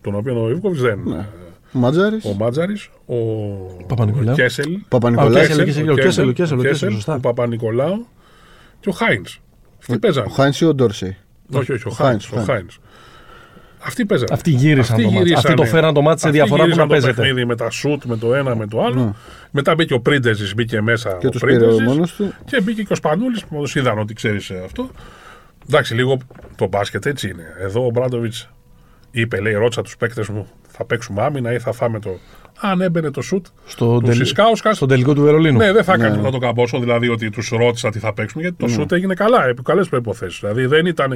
[0.00, 1.26] τον οποίο ο Ιβκοβιτς δεν.
[1.72, 2.24] Μάτζαρης.
[2.24, 3.16] Ο Μάτζαρης, ο
[3.86, 4.32] Παπα-Νικολάου.
[4.32, 4.72] ο Κέσελ.
[4.72, 5.46] Α, ο Παπα-Νικολάκη.
[5.46, 7.14] Κέσελ, Κέσελ, ο Κέσελ, ο Κέσελ, ο Κέσελ, σωστά.
[7.14, 8.06] ο Παπα-Νικολάου
[8.80, 9.40] και ο Χάινς.
[9.80, 10.26] Αυτοί παίζανε.
[10.30, 11.16] Ο Χάινς ή ο Ντόρσεϊ.
[11.52, 12.78] Όχι, όχι, ο ο Χάινς.
[13.86, 14.30] Αυτοί παίζανε.
[14.32, 15.32] Αυτοί γύρισαν το μάτς.
[15.32, 17.22] Αυτοί το φέραν το μάτς σε Αυτοί διαφορά που γύρισαν να το παίζεται.
[17.22, 19.14] παιχνίδι με τα σουτ, με το ένα, με το άλλο.
[19.50, 21.16] Μετά μπήκε ο Πρίντεζης, μπήκε μέσα.
[21.20, 21.82] Και ο τους πήρε Πρίντεζης.
[21.86, 22.32] μόνος του.
[22.44, 24.90] Και μπήκε και ο Σπανούλης που όντω είδαν ότι ξέρεις αυτό.
[25.68, 26.16] Εντάξει, λίγο
[26.56, 27.44] το μπάσκετ έτσι είναι.
[27.60, 28.50] Εδώ ο Μπράντοβιτς
[29.10, 32.18] είπε, λέει, ρώτησα τους παίκτες μου, θα παίξουμε άμυνα ή θα φάμε το.
[32.60, 34.74] Αν έμπαινε το σουτ Στο του τελ- Σισκάουσκα.
[34.74, 35.58] στον τελικό του Βερολίνου.
[35.58, 38.56] Ναι, δεν θα έκανε μετά το καμπόσο, δηλαδή ότι τους ρώτησα τι θα παίξουν, γιατί
[38.58, 40.38] το σουτ έγινε καλά, επί καλές προποθέσει.
[40.40, 41.10] Δηλαδή δεν ήταν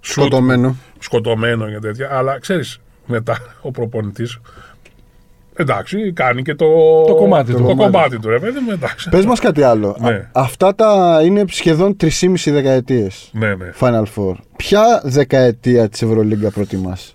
[0.00, 0.76] σουτ Σκοτωμένο.
[0.98, 2.08] σκοτωμένο και τέτοια.
[2.12, 4.38] Αλλά ξέρεις, μετά ο προπονητής.
[5.56, 6.66] Εντάξει, κάνει και το,
[7.06, 7.58] Το κομμάτι του.
[7.62, 9.08] Το Το κομμάτι του, ρε παιδί μου, εντάξει.
[9.08, 9.96] Πες μας κάτι άλλο.
[10.00, 10.08] Ναι.
[10.10, 13.28] Α- αυτά τα είναι σχεδόν 3,5 δεκαετίες.
[13.32, 13.72] Ναι, ναι.
[13.80, 14.34] Final Four.
[14.56, 17.14] Ποια δεκαετία της Ευρωλίγκα προτιμάς;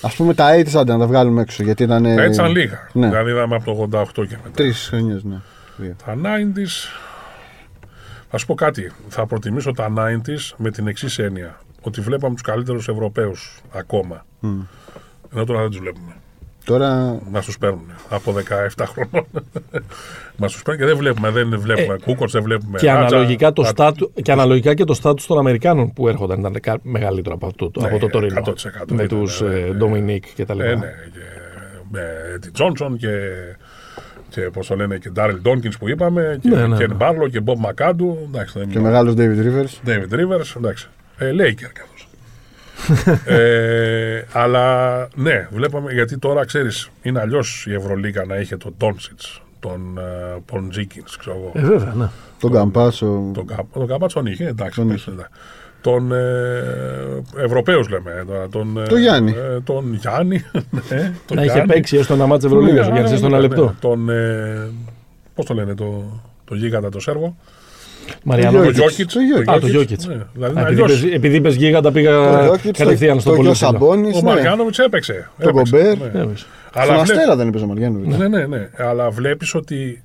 [0.00, 1.62] Α πούμε τα 80 άντε να τα βγάλουμε έξω.
[1.62, 2.02] Γιατί ήταν.
[2.02, 2.88] Τα έτσι ήταν λίγα.
[2.92, 3.08] Ναι.
[3.08, 4.50] Δηλαδή είδαμε από το 88 και μετά.
[4.54, 5.40] Τρεις χρονιέ, ναι.
[5.76, 5.94] Δύο.
[6.04, 6.88] Τα 90s.
[8.30, 8.92] Θα σου πω κάτι.
[9.08, 11.60] Θα προτιμήσω τα 90s με την εξής έννοια.
[11.80, 14.24] Ότι βλέπαμε τους καλύτερους Ευρωπαίους ακόμα.
[15.32, 16.12] Ενώ τώρα δεν τους βλέπουμε.
[16.64, 18.34] Τώρα Μα του παίρνουν από
[18.76, 19.26] 17 χρονών.
[20.36, 22.78] Μα του παίρνουν και δεν βλέπουμε, δεν βλέπουμε ε, Κούκοτ, δεν βλέπουμε.
[22.78, 23.84] Και Ράτζα, αναλογικά, το Ράτζα.
[23.84, 27.80] στάτου, και αναλογικά και το στάτους των Αμερικάνων που έρχονταν ήταν κα- μεγαλύτερο από, το,
[27.80, 28.42] Ναι, από το τωρινό.
[28.46, 28.52] 100%
[28.88, 29.74] Με ήταν, τους ναι, ε, ναι.
[29.74, 30.68] Ντομινίκ και τα Ε, λοιπά.
[30.78, 31.18] ναι, και
[31.90, 32.00] με
[32.36, 33.08] Eddie Τζόνσον και,
[34.28, 36.94] και πώς το λένε, και Ντάρελ Ντόνκινς που είπαμε, και Ναι, ναι, Κεν ναι.
[36.94, 38.18] Μπάρλο και Μπομπ Μακάντου.
[38.32, 38.92] Εντάξει, δεν και μιλάω.
[39.04, 39.88] μεγάλος David Rivers.
[39.88, 40.88] David Rivers, εντάξει.
[41.18, 41.89] Ε, Λέικερ καθώς.
[43.24, 49.42] Ε, αλλά ναι, βλέπαμε γιατί τώρα ξέρεις, είναι αλλιώς η Ευρωλίγα να είχε τον Τόνσιτς,
[49.60, 51.52] τον uh, Ποντζίκιν, ξέρω εγώ.
[51.66, 52.08] Ε, βέβαια, ναι.
[52.40, 53.30] Τον Καμπάσο.
[53.34, 54.78] Τον, Κα- τον Καμπάτσον είχε, εντάξει.
[54.78, 55.10] Τον πες, είχε.
[55.16, 55.22] ναι.
[55.80, 56.62] Τον ε,
[57.36, 58.48] Ευρωπαίους λέμε ε, τώρα.
[58.48, 59.30] Τον, ε, Το Γιάννη.
[59.30, 60.36] ε, τον Γιάννη.
[60.90, 61.72] ναι, τον Να είχε Γιάννη.
[61.72, 63.64] παίξει έως το ένα μάτς Ευρωλίγας ο Ναι, Γιάννης ναι, στο ένα ναι, λεπτό.
[63.64, 63.70] ναι.
[63.80, 64.70] Τον, ε,
[65.34, 67.36] πώς το λένε, το, το γίγαντα το Σέρβο.
[68.24, 68.72] Μαριάνο Το Το Jokic.
[68.74, 69.14] Γιώκητς.
[69.14, 69.54] Το Jokic.
[69.54, 70.06] Α, το Jokic.
[70.08, 71.00] Ναι, δηλαδή Α, είναι επειδή, αλλιώς.
[71.02, 72.10] πες, επειδή είπες γίγαντα πήγα
[72.46, 73.70] Το Jokic, κατευθείαν το- στο το πολύ γιο ψηλό.
[73.70, 74.22] Σαμπόνις, Ο ναι.
[74.22, 75.30] Μαργάνοβιτς έπαιξε.
[75.40, 75.98] Το έπαιξε, Γκομπέρ.
[75.98, 76.10] ναι.
[76.18, 76.46] Ναι, εμείς.
[76.72, 78.16] Αλλά Στον βλέ- Αστέρα δεν είπε ο Μαριάνοβιτς.
[78.16, 78.68] Ναι, ναι, ναι.
[78.76, 80.02] Αλλά βλέπεις ότι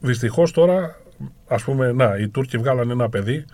[0.00, 1.00] δυστυχώς τώρα,
[1.48, 3.44] ας πούμε, να, οι Τούρκοι βγάλανε ένα παιδί,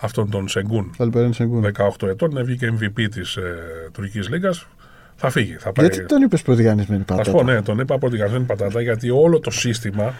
[0.00, 1.64] αυτόν τον Σεγκούν, Αλπερέν Σεγκούν.
[1.64, 3.42] 18 ετών, να βγήκε MVP της ε,
[3.92, 4.66] τουρκικής λίγας.
[5.16, 5.56] Θα φύγει.
[5.58, 5.86] Θα πάει.
[5.86, 9.38] Γιατί τον είπες πρωτογανισμένη Θα σου πω, πατάτα; ναι, τον είπα πρωτογενή πατάτα, γιατί όλο
[9.40, 10.14] το σύστημα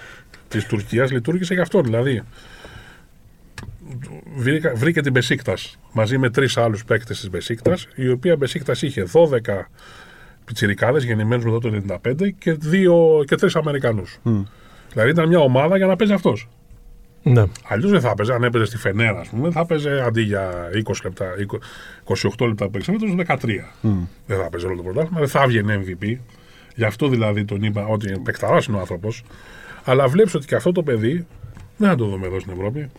[0.48, 1.80] της Τουρκίας λειτουργήσε γι' αυτό.
[1.80, 2.22] Δηλαδή,
[4.36, 9.02] βρήκα- βρήκε την Μπεσίκτας μαζί με τρεις άλλους παίκτες της Μπεσίκτας, η οποία Μπεσίκτας είχε
[9.02, 9.70] 12
[10.44, 14.18] πιτσιρικάδες γεννημένους μετά το 95 και, δύο, και τρεις Αμερικανούς.
[14.92, 16.48] Δηλαδή ήταν μια ομάδα για να παίζει αυτός.
[17.22, 17.44] Ναι.
[17.68, 18.32] Αλλιώς δεν θα έπαιζε.
[18.32, 20.50] Αν έπαιζε στη Φενέρα, ας πούμε, θα έπαιζε αντί για
[20.84, 21.26] 20 λεπτά,
[22.06, 23.36] 20 28 λεπτά που παίξαμε, τόσο 13.
[24.26, 26.16] Δεν θα έπαιζε όλο το πρωτάθλημα, δεν θα έβγαινε MVP.
[26.74, 29.22] Γι' αυτό δηλαδή τον είπα ότι παικταρά είναι ο άνθρωπος.
[29.84, 31.26] Αλλά βλέπεις ότι και αυτό το παιδί
[31.76, 32.90] δεν θα το δούμε εδώ στην Ευρώπη.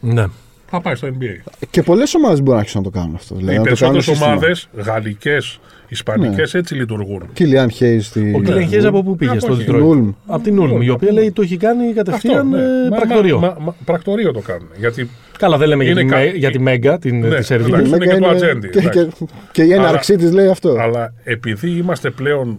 [0.00, 0.26] ναι.
[0.74, 1.50] Θα πάει στο NBA.
[1.70, 3.34] Και πολλές ομάδες μπορούν να αρχίσουν να το κάνουν αυτό.
[3.34, 4.26] Δηλαδή, Οι να το κάνουν περισσότερες σύστημα.
[4.32, 7.22] ομάδες, γαλλικές, ισπανικές, έτσι λειτουργούν.
[7.32, 8.32] Κίλιαν Χέις στη.
[8.36, 9.64] Ο Κιλενχέζ από πού πήγε Από στο εκεί.
[9.68, 10.10] Detroit; Ούλμ.
[10.26, 12.58] Από την Ούλμ, η οποία λέει το έχει κάνει κατευθείαν ναι.
[12.58, 13.38] ε, Μα- πρακτορείο.
[13.38, 14.68] Μα, μα, πρακτορείο το κάνουν.
[14.78, 17.46] Γιατί Καλά, δεν λέμε για, Είναι τη, κα- Με- για τη Μέγκα, την, Ναι, της
[17.46, 17.70] Σερβική.
[17.72, 17.90] εντάξει.
[17.90, 19.26] Μέγκα είναι και το είναι- ατζέντη, και, και, εντάξει.
[19.52, 20.76] και η έναρξή της λέει αυτό.
[20.80, 22.58] Αλλά επειδή είμαστε πλέον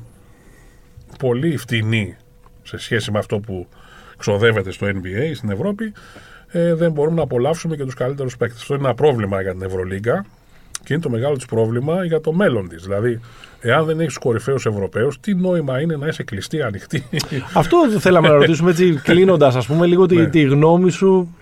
[1.20, 2.16] πολύ φτηνοί
[2.64, 3.68] σε σχέση με αυτό που
[4.18, 5.93] ξοδεύεται στο NBA στην Ευρώπη,
[6.56, 8.62] ε, δεν μπορούμε να απολαύσουμε και τους καλύτερους παίκτες.
[8.62, 10.26] Αυτό είναι ένα πρόβλημα για την Ευρωλίγκα
[10.84, 12.84] και είναι το μεγάλο της πρόβλημα για το μέλλον της.
[12.84, 13.20] Δηλαδή,
[13.62, 17.04] εάν δεν έχεις κορυφαίους Ευρωπαίους, τι νόημα είναι να είσαι κλειστή, ανοιχτή;
[17.54, 20.26] Αυτό θέλαμε να ρωτήσουμε έτσι, κλείνοντας, ας πούμε, λίγο τη, Ναι.
[20.26, 21.36] τη γνώμη σου.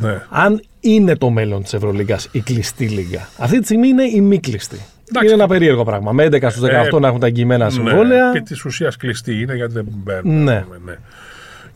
[0.00, 0.22] ναι.
[0.30, 3.28] Αν είναι το μέλλον της Ευρωλίγκας η κλειστή λίγα.
[3.38, 4.80] Αυτή τη στιγμή είναι η μη κλειστή.
[5.08, 5.26] Εντάξει.
[5.32, 6.12] Είναι ένα περίεργο πράγμα.
[6.12, 8.24] Με 11 στους 18 Ε, να έχουν τα εγγυημένα συμβόλαια.
[8.24, 10.42] Ναι, επί της ουσίας κλειστή είναι γιατί δεν μπαίνουν.
[10.42, 10.56] Ναι.
[10.56, 10.96] ας πούμε, ναι.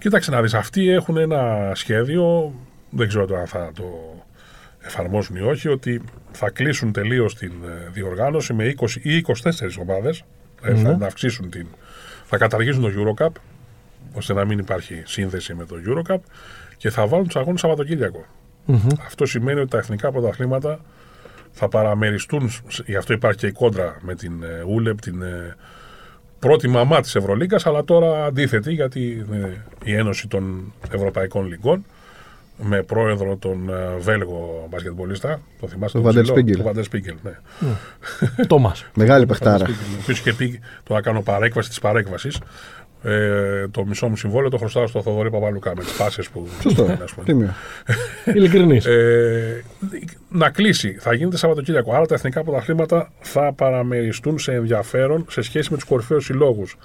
[0.01, 2.55] Κοίταξε να δεις, αυτοί έχουν ένα σχέδιο,
[2.91, 4.15] δεν ξέρω τώρα αν θα το
[4.81, 9.33] εφαρμόσουν ή όχι, ότι θα κλείσουν τελείως την ε, διοργάνωση με 20 ή 24
[9.81, 10.25] ομάδες,
[10.63, 11.07] δηλαδή θα Ναι.
[11.07, 11.67] αυξήσουν την...
[12.25, 13.41] θα καταργήσουν το Eurocup,
[14.13, 16.19] ώστε να μην υπάρχει σύνδεση με το Eurocup
[16.77, 18.25] και θα βάλουν τους αγώνες Σαββατοκύριακο.
[19.07, 20.81] Αυτό σημαίνει ότι τα εθνικά πρωταθλήματα
[21.51, 22.51] θα παραμεριστούν,
[22.87, 25.57] γι' αυτό υπάρχει και η κόντρα με την ε, Ούλεπ, την ε,
[26.41, 29.37] πρώτη μαμά της Ευρωλίγκας, αλλά τώρα αντίθετη γιατί ε,
[29.85, 31.85] η Ένωση των Ευρωπαϊκών Λιγκών
[32.63, 36.57] με πρόεδρο τον ε, Βέλγο μπασκετμπολίστα, το θυμάστε Το τον Van der ψηλό, Spiegel.
[36.63, 37.33] τον Van der Spiegel, ναι.
[38.47, 38.85] Τόμας.
[38.95, 39.67] Μεγάλη παιχτάρα.
[39.69, 42.39] Ο οποίο είχε πει το να κάνω παρέκβαση της παρέκβασης.
[43.03, 46.49] Ε, το μισό μου συμβόλαιο το χρωστάω στο Θοδωρή Παπαλουκά με τις πάσε που.
[46.61, 46.83] Σωστό.
[46.83, 47.27] έκανε, ας πούμε.
[47.27, 47.55] Τίμιο.
[48.25, 48.87] Ειλικρινής.
[48.87, 49.65] Ε,
[50.29, 50.97] να κλείσει.
[51.01, 51.95] Θα γίνεται Σαββατοκύριακο.
[51.95, 56.77] Άρα τα εθνικά πρωταθλήματα θα παραμεριστούν σε ενδιαφέρον σε σχέση με τους κορυφαίους συλλόγους.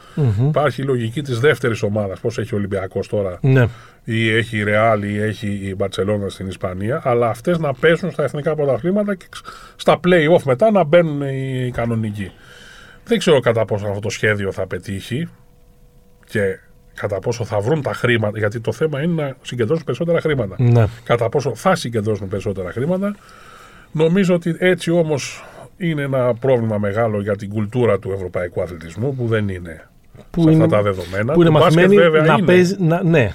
[0.47, 2.20] Υπάρχει η λογική της δεύτερης ομάδας.
[2.20, 3.68] Πώς έχει ο Ολυμπιακός τώρα, ναι.
[4.03, 7.01] ή έχει η Ρεάλ, ή έχει η Μπαρσελόνα στην Ισπανία.
[7.03, 9.26] Αλλά αυτές να πέσουν στα εθνικά πρωταθλήματα και
[9.76, 12.32] στα play-off μετά να μπαίνουν οι κανονικοί.
[13.03, 15.28] Δεν ξέρω κατά πόσο αυτό το σχέδιο θα πετύχει
[16.26, 16.59] και
[16.93, 18.38] κατά πόσο θα βρουν τα χρήματα.
[18.38, 20.86] Γιατί το θέμα είναι να συγκεντρώσουν περισσότερα χρήματα ναι.
[21.03, 23.15] κατά πόσο θα συγκεντρώσουν περισσότερα χρήματα.
[23.91, 25.45] Νομίζω ότι έτσι όμως
[25.78, 29.88] είναι ένα πρόβλημα μεγάλο για την κουλτούρα του ευρωπαϊκού αθλητισμού που δεν είναι
[30.32, 31.34] Που σε είναι, αυτά τα δεδομένα.
[31.34, 32.45] που είναι Του μπάσκετ μαθημένοι βέβαια να είναι.
[32.45, 32.76] παίζει.
[32.80, 33.32] Να, ναι.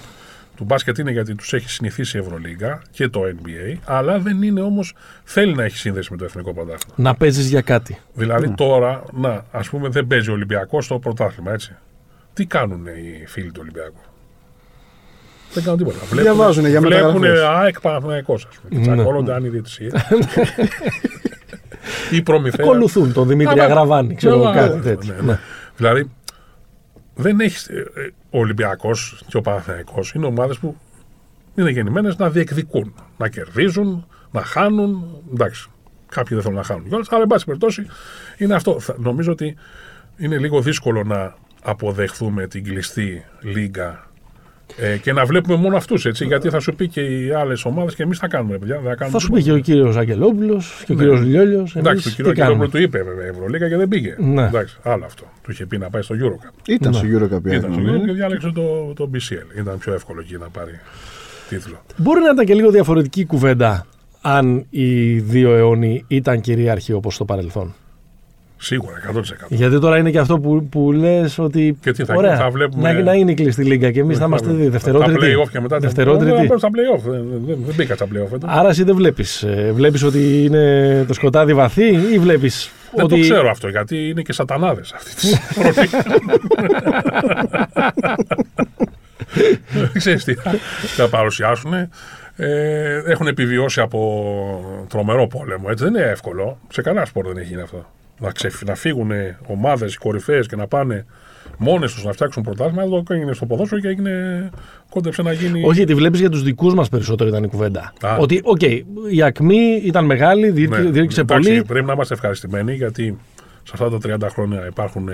[0.57, 4.61] Του μπάσκετ είναι γιατί τους έχει συνηθίσει η Ευρωλίγκα και το NBA, αλλά δεν είναι
[4.61, 6.95] όμως, θέλει να έχει σύνδεση με το εθνικό πρωτάθλημα.
[6.97, 7.99] Να παίζεις για κάτι.
[8.15, 8.55] Δηλαδή Ναι.
[8.55, 11.77] τώρα, να, ας πούμε δεν παίζει ο Ολυμπιακός στο πρωτάθλημα, έτσι.
[12.33, 14.01] Τι κάνουν οι φίλοι του Ολυμπιακού;
[15.53, 15.97] Δεν κάνουν τίποτα.
[16.23, 17.43] Διαβάζουνε για Βλέπουν μεταγραφές.
[17.43, 18.83] ΑΕΚ Παναθηναϊκός, ας πούμε.
[18.83, 18.95] Και Ναι.
[18.97, 19.91] τσακώνονται αν η διαιτησία.
[22.11, 22.65] Ή προμηθέα.
[22.67, 25.15] Ακολουθούν τον Δημήτρη Άμα- Αγραβάνη, ξέρω εγώ, Ναι, κάτι ναι, τέτοιο.
[25.15, 25.39] ναι, ναι.
[25.77, 26.11] Δηλαδή,
[27.15, 27.67] δεν έχει.
[28.31, 30.77] Ο Ολυμπιακός και ο Παναθηναϊκός είναι ομάδες που
[31.55, 35.17] είναι γεννημένες να διεκδικούν, να κερδίζουν, να χάνουν.
[35.33, 35.69] Εντάξει,
[36.09, 37.87] κάποιοι δεν θέλουν να χάνουν κιόλας, αλλά εν πάση περιπτώσει
[38.37, 38.81] είναι αυτό.
[38.81, 39.57] Θα- Νομίζω ότι
[40.17, 44.09] είναι λίγο δύσκολο να αποδεχθούμε την κλειστή λίγα
[44.77, 46.25] ε, και να βλέπουμε μόνο αυτούς έτσι.
[46.25, 48.59] Γιατί θα σου πει και οι άλλες ομάδες και εμείς θα κάνουμε.
[48.59, 49.61] Παιδιά, δεν θα, κάνουμε Θα σου πει τίποτα.
[49.61, 51.03] και ο κύριος Αγγελόπουλος και ο Ναι.
[51.03, 51.77] κύριος Λιόλιος.
[51.77, 54.15] Εντάξει, το κύριος Αγγελόπουλος του είπε βέβαια Ευρωλίγα και δεν πήγε.
[54.19, 54.47] Ναι.
[54.47, 55.25] Εντάξει, άλλο αυτό.
[55.43, 56.69] Του είχε πει να πάει στο Eurocup.
[56.69, 56.97] Ήταν Ναι.
[56.99, 58.07] στο Eurocup η Ήταν στο Άκρη, Eurocup ναι.
[58.07, 59.59] και διάλεξε το, το BCL.
[59.59, 60.81] Ήταν πιο εύκολο εκεί να πάρει
[61.49, 61.83] τίτλο.
[61.97, 63.87] Μπορεί να ήταν και λίγο διαφορετική κουβέντα
[64.21, 67.75] αν οι δύο αιώνιοι ήταν κυρίαρχοι όπως στο παρελθόν.
[68.63, 69.21] Σίγουρα, 100%.
[69.49, 71.79] Γιατί τώρα είναι και αυτό που, που λες ότι.
[71.81, 74.19] Και τι θα ωραία, γίνει, θα βλέπουμε- να, να είναι η κλειστή λίγκα και εμείς
[74.19, 75.17] θα είμαστε Τα δευτερότεροι.
[75.21, 75.79] play-off και μετά.
[75.79, 76.31] Δευτερότεροι.
[76.47, 77.01] Δεν στα play-off.
[77.11, 78.29] Δεν, δεν, δεν μπήκα στα play-off.
[78.31, 79.47] Δεν, Άρα εσύ δεν βλέπεις.
[79.73, 82.71] Βλέπεις ότι είναι το σκοτάδι βαθύ ή βλέπεις.
[82.95, 83.15] δεν ότι...
[83.15, 85.39] το ξέρω αυτό γιατί είναι και σατανάδες αυτή τη στιγμή.
[89.73, 90.35] Δεν ξέρεις τι
[90.97, 91.73] θα παρουσιάσουν.
[92.37, 95.67] Ε, έχουν επιβιώσει από τρομερό πόλεμο.
[95.71, 96.59] Έτσι δεν είναι εύκολο.
[96.69, 97.87] Σε κανένα σπορ δεν έχει γίνει αυτό.
[98.21, 99.11] Να, ξεφ, να φύγουν
[99.47, 101.05] ομάδες, οι κορυφαίες και να πάνε
[101.59, 102.83] μόνες τους να φτιάξουν πρωτάθλημα.
[102.83, 104.51] Εδώ έγινε στο ποδόσφαιρο και έγινε.
[104.91, 105.63] κόντεψε να γίνει.
[105.65, 107.93] Όχι, γιατί βλέπεις για τους δικούς μας περισσότερο ήταν η κουβέντα.
[108.01, 108.17] Α.
[108.17, 108.61] Ότι, οκ,
[109.11, 110.91] η ακμή ήταν μεγάλη, διήρκε- Ναι.
[110.91, 111.65] διήρκησε Εντάξει, πολύ.
[111.65, 113.19] Πρέπει να είμαστε ευχαριστημένοι γιατί
[113.63, 115.09] σε αυτά τα 30 χρόνια υπάρχουν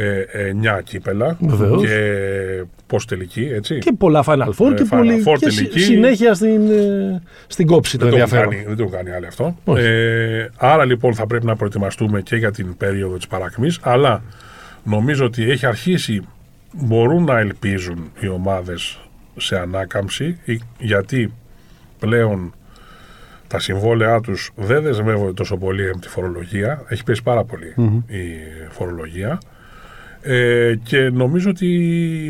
[0.00, 1.82] ε, ε, 9 κύπελα Βεβαίως.
[1.82, 3.78] και πώς τελική, έτσι.
[3.78, 5.80] Και πολλά Final Four Ε, και, Final πολύ, Four και συ- τελική.
[5.80, 8.52] συνέχεια στην, ε, στην κόψη το δεν, το έχουν ενδιαφέρον.
[8.54, 9.56] κάνει, δεν το έχουν κάνει άλλοι αυτό.
[9.64, 9.84] Όχι.
[9.86, 14.22] Ε, άρα λοιπόν θα πρέπει να προετοιμαστούμε και για την περίοδο της παρακμής, αλλά
[14.84, 16.22] νομίζω ότι έχει αρχίσει,
[16.72, 19.00] μπορούν να ελπίζουν οι ομάδες
[19.36, 21.32] σε ανάκαμψη, ε, γιατί
[21.98, 22.52] πλέον
[23.46, 27.74] τα συμβόλαιά τους δεν δεσμεύονται τόσο πολύ από τη φορολογία, έχει πέσει πάρα πολύ
[28.06, 28.24] η
[28.70, 29.38] φορολογία,
[30.22, 31.66] ε, και νομίζω ότι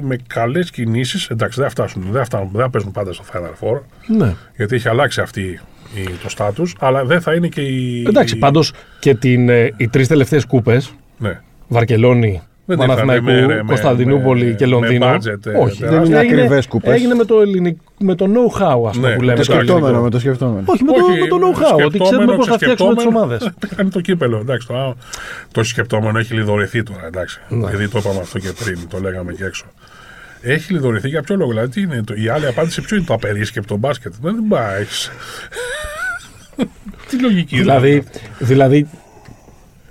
[0.05, 3.25] με καλές κινήσεις, εντάξει δεν θα φτάσουν, δεν θα, φτάνουν, δεν θα παίζουν πάντα στο
[3.33, 3.81] Final Four,
[4.17, 4.35] Ναι.
[4.57, 5.61] γιατί έχει αλλάξει αυτή
[5.95, 8.05] η, το στάτους, αλλά δεν θα είναι και η...
[8.07, 11.41] Εντάξει, πάντως και την, ε, οι τρεις τελευταίες κούπες, Ναι.
[11.69, 12.43] Βαρκελόνη, Δεν
[12.77, 15.07] Παναθηναϊκού, ήρθανε με- με- Κωνσταντινούπολη με- και με Λονδίνο.
[15.07, 15.89] budget, ε, Όχι, τεράστιο.
[15.89, 16.93] Δεν είναι έγινε, ακριβές κούπες.
[16.95, 19.39] έγινε με το, ελληνικ, με το know-how, ας πούμε, Ναι, που λέμε.
[19.39, 20.03] Το το σκεπτόμενο, ελληνικό.
[20.05, 20.63] με το σκεπτόμενο.
[20.67, 23.51] Όχι, με το, με το know-how, ότι ξέρουμε πώς θα φτιάξουμε τις ομάδες.
[23.77, 24.39] Κάνει το κύπελο.
[24.39, 24.95] Εντάξει, το, α,
[25.53, 27.07] το σκεπτόμενο έχει λιδωρηθεί τώρα.
[27.07, 27.41] Εντάξει.
[27.49, 27.69] Ναι.
[27.69, 29.65] Γιατί το είπαμε αυτό και πριν, το λέγαμε και έξω.
[30.43, 31.51] Έχει λιδωρηθεί για ποιο λόγο.
[31.51, 34.81] Δηλαδή, τι είναι, το, η άλλη απάντηση ποιο είναι το απερίσκεπτο μπάσκετ; Δεν δεν πάει.
[34.81, 35.11] έχεις.
[37.09, 38.19] τι λογική είναι δηλαδή, αυτό.
[38.39, 38.89] δηλαδή,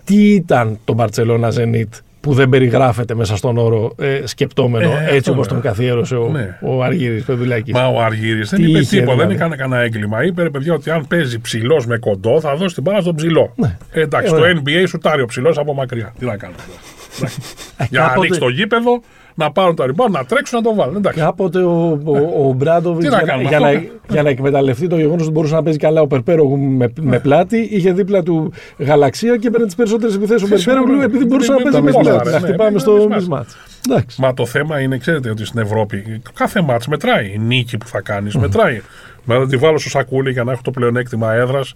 [0.03, 1.89] τι ήταν το Barcelona Zenit;
[2.27, 5.53] Που δεν περιγράφεται μέσα στον όρο ε, σκεπτόμενο, Ε, έτσι αυτό όπως ναι.
[5.53, 6.57] τον καθιέρωσε ο, Ναι.
[6.61, 7.73] ο Αργύρης Πεδουλάκης.
[7.73, 10.23] Μα ο Αργύρης δεν Τι είπε είχε, τίποτα, δηλαδή; δεν έκανε κανένα έγκλημα.
[10.23, 13.53] Είπε ρε παιδιά ότι αν παίζει ψηλός με κοντό θα δώσει την μπάλα στον ψηλό.
[13.55, 13.77] Ναι.
[13.91, 14.61] Ε, εντάξει, Ε, το ωραία.
[14.65, 16.13] NBA σουτάρει ο ψηλός από μακριά.
[16.19, 16.79] Τι να κάνω τώρα.
[17.17, 17.39] Εντάξει.
[17.91, 19.01] Για να κάποτε- ανοίξει το γήπεδο,
[19.39, 20.95] να πάρουν τα rebound, να τρέξουν να το βάλουν.
[20.95, 21.19] Εντάξει.
[21.19, 23.81] Κάποτε ο, ο, ο Μπράντοβιτς Τι να για, να- κάνουμε, για, να, αυτό.
[24.09, 27.57] για να εκμεταλλευτεί το γεγονός ότι μπορούσε να παίζει καλά ο Περπέρογλου με, με πλάτη,
[27.71, 31.63] είχε δίπλα του γαλαξία και έπαιρνε τις περισσότερες επιθέσεις ο Περπέρογλου επειδή μπορούσε να δεν
[31.71, 32.25] παίζει με μπορούσε, πλάτη.
[32.27, 33.15] ναι, Να ναι, χτυπάμε ναι, στο ναι, ναι.
[33.29, 33.45] mismatch.
[33.89, 34.21] Εντάξει.
[34.21, 37.25] Μα το θέμα είναι, ξέρετε ότι στην Ευρώπη κάθε μάτς μετράει.
[37.33, 38.81] Η νίκη που θα κάνεις μετράει.
[39.25, 41.75] Να τη βάλω στο σακούλι για να έχω το πλεονέκτημα έδρας.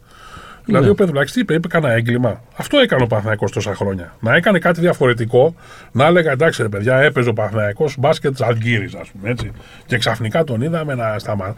[0.66, 0.92] Δηλαδή Ναι.
[0.92, 2.42] ο Πεδουλάκη τι είπε, είπε κανένα έγκλημα.
[2.56, 4.14] Αυτό έκανε ο Παναθηναϊκός τόσα χρόνια.
[4.20, 5.56] Να έκανε κάτι διαφορετικό,
[5.92, 9.52] να έλεγα εντάξει ρε παιδιά, έπαιζε ο Παναθηναϊκός μπάσκετ Αλγύρη, ας πούμε έτσι.
[9.86, 11.56] Και ξαφνικά τον είδαμε να σταματά.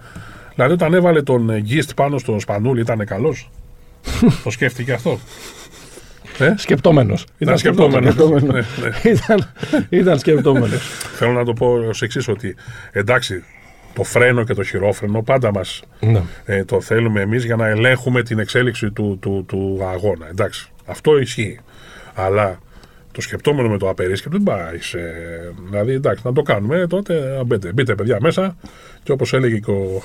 [0.55, 3.49] Δηλαδή όταν έβαλε τον ε, Γκίστ πάνω στο Σπανούλι ήταν καλός;
[4.43, 5.19] το σκέφτηκε αυτό;
[6.39, 7.25] Ε; Σκεπτόμενος.
[7.37, 8.13] Ήταν σκεπτόμενος.
[8.13, 8.43] σκεπτόμενος.
[8.43, 9.11] Ναι, ναι.
[9.11, 9.51] ήταν,
[9.89, 10.81] ήταν σκεπτόμενος.
[11.15, 12.55] Θέλω να το πω ως εξής ότι
[12.91, 13.43] εντάξει,
[13.93, 16.21] το φρένο και το χειρόφρενο πάντα μας ναι.
[16.45, 20.27] ε, το θέλουμε εμείς για να ελέγχουμε την εξέλιξη του, του, του αγώνα.
[20.29, 21.59] Εντάξει, αυτό ισχύει.
[22.13, 22.59] Αλλά
[23.11, 24.99] το σκεπτόμενο με το απερίσκεπτο δεν πάει σε.
[25.69, 27.37] Δηλαδή, εντάξει, να το κάνουμε ε, τότε.
[27.39, 28.57] α, Μπείτε, μπείτε, παιδιά, μέσα.
[29.03, 30.01] Και όπως έλεγε και ο,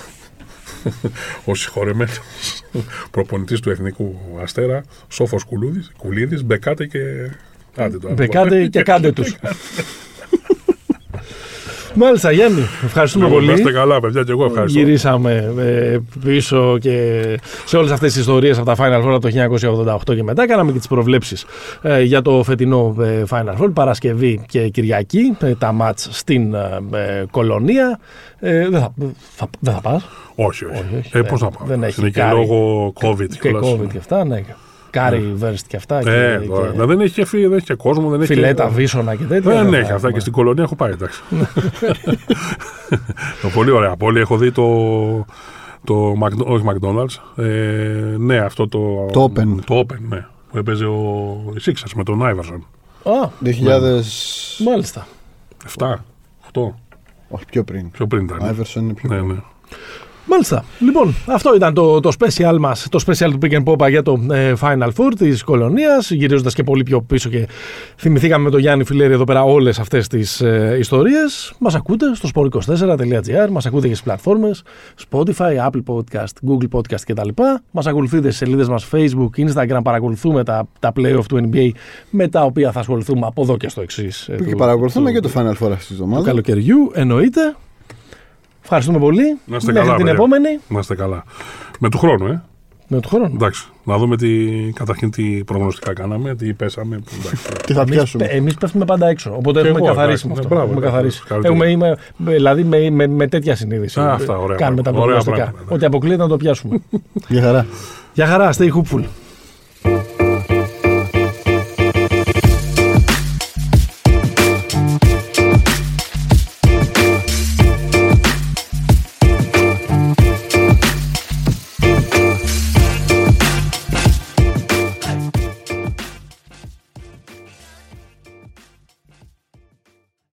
[1.51, 2.20] ο συγχωρεμένος
[3.11, 5.45] προπονητής του Εθνικού Αστέρα, Σόφος
[5.97, 6.99] Κουλίδης, μπεκάτε και.
[7.76, 9.36] Άντε το Μπεκάτε και κάντε τους.
[11.99, 13.59] Μάλιστα, Γιάννη, ευχαριστούμε Λοιπόν, να πολύ.
[13.61, 14.78] είστε καλά, παιδιά, και εγώ ευχαριστώ.
[14.78, 17.22] Γυρίσαμε ε, πίσω και
[17.64, 19.28] σε όλες αυτές τις ιστορίες από τα Final Four από το
[20.11, 20.46] 1988 και μετά.
[20.46, 21.44] Κάναμε και τις προβλέψεις
[21.82, 26.59] ε, για το φετινό ε, Final Four, Παρασκευή και Κυριακή, ε, τα μάτς στην ε,
[26.92, 27.99] ε, Κολονία.
[28.38, 28.92] Ε, δεν, θα,
[29.36, 30.74] θα, δεν θα πας; Όχι, όχι.
[30.74, 32.34] Όχι, όχι, ε, δεν- Πώς να πάω; δεν έχει Είναι και κάρι.
[32.36, 33.26] λόγω COVID.
[33.28, 33.66] Και κιόλας.
[33.72, 34.42] COVID και αυτά, ναι.
[34.91, 35.99] Κάρι, Βέρστ και αυτά.
[35.99, 36.03] Ε,
[36.41, 38.11] και, τώρα, και δηλαδή δεν έχει και φίλοι, δεν έχει και κόσμο.
[38.11, 38.74] Δεν έχει φιλέτα, και...
[38.74, 39.53] βίσονα και τέτοια.
[39.62, 40.12] Δεν θα έχει αυτά έχουμε.
[40.12, 41.22] και στην κολονία έχω πάει, εντάξει.
[43.43, 43.97] το πολύ ωραία.
[43.97, 44.64] Πόλη έχω δει το.
[45.84, 47.43] το Μακ- όχι McDonald's.
[47.45, 49.07] Ε, ναι, αυτό το.
[49.12, 49.59] Το Open.
[49.66, 50.26] Το Open, ναι.
[50.51, 52.66] Που έπαιζε ο Σίξας με τον Άιβαρσον.
[53.03, 53.51] Α, 2000.
[54.64, 55.07] μάλιστα.
[55.78, 55.86] 7,
[56.53, 56.61] 8,
[57.28, 57.91] Όχι, πιο πριν.
[57.91, 58.39] πιο πριν ήταν.
[58.43, 59.28] Άιβερσον είναι πιο Ναι, πριν.
[59.28, 59.39] ναι.
[60.29, 60.64] Μάλιστα.
[60.79, 64.26] Λοιπόν, αυτό ήταν το, το special μας, το special του Pick and Popa για το
[64.31, 66.11] ε, Final Four της κολονίας.
[66.11, 67.49] Γυρίζοντας και πολύ πιο πίσω και
[67.97, 71.53] θυμηθήκαμε με τον Γιάννη Φιλέρη εδώ πέρα όλες αυτές τις ε, ιστορίες.
[71.59, 74.62] Μας ακούτε στο sport24.gr, μας ακούτε και στις πλατφόρμες
[75.11, 77.29] Spotify, Apple Podcast, Google Podcast κτλ.
[77.70, 81.70] Μας ακολουθείτε στις σελίδες μας Facebook, Instagram, παρακολουθούμε τα, τα playoff του NBA
[82.11, 84.31] με τα οποία θα ασχοληθούμε από εδώ και στο εξής.
[84.47, 86.20] Και παρακολουθούμε και το Final Four αυτή τη εβδομάδα.
[86.20, 87.55] Του καλοκαιριού, εννοείται.
[88.70, 89.38] Ευχαριστούμε πολύ.
[89.44, 89.96] Να είστε Μέχρι καλά.
[89.96, 90.12] την παιδιά.
[90.12, 90.58] επόμενη.
[90.68, 91.24] Να είστε καλά.
[91.78, 92.42] Με του χρόνου, ε.
[92.88, 93.30] Με του χρόνου.
[93.34, 93.68] Εντάξει.
[93.84, 94.28] Να δούμε τι,
[94.74, 96.96] καταρχήν τι προγνωστικά κάναμε, τι πέσαμε.
[96.96, 97.46] που Εντάξει.
[97.66, 98.24] Τι θα πιάσουμε.
[98.24, 99.30] Εμείς πέφτουμε πάντα έξω.
[99.36, 100.64] Οπότε Και έχουμε εγώ, καθαρίσει με εντάξει, αυτό.
[100.64, 101.22] ναι, μπράβο, έχουμε εντάξει, καθαρίσει.
[101.28, 101.54] καλύτερα.
[101.54, 101.96] Έχουμε, είμαι,
[102.36, 104.00] δηλαδή με, με, με τέτοια συνείδηση.
[104.00, 105.12] Α, αυτά, ωραία Κάνουμε τα πράγματα.
[105.12, 105.36] Ωραία προγνωστικά.
[105.50, 105.74] πράγματα, ναι.
[105.76, 106.80] Ότι αποκλείεται να το πιάσουμε.
[107.28, 107.66] Γεια χαρά.
[108.12, 109.04] Γεια χαρά, stay hopeful.